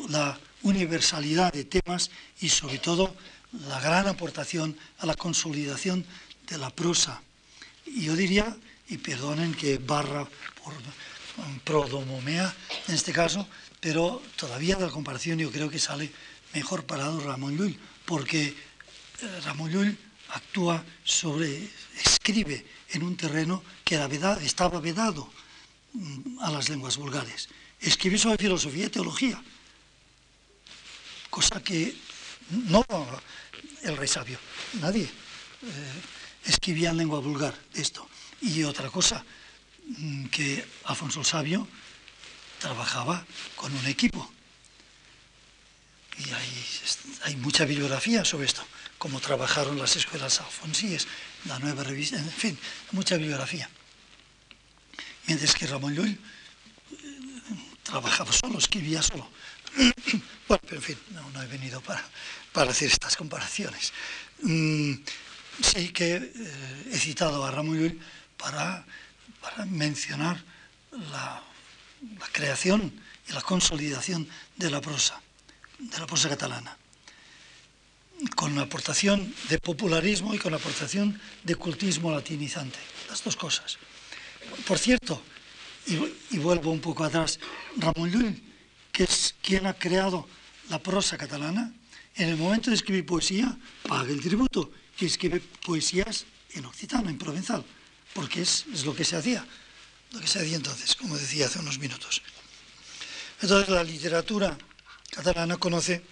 la 0.10 0.40
universalidad 0.62 1.52
de 1.52 1.66
temas 1.66 2.12
y 2.42 2.50
sobre 2.50 2.78
todo 2.78 3.16
la 3.68 3.80
gran 3.80 4.08
aportación 4.08 4.78
a 5.00 5.08
la 5.08 5.16
consolidación 5.16 6.06
de 6.48 6.58
la 6.60 6.70
prosa. 6.70 7.22
Y 7.88 8.04
yo 8.04 8.16
diría, 8.16 8.56
y 8.88 8.98
perdonen 8.98 9.56
que 9.56 9.80
barra 9.80 10.28
por 10.64 10.74
prodomomea 11.64 12.54
en 12.88 12.96
este 12.96 13.12
caso, 13.12 13.48
pero 13.86 14.20
todavía 14.36 14.78
de 14.78 14.88
la 14.88 14.92
comparación 14.92 15.38
yo 15.38 15.52
creo 15.52 15.70
que 15.70 15.78
sale 15.78 16.10
mejor 16.56 16.86
parado 16.90 17.20
Ramón 17.20 17.56
Llull, 17.56 17.78
porque 18.04 18.48
eh, 18.50 19.42
Ramón 19.46 19.70
Llull 19.70 19.96
actúa 20.30 20.84
sobre, 21.04 21.70
escribe 21.94 22.66
en 22.90 23.04
un 23.04 23.16
terreno 23.16 23.62
que 23.84 24.02
estaba 24.42 24.80
vedado 24.80 25.30
mm, 25.94 26.40
a 26.40 26.50
las 26.50 26.68
lenguas 26.68 26.98
vulgares. 26.98 27.48
Escribe 27.80 28.18
sobre 28.18 28.40
filosofía 28.40 28.88
y 28.88 28.90
teología, 28.90 29.40
cosa 31.30 31.62
que 31.62 31.96
no 32.50 32.84
el 33.84 33.98
rey 33.98 34.08
sabio, 34.08 34.40
nadie 34.82 35.04
eh, 35.04 36.02
escribía 36.44 36.90
en 36.90 36.98
lengua 36.98 37.20
vulgar 37.20 37.54
esto. 37.76 38.10
Y 38.42 38.64
otra 38.64 38.90
cosa, 38.90 39.24
mm, 39.86 40.26
que 40.34 40.66
Alfonso 40.86 41.20
el 41.20 41.26
Sabio 41.28 41.68
trabajaba 42.66 43.24
con 43.56 43.72
un 43.76 43.86
equipo. 43.86 44.28
Y 46.18 46.32
hay, 47.24 47.36
mucha 47.36 47.64
bibliografía 47.66 48.26
sobre 48.26 48.48
esto, 48.48 48.66
cómo 48.98 49.20
trabajaron 49.20 49.78
las 49.78 49.96
escuelas 49.96 50.40
alfonsíes, 50.42 51.08
la 51.46 51.60
nueva 51.60 51.84
revista, 51.84 52.18
en 52.18 52.32
fin, 52.32 52.58
mucha 52.92 53.18
bibliografía. 53.18 53.70
Mientras 55.28 55.54
que 55.54 55.68
Ramón 55.68 55.94
Llull 55.94 56.10
eh, 56.10 56.18
trabajaba 57.84 58.32
solo, 58.32 58.58
escribía 58.58 59.02
solo. 59.02 59.30
Bueno, 60.48 60.62
pero 60.70 60.78
en 60.78 60.84
fin, 60.84 60.98
no, 61.34 61.42
he 61.42 61.48
venido 61.48 61.82
para, 61.82 62.04
hacer 62.70 62.92
estas 62.92 63.16
comparaciones. 63.18 63.94
Mm, 64.44 64.94
sí 65.60 65.90
que 65.90 66.16
eh, 66.18 66.92
he 66.92 66.98
citado 67.00 67.44
a 67.44 67.50
Ramón 67.52 67.78
Llull 67.80 68.00
para, 68.38 68.86
mencionar 69.66 70.44
la, 70.92 71.44
creación 72.32 72.94
y 73.28 73.34
la 73.34 73.42
consolidación 73.42 74.28
de 74.58 74.70
la 74.70 74.82
prosa, 74.82 75.22
de 75.80 76.00
la 76.00 76.08
prosa 76.08 76.30
catalana, 76.30 76.78
con 78.36 78.56
la 78.56 78.64
aportación 78.64 79.34
de 79.50 79.60
popularismo 79.60 80.34
y 80.34 80.38
con 80.38 80.52
la 80.52 80.58
aportación 80.58 81.20
de 81.44 81.56
cultismo 81.56 82.12
latinizante, 82.12 82.80
las 83.10 83.24
dos 83.24 83.36
cosas. 83.36 83.78
Por 84.68 84.80
cierto, 84.80 85.22
y, 85.88 86.38
vuelvo 86.38 86.72
un 86.72 86.82
poco 86.82 87.04
atrás, 87.04 87.40
Ramón 87.78 88.12
Llull 88.12 88.42
que 88.96 89.04
es 89.04 89.36
quien 89.42 89.68
ha 89.68 89.74
creado 89.74 90.26
la 90.70 90.80
prosa 90.80 91.18
catalana, 91.18 91.74
en 92.16 92.30
el 92.30 92.38
momento 92.38 92.70
de 92.70 92.78
escribir 92.78 93.06
poesía, 93.06 93.58
paga 93.86 94.10
el 94.10 94.22
tributo 94.22 94.72
y 94.98 95.06
escribe 95.06 95.42
poesías 95.66 96.26
en 96.54 96.66
occitano, 96.66 97.10
en 97.10 97.18
provenzal, 97.18 97.66
porque 98.14 98.42
es, 98.42 98.66
lo 98.86 98.96
que 98.96 99.04
se 99.04 99.18
hacía, 99.18 99.46
que 100.20 100.28
se 100.28 100.40
hacía 100.40 100.56
entonces, 100.56 100.96
como 100.96 101.18
decía 101.18 101.48
hace 101.48 101.60
unos 101.60 101.80
minutos. 101.80 102.22
Entonces 103.42 103.70
la 103.70 103.84
literatura 103.84 104.58
catalana 105.10 105.58
conoce 105.58 106.04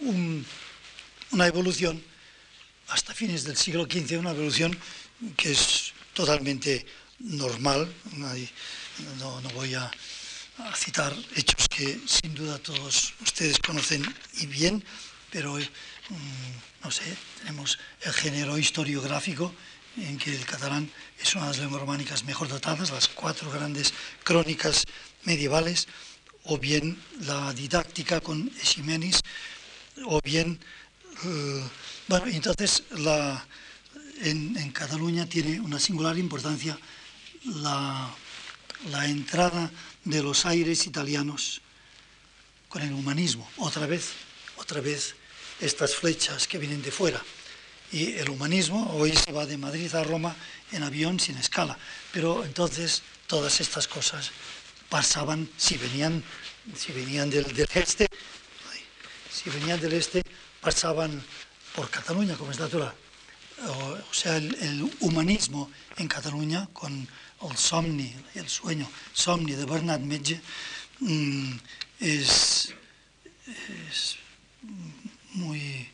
una 0.00 1.46
evolución 1.46 2.02
hasta 2.88 3.14
fines 3.14 3.44
del 3.44 3.56
siglo 3.56 3.84
XV, 3.84 4.18
una 4.18 4.30
evolución 4.30 4.76
que 5.36 5.52
es 5.52 5.92
totalmente 6.14 6.86
normal, 7.18 7.92
no 8.16 9.50
voy 9.54 9.74
a 9.74 9.90
a 10.64 10.76
citar 10.76 11.14
hechos 11.36 11.68
que 11.68 12.00
sin 12.06 12.34
duda 12.34 12.58
todos 12.58 13.14
ustedes 13.22 13.58
conocen 13.58 14.02
y 14.38 14.46
bien, 14.46 14.84
pero 15.30 15.54
mm, 15.54 16.82
no 16.84 16.90
sé, 16.90 17.16
tenemos 17.38 17.78
el 18.02 18.12
género 18.12 18.58
historiográfico 18.58 19.54
en 20.00 20.18
que 20.18 20.34
el 20.34 20.44
catalán 20.44 20.90
es 21.20 21.34
una 21.34 21.44
de 21.44 21.50
las 21.50 21.58
lenguas 21.58 21.80
románicas 21.80 22.24
mejor 22.24 22.48
dotadas, 22.48 22.90
las 22.90 23.08
cuatro 23.08 23.50
grandes 23.50 23.92
crónicas 24.24 24.84
medievales, 25.24 25.88
o 26.44 26.58
bien 26.58 27.00
la 27.20 27.52
didáctica 27.52 28.20
con 28.20 28.50
Ximenis, 28.62 29.20
o 30.06 30.20
bien, 30.22 30.58
eh, 31.24 31.64
bueno, 32.08 32.26
entonces 32.26 32.84
la, 32.90 33.46
en, 34.22 34.56
en 34.56 34.70
Cataluña 34.72 35.26
tiene 35.26 35.60
una 35.60 35.78
singular 35.78 36.16
importancia 36.16 36.78
la 37.44 38.10
la 38.88 39.06
entrada 39.06 39.70
de 40.04 40.22
los 40.22 40.46
aires 40.46 40.86
italianos 40.86 41.60
con 42.68 42.82
el 42.82 42.92
humanismo. 42.92 43.48
Otra 43.58 43.86
vez, 43.86 44.12
otra 44.56 44.80
vez 44.80 45.14
estas 45.60 45.94
flechas 45.94 46.46
que 46.48 46.58
vienen 46.58 46.82
de 46.82 46.90
fuera. 46.90 47.22
Y 47.92 48.14
el 48.14 48.30
humanismo 48.30 48.92
hoy 48.94 49.16
se 49.16 49.32
va 49.32 49.46
de 49.46 49.58
Madrid 49.58 49.92
a 49.94 50.04
Roma 50.04 50.36
en 50.72 50.82
avión 50.82 51.18
sin 51.18 51.36
escala. 51.36 51.76
Pero 52.12 52.44
entonces 52.44 53.02
todas 53.26 53.60
estas 53.60 53.88
cosas 53.88 54.30
pasaban, 54.88 55.48
si 55.56 55.76
venían, 55.76 56.22
si 56.76 56.92
venían 56.92 57.30
del, 57.30 57.46
este, 57.74 58.06
si 59.30 59.50
venían 59.50 59.80
del 59.80 59.94
este, 59.94 60.22
pasaban 60.60 61.22
por 61.74 61.90
Cataluña, 61.90 62.36
como 62.36 62.50
es 62.52 62.58
natural. 62.58 62.94
O, 63.66 64.14
sea, 64.14 64.36
el 64.36 64.90
humanismo 65.00 65.70
en 65.96 66.08
Cataluña, 66.08 66.68
con 66.72 67.06
el 67.42 67.56
somni, 67.56 68.14
el 68.34 68.48
sueño, 68.48 68.88
somni 69.12 69.52
de 69.52 69.64
Bernat 69.64 70.00
Metge, 70.00 70.40
mm, 71.00 71.56
es, 72.00 72.74
es 73.46 74.16
muy, 75.32 75.88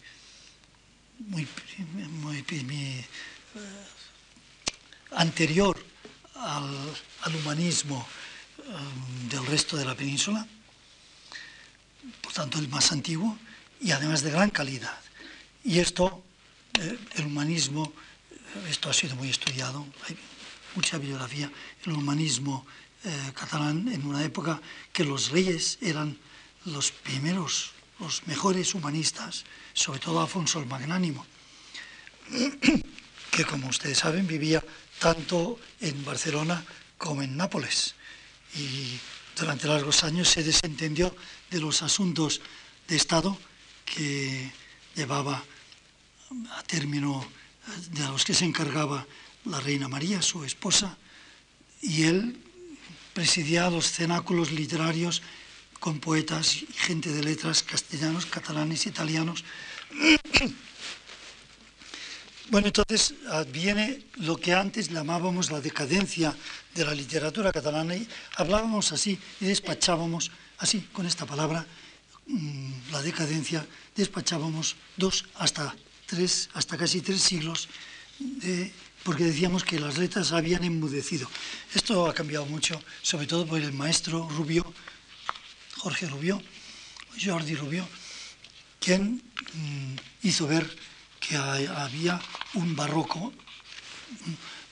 muy, 1.19 1.47
muy, 1.93 2.45
muy 2.63 3.05
uh, 3.55 3.61
anterior 5.17 5.77
al, 6.35 6.95
al 7.23 7.37
humanismo 7.37 8.07
um, 8.59 9.29
del 9.29 9.47
resto 9.47 9.77
de 9.77 9.85
la 9.85 9.95
península, 9.95 10.47
por 12.21 12.33
tanto 12.33 12.59
el 12.59 12.69
más 12.69 12.93
antiguo 12.93 13.39
y 13.81 13.91
además 13.91 14.23
de 14.23 14.31
gran 14.31 14.51
calidad. 14.51 14.99
Y 15.65 15.79
esto, 15.81 16.23
eh, 16.79 16.99
el 17.17 17.27
humanismo, 17.27 17.93
esto 18.69 18.91
ha 18.91 18.95
sido 18.95 19.17
muy 19.17 19.31
estudiado, 19.31 19.87
mucha 20.75 20.99
biografía, 20.99 21.51
el 21.85 21.93
humanismo 21.93 22.67
eh, 23.05 23.33
catalán 23.35 23.89
en 23.89 24.07
una 24.07 24.23
época 24.23 24.61
que 24.93 25.05
los 25.05 25.31
reyes 25.31 25.79
eran 25.81 26.19
los 26.65 26.91
primeros 26.91 27.73
los 27.99 28.27
mejores 28.27 28.75
humanistas, 28.75 29.45
sobre 29.73 30.01
todo 30.01 30.21
Afonso 30.21 30.61
el 30.61 30.67
Magnánimo, 30.67 31.27
que 33.31 33.45
como 33.45 33.69
ustedes 33.69 33.99
saben 33.99 34.27
vivía 34.27 34.63
tanto 34.99 35.59
en 35.81 36.05
Barcelona 36.05 36.65
como 36.99 37.23
en 37.23 37.37
Nápoles. 37.37 37.95
Y 38.55 38.99
durante 39.37 39.69
largos 39.69 40.05
años 40.05 40.29
se 40.29 40.43
desentendió 40.43 41.15
de 41.51 41.61
los 41.61 41.83
asuntos 41.83 42.41
de 42.89 42.97
Estado 42.97 43.37
que 43.85 44.51
llevaba 44.95 45.43
a 46.57 46.63
término 46.65 47.27
de 47.91 48.05
los 48.05 48.25
que 48.25 48.35
se 48.35 48.45
encargaba 48.45 49.07
la 49.45 49.61
reina 49.61 49.89
María, 49.89 50.23
su 50.23 50.45
esposa, 50.45 50.97
y 51.83 52.05
él 52.05 52.43
presidía 53.13 53.71
los 53.71 53.91
cenáculos 53.91 54.53
literarios 54.53 55.23
con 55.79 56.01
poetas 56.01 56.63
y 56.63 56.67
gente 56.73 57.11
de 57.11 57.23
letras 57.23 57.63
castellanos, 57.63 58.27
catalanes, 58.27 58.87
italianos. 58.87 59.45
Bueno, 62.49 62.69
entonces 62.69 63.15
viene 63.53 64.05
lo 64.19 64.37
que 64.37 64.55
antes 64.55 64.89
llamábamos 64.89 65.51
la 65.51 65.61
decadencia 65.61 66.33
de 66.77 66.85
la 66.85 66.95
literatura 66.95 67.51
catalana 67.51 67.97
y 67.97 68.09
hablábamos 68.37 68.93
así 68.93 69.19
y 69.41 69.47
despachábamos 69.47 70.31
así, 70.59 70.87
con 70.93 71.07
esta 71.07 71.27
palabra, 71.27 71.67
mm, 72.29 72.93
la 72.93 73.03
decadencia, 73.03 73.67
despachábamos 73.97 74.77
dos 74.97 75.25
hasta 75.35 75.75
tres, 76.07 76.49
hasta 76.55 76.77
casi 76.77 77.01
tres 77.01 77.21
siglos, 77.21 77.69
porque 79.03 79.25
decíamos 79.25 79.65
que 79.65 79.81
las 79.81 79.99
letras 79.99 80.33
habían 80.33 80.65
enmudecido. 80.65 81.29
Esto 81.75 82.07
ha 82.07 82.15
cambiado 82.15 82.47
mucho, 82.47 82.81
sobre 83.03 83.27
todo 83.27 83.47
por 83.47 83.61
el 83.61 83.73
maestro 83.73 84.29
Rubio, 84.29 84.73
Jorge 85.79 86.07
Rubio, 86.07 86.43
Jordi 87.23 87.55
Rubio, 87.55 87.89
quien 88.81 89.23
mm, 89.55 89.97
hizo 90.23 90.47
ver 90.47 90.67
que 91.21 91.37
había 91.37 92.21
un 92.55 92.77
barroco, 92.77 93.33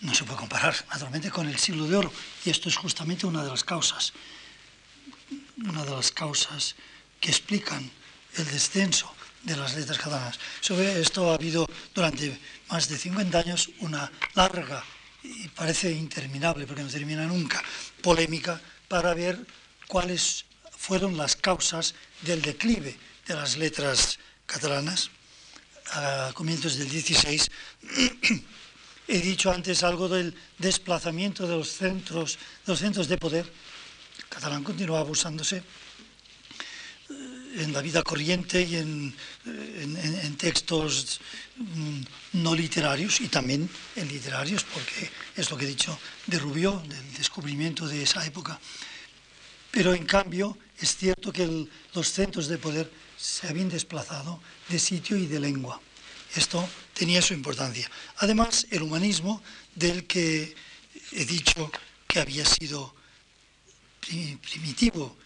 no 0.00 0.14
se 0.14 0.24
puede 0.24 0.38
comparar 0.38 0.74
naturalmente 0.88 1.30
con 1.30 1.48
el 1.48 1.58
siglo 1.58 1.86
de 1.86 1.96
oro, 1.96 2.12
y 2.44 2.50
esto 2.50 2.68
es 2.68 2.76
justamente 2.76 3.26
una 3.26 3.42
de 3.42 3.50
las 3.50 3.64
causas, 3.64 4.12
una 5.64 5.84
de 5.84 5.90
las 5.90 6.12
causas 6.12 6.76
que 7.20 7.30
explican 7.30 7.90
el 8.36 8.44
descenso 8.46 9.12
de 9.42 9.56
las 9.56 9.74
letras 9.74 9.98
catalanas. 9.98 10.38
Sobre 10.60 11.00
esto 11.00 11.30
ha 11.30 11.34
habido 11.34 11.68
durante 11.94 12.38
más 12.68 12.88
de 12.88 12.98
50 12.98 13.38
años 13.38 13.70
una 13.80 14.10
larga 14.34 14.84
y 15.22 15.48
parece 15.48 15.90
interminable, 15.92 16.66
porque 16.66 16.82
no 16.82 16.88
termina 16.88 17.26
nunca, 17.26 17.62
polémica 18.02 18.60
para 18.88 19.14
ver 19.14 19.46
cuáles 19.86 20.44
fueron 20.84 21.16
las 21.16 21.34
causas 21.34 21.94
del 22.20 22.42
declive 22.42 22.94
de 23.26 23.34
las 23.34 23.56
letras 23.56 24.18
catalanas 24.44 25.08
a 25.92 26.30
comienzos 26.34 26.76
del 26.76 26.90
16. 26.90 27.50
He 29.08 29.18
dicho 29.20 29.50
antes 29.50 29.82
algo 29.82 30.10
del 30.10 30.34
desplazamiento 30.58 31.48
de 31.48 31.56
los 31.56 31.70
centros, 31.70 32.38
de 33.08 33.16
poder. 33.16 33.50
Catalán 34.28 34.62
continúa 34.62 35.00
abusándose 35.00 35.62
en 37.56 37.72
la 37.72 37.80
vida 37.80 38.02
corriente 38.02 38.60
y 38.60 38.76
en, 38.76 40.36
textos 40.36 41.18
mm, 41.56 42.00
no 42.44 42.54
literarios 42.54 43.22
y 43.22 43.28
también 43.28 43.70
en 43.96 44.08
literarios, 44.08 44.64
porque 44.64 45.10
es 45.34 45.50
lo 45.50 45.56
que 45.56 45.64
he 45.64 45.68
dicho 45.68 45.98
de 46.26 46.38
Rubio, 46.38 46.82
del 46.86 47.14
descubrimiento 47.14 47.88
de 47.88 48.02
esa 48.02 48.26
época. 48.26 48.60
Pero 49.70 49.94
en 49.94 50.04
cambio 50.04 50.58
es 50.80 50.96
cierto 50.96 51.32
que 51.32 51.68
los 51.94 52.12
centros 52.12 52.48
de 52.48 52.58
poder 52.58 52.90
se 53.16 53.48
habían 53.48 53.68
desplazado 53.68 54.40
de 54.68 54.78
sitio 54.78 55.16
y 55.16 55.26
de 55.26 55.40
lengua. 55.40 55.80
Esto 56.34 56.68
tenía 56.94 57.22
su 57.22 57.32
importancia. 57.32 57.88
Además, 58.18 58.66
el 58.70 58.82
humanismo, 58.82 59.42
del 59.74 60.06
que 60.06 60.54
he 61.12 61.24
dicho 61.24 61.70
que 62.08 62.18
había 62.20 62.44
sido 62.44 62.94
primitivo 64.00 65.16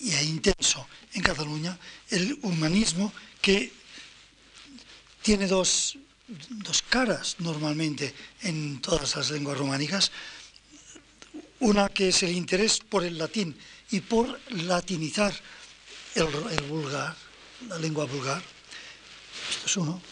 y 0.00 0.12
intenso 0.14 0.86
en 1.14 1.22
Cataluña, 1.22 1.78
el 2.10 2.38
humanismo 2.42 3.12
que 3.40 3.72
tiene 5.22 5.46
dos, 5.46 5.98
caras 6.88 7.36
normalmente 7.38 8.14
en 8.42 8.80
todas 8.80 9.16
las 9.16 9.30
lenguas 9.30 9.58
románicas. 9.58 10.10
Una 11.60 11.88
que 11.88 12.08
es 12.08 12.22
el 12.22 12.32
interés 12.32 12.80
por 12.80 13.04
el 13.04 13.16
latín 13.16 13.56
y 13.90 14.00
por 14.00 14.38
latinizar 14.52 15.34
el, 16.14 16.26
vulgar, 16.68 17.16
la 17.68 17.78
lengua 17.78 18.04
vulgar. 18.04 18.42
Esto 19.50 19.66
es 19.66 19.76
uno, 19.76 20.02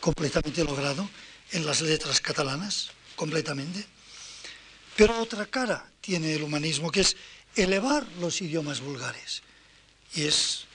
completamente 0.00 0.64
logrado 0.64 1.08
en 1.52 1.66
las 1.66 1.80
letras 1.80 2.20
catalanas, 2.20 2.90
completamente. 3.14 3.86
Pero 4.96 5.20
otra 5.20 5.46
cara 5.46 5.88
tiene 6.00 6.34
el 6.34 6.42
humanismo, 6.42 6.90
que 6.90 7.00
es 7.00 7.16
elevar 7.56 8.06
los 8.20 8.40
idiomas 8.40 8.80
vulgares. 8.80 9.42
Y 10.14 10.22
es 10.22 10.66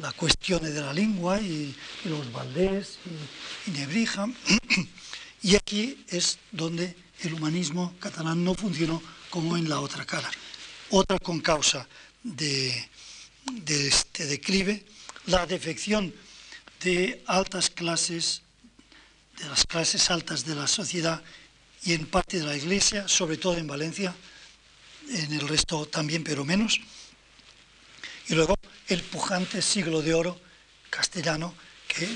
la 0.00 0.12
cuestión 0.12 0.62
de 0.62 0.80
la 0.80 0.92
lengua 0.92 1.40
y, 1.40 1.74
los 2.04 2.30
Valdés 2.32 2.98
y, 3.66 3.70
Nebrija. 3.72 4.26
Y 5.44 5.56
aquí 5.56 6.04
es 6.06 6.38
donde 6.52 6.94
el 7.22 7.34
humanismo 7.34 7.94
catalán 8.00 8.44
no 8.44 8.54
funcionó 8.54 9.02
como 9.30 9.56
en 9.56 9.68
la 9.68 9.80
otra 9.80 10.04
cara. 10.04 10.30
Otra 10.90 11.18
con 11.18 11.40
causa 11.40 11.86
de, 12.22 12.88
de 13.50 13.88
este 13.88 14.26
declive, 14.26 14.84
la 15.26 15.46
defección 15.46 16.14
de 16.82 17.22
altas 17.26 17.70
clases, 17.70 18.42
de 19.38 19.48
las 19.48 19.64
clases 19.64 20.10
altas 20.10 20.44
de 20.44 20.54
la 20.54 20.66
sociedad 20.66 21.22
y 21.84 21.94
en 21.94 22.06
parte 22.06 22.38
de 22.38 22.46
la 22.46 22.56
Iglesia, 22.56 23.08
sobre 23.08 23.36
todo 23.36 23.56
en 23.56 23.66
Valencia, 23.66 24.14
en 25.08 25.32
el 25.32 25.48
resto 25.48 25.86
también, 25.86 26.22
pero 26.22 26.44
menos. 26.44 26.80
Y 28.28 28.34
luego 28.34 28.56
el 28.88 29.02
pujante 29.02 29.62
siglo 29.62 30.02
de 30.02 30.14
oro 30.14 30.40
castellano 30.90 31.54
que 31.88 32.08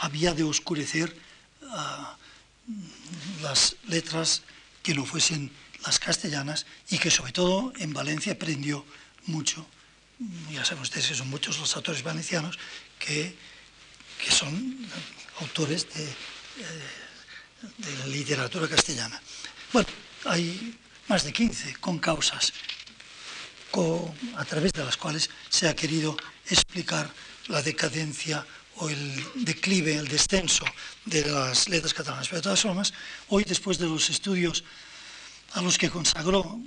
había 0.00 0.32
de 0.34 0.42
oscurecer 0.42 1.14
las 3.42 3.76
letras 3.88 4.42
que 4.82 4.94
no 4.94 5.04
fuesen 5.04 5.50
las 5.84 5.98
castellanas 5.98 6.66
y 6.90 6.98
que 6.98 7.10
sobre 7.10 7.32
todo 7.32 7.72
en 7.78 7.92
Valencia 7.92 8.32
aprendió 8.32 8.84
mucho. 9.26 9.66
Ya 10.52 10.64
saben 10.64 10.82
ustedes 10.82 11.08
que 11.08 11.14
son 11.14 11.30
muchos 11.30 11.58
los 11.58 11.74
autores 11.76 12.02
valencianos 12.02 12.58
que, 12.98 13.34
que 14.24 14.30
son 14.30 14.86
autores 15.40 15.92
de, 15.94 16.04
eh, 16.04 16.14
de 17.78 17.98
la 17.98 18.06
literatura 18.06 18.68
castellana. 18.68 19.20
Bueno, 19.72 19.88
hay 20.24 20.78
más 21.08 21.24
de 21.24 21.32
15 21.32 21.74
con 21.80 21.98
causas 21.98 22.52
a 24.36 24.44
través 24.44 24.72
de 24.72 24.84
las 24.84 24.98
cuales 24.98 25.30
se 25.48 25.66
ha 25.66 25.74
querido 25.74 26.16
explicar 26.46 27.10
la 27.48 27.62
decadencia 27.62 28.46
o 28.76 28.88
el 28.88 29.44
declive, 29.44 29.94
el 29.94 30.08
descenso 30.08 30.64
de 31.04 31.24
las 31.26 31.68
letras 31.68 31.94
catalanas. 31.94 32.28
Pero 32.28 32.38
de 32.38 32.42
todas 32.42 32.60
formas, 32.60 32.92
hoy 33.28 33.44
después 33.44 33.78
de 33.78 33.86
los 33.86 34.10
estudios 34.10 34.64
a 35.52 35.62
los 35.62 35.78
que 35.78 35.90
consagró 35.90 36.58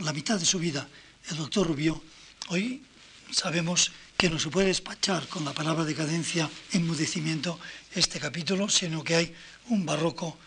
la 0.00 0.12
mitad 0.12 0.38
de 0.38 0.46
su 0.46 0.58
vida 0.58 0.88
el 1.30 1.36
doctor 1.36 1.66
Rubio, 1.66 2.02
hoy 2.48 2.82
sabemos 3.30 3.92
que 4.16 4.30
no 4.30 4.38
se 4.38 4.48
puede 4.48 4.68
despachar 4.68 5.26
con 5.28 5.44
la 5.44 5.52
palabra 5.52 5.84
decadencia, 5.84 6.48
enmudecimiento, 6.72 7.58
este 7.94 8.18
capítulo, 8.18 8.68
sino 8.68 9.04
que 9.04 9.14
hay 9.14 9.34
un 9.68 9.84
barroco 9.84 10.38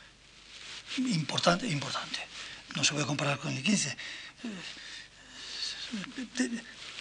importante, 0.98 1.68
importante 1.68 2.32
no 2.76 2.84
se 2.84 2.94
puede 2.94 3.06
comparar 3.06 3.38
con 3.38 3.56
el 3.56 3.64
15, 3.64 3.98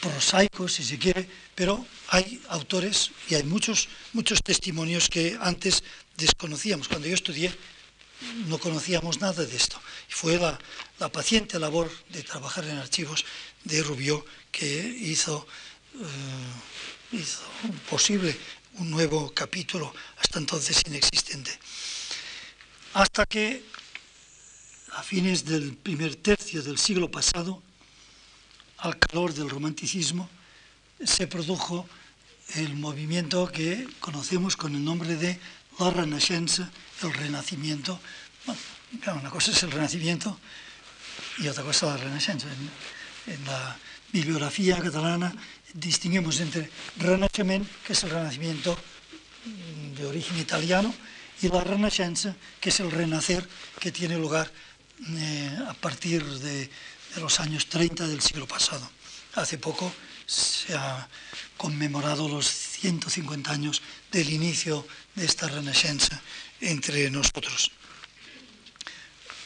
prosaicos 0.00 0.72
si 0.72 0.84
se 0.84 0.98
quiere, 0.98 1.28
pero 1.54 1.86
hay 2.08 2.40
autores 2.48 3.10
y 3.28 3.34
hay 3.34 3.42
muchos, 3.42 3.88
muchos 4.12 4.42
testimonios 4.42 5.08
que 5.08 5.38
antes 5.40 5.82
desconocíamos. 6.16 6.88
Cuando 6.88 7.06
yo 7.06 7.14
estudié 7.14 7.52
no 8.46 8.58
conocíamos 8.58 9.20
nada 9.20 9.44
de 9.44 9.56
esto. 9.56 9.80
Y 10.08 10.12
fue 10.12 10.38
la, 10.38 10.58
paciente 11.08 11.58
labor 11.58 11.90
de 12.10 12.22
trabajar 12.22 12.64
en 12.64 12.76
archivos 12.76 13.24
de 13.64 13.82
Rubio 13.82 14.24
que 14.52 14.66
hizo, 14.66 15.46
eh, 15.94 17.16
hizo 17.16 17.40
posible 17.88 18.36
un 18.74 18.90
nuevo 18.90 19.32
capítulo, 19.34 19.92
hasta 20.18 20.38
entonces 20.38 20.82
inexistente. 20.86 21.50
Hasta 22.94 23.24
que 23.26 23.64
a 24.92 25.02
fines 25.02 25.44
del 25.44 25.76
primer 25.76 26.16
tercio 26.16 26.62
del 26.62 26.78
siglo 26.78 27.10
pasado, 27.10 27.62
al 28.80 28.98
calor 28.98 29.34
del 29.34 29.50
romanticismo, 29.50 30.28
se 31.04 31.26
produjo 31.26 31.86
el 32.54 32.74
movimiento 32.74 33.50
que 33.50 33.86
conocemos 34.00 34.56
con 34.56 34.74
el 34.74 34.84
nombre 34.84 35.16
de 35.16 35.38
la 35.78 35.90
Renaissance, 35.90 36.64
el 37.02 37.12
Renacimiento. 37.12 38.00
Bueno, 38.46 39.20
una 39.20 39.30
cosa 39.30 39.52
es 39.52 39.62
el 39.62 39.70
Renacimiento 39.70 40.38
y 41.38 41.48
otra 41.48 41.62
cosa 41.62 41.86
la 41.86 41.96
Renaissance. 41.96 42.46
En, 43.26 43.44
la 43.46 43.76
bibliografía 44.12 44.78
catalana 44.78 45.32
distinguimos 45.72 46.40
entre 46.40 46.70
Renacimiento, 46.98 47.68
que 47.86 47.92
es 47.92 48.02
el 48.02 48.10
renacimiento 48.10 48.76
de 49.96 50.06
origen 50.06 50.38
italiano, 50.38 50.92
y 51.42 51.48
la 51.48 51.62
Renaissance, 51.62 52.34
que 52.60 52.70
es 52.70 52.80
el 52.80 52.90
renacer 52.90 53.46
que 53.78 53.92
tiene 53.92 54.18
lugar 54.18 54.50
eh, 55.08 55.58
a 55.68 55.74
partir 55.74 56.24
de, 56.24 56.68
de 57.14 57.20
los 57.20 57.40
años 57.40 57.66
30 57.66 58.06
del 58.06 58.20
siglo 58.20 58.46
pasado. 58.46 58.88
Hace 59.34 59.58
poco 59.58 59.92
se 60.26 60.74
ha 60.74 61.08
conmemorado 61.56 62.28
los 62.28 62.46
150 62.46 63.50
años 63.50 63.82
del 64.10 64.30
inicio 64.30 64.86
de 65.14 65.24
esta 65.24 65.48
Renaissance 65.48 66.08
entre 66.60 67.10
nosotros. 67.10 67.72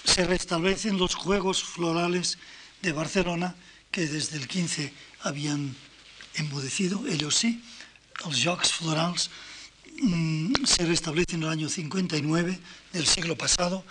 Se 0.05 0.25
restablecen 0.25 0.99
los 0.99 1.15
Juegos 1.15 1.65
Florales 1.65 2.39
de 2.83 2.93
Barcelona, 2.93 3.55
que 3.91 4.07
desde 4.07 4.37
el 4.37 4.47
15 4.47 4.93
habían 5.23 5.75
enmudecido, 6.35 7.07
ellos 7.07 7.35
sí, 7.35 7.63
los 8.25 8.45
Jocs 8.45 8.73
Florals 8.73 9.31
mm, 10.03 10.65
se 10.65 10.85
restablecen 10.85 11.37
en 11.37 11.43
el 11.45 11.49
año 11.49 11.69
59 11.69 12.59
del 12.93 13.07
siglo 13.07 13.37
pasado, 13.37 13.85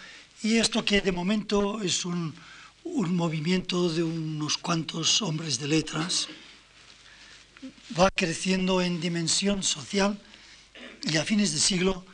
y 0.43 0.57
esto 0.57 0.85
que 0.85 1.01
de 1.01 1.11
momento 1.11 1.81
es 1.81 2.05
un, 2.05 2.35
un 2.83 3.15
movimiento 3.15 3.89
de 3.89 4.03
unos 4.03 4.57
cuantos 4.57 5.21
hombres 5.21 5.59
de 5.59 5.67
letras, 5.67 6.27
va 7.97 8.11
creciendo 8.11 8.81
en 8.81 8.99
dimensión 8.99 9.63
social 9.63 10.19
y 11.03 11.17
a 11.17 11.25
fines 11.25 11.53
de 11.53 11.59
siglo 11.59 12.05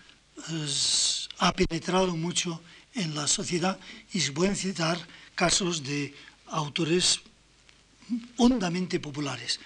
ha 1.39 1.53
penetrado 1.53 2.15
mucho 2.15 2.61
en 2.93 3.15
la 3.15 3.27
sociedad 3.27 3.79
y 4.13 4.19
se 4.19 4.31
pueden 4.31 4.55
citar 4.55 4.97
casos 5.35 5.83
de 5.83 6.13
autores 6.47 7.21
hondamente 8.37 8.99
populares. 8.99 9.59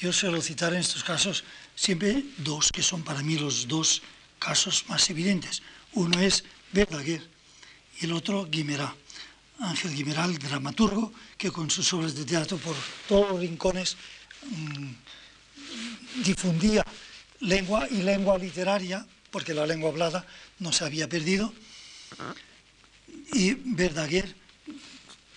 Yo 0.00 0.12
suelo 0.12 0.40
citar 0.40 0.72
en 0.72 0.80
estos 0.80 1.04
casos 1.04 1.44
siempre 1.74 2.24
dos, 2.38 2.72
que 2.72 2.82
son 2.82 3.02
para 3.02 3.22
mí 3.22 3.36
los 3.36 3.68
dos 3.68 4.02
casos 4.38 4.84
más 4.88 5.10
evidentes. 5.10 5.62
Uno 5.92 6.18
es 6.20 6.44
Verdaguer 6.72 7.28
y 8.00 8.06
el 8.06 8.12
otro 8.12 8.46
Guimerá. 8.46 8.94
Ángel 9.60 9.94
Guimerá, 9.94 10.24
el 10.24 10.38
dramaturgo, 10.38 11.12
que 11.36 11.50
con 11.50 11.70
sus 11.70 11.92
obras 11.92 12.14
de 12.14 12.24
teatro 12.24 12.56
por 12.56 12.74
todos 13.06 13.30
los 13.30 13.40
rincones 13.40 13.96
mmm, 14.50 14.92
difundía 16.24 16.84
lengua 17.40 17.86
y 17.90 18.02
lengua 18.02 18.38
literaria, 18.38 19.06
porque 19.30 19.54
la 19.54 19.66
lengua 19.66 19.90
hablada 19.90 20.26
no 20.58 20.72
se 20.72 20.84
había 20.84 21.08
perdido, 21.08 21.52
y 23.32 23.54
Verdaguer, 23.54 24.34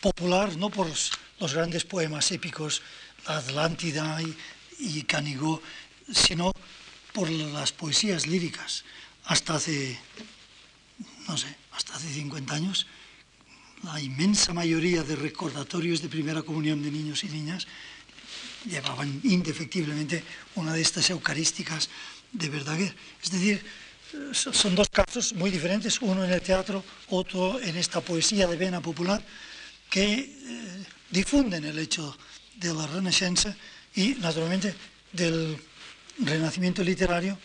popular 0.01 0.55
no 0.57 0.69
por 0.69 0.87
los 0.87 1.53
grandes 1.53 1.83
poemas 1.83 2.31
épicos, 2.31 2.81
Atlántida 3.25 4.21
y, 4.21 4.35
y 4.79 5.03
Canigó, 5.03 5.61
sino 6.11 6.51
por 7.13 7.29
las 7.29 7.71
poesías 7.71 8.27
líricas. 8.27 8.83
Hasta 9.25 9.55
hace, 9.55 9.97
no 11.27 11.37
sé, 11.37 11.55
hasta 11.71 11.95
hace 11.95 12.13
50 12.13 12.53
años, 12.53 12.87
la 13.83 13.99
inmensa 13.99 14.53
mayoría 14.53 15.03
de 15.03 15.15
recordatorios 15.15 16.01
de 16.01 16.09
primera 16.09 16.41
comunión 16.41 16.81
de 16.81 16.91
niños 16.91 17.23
y 17.23 17.29
niñas 17.29 17.67
llevaban 18.65 19.19
indefectiblemente 19.23 20.23
una 20.55 20.73
de 20.73 20.81
estas 20.81 21.09
eucarísticas 21.09 21.89
de 22.31 22.49
Verdaguer. 22.49 22.95
Es 23.21 23.31
decir, 23.31 23.63
son 24.31 24.75
dos 24.75 24.89
casos 24.89 25.33
muy 25.33 25.51
diferentes, 25.51 26.01
uno 26.01 26.23
en 26.23 26.31
el 26.31 26.41
teatro, 26.41 26.83
otro 27.09 27.59
en 27.59 27.75
esta 27.75 27.99
poesía 28.01 28.47
de 28.47 28.57
vena 28.57 28.79
popular, 28.79 29.23
que 29.89 30.13
eh, 30.13 30.85
difunden 31.09 31.65
el 31.65 31.77
hecho 31.77 32.17
de 32.55 32.73
la 32.73 32.87
Renaissance 32.87 33.55
y, 33.95 34.15
naturalmente, 34.15 34.73
del 35.11 35.57
renacimiento 36.19 36.83
literario 36.83 37.37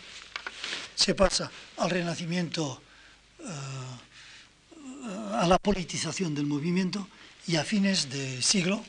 se 0.95 1.15
pasa 1.15 1.49
al 1.77 1.89
renacimiento, 1.89 2.81
eh, 3.39 3.43
a 5.33 5.47
la 5.47 5.57
politización 5.57 6.35
del 6.35 6.45
movimiento 6.45 7.07
y 7.47 7.55
a 7.55 7.63
fines 7.63 8.09
de 8.09 8.41
siglo, 8.41 8.83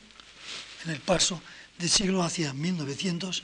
en 0.85 0.91
el 0.91 1.01
paso 1.01 1.41
del 1.79 1.91
siglo 1.91 2.23
hacia 2.23 2.53
1900, 2.53 3.43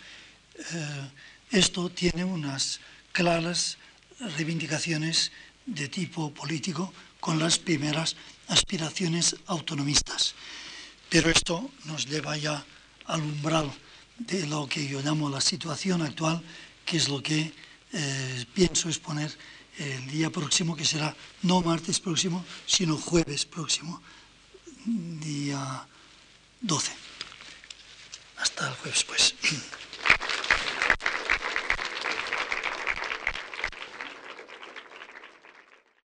eh, 0.58 1.10
esto 1.50 1.90
tiene 1.90 2.24
unas 2.24 2.80
claras 3.12 3.78
reivindicaciones 4.36 5.32
de 5.66 5.88
tipo 5.88 6.32
político 6.32 6.92
con 7.20 7.38
las 7.38 7.58
primeras 7.58 8.16
aspiraciones 8.48 9.36
autonomistas. 9.46 10.34
Pero 11.08 11.30
esto 11.30 11.70
nos 11.84 12.06
lleva 12.06 12.36
ya 12.36 12.64
al 13.06 13.20
umbral 13.20 13.70
de 14.18 14.46
lo 14.46 14.68
que 14.68 14.86
yo 14.86 15.00
llamo 15.02 15.28
la 15.28 15.40
situación 15.40 16.02
actual, 16.02 16.42
que 16.84 16.96
es 16.96 17.08
lo 17.08 17.22
que 17.22 17.52
eh, 17.92 18.44
pienso 18.54 18.88
exponer 18.88 19.36
el 19.78 20.06
día 20.06 20.30
próximo, 20.30 20.76
que 20.76 20.84
será 20.84 21.14
no 21.42 21.60
martes 21.62 22.00
próximo, 22.00 22.44
sino 22.66 22.96
jueves 22.96 23.44
próximo, 23.44 24.00
día 24.84 25.86
12. 26.60 26.92
Hasta 28.38 28.68
el 28.68 28.74
jueves, 28.74 29.04
pues. 29.04 29.34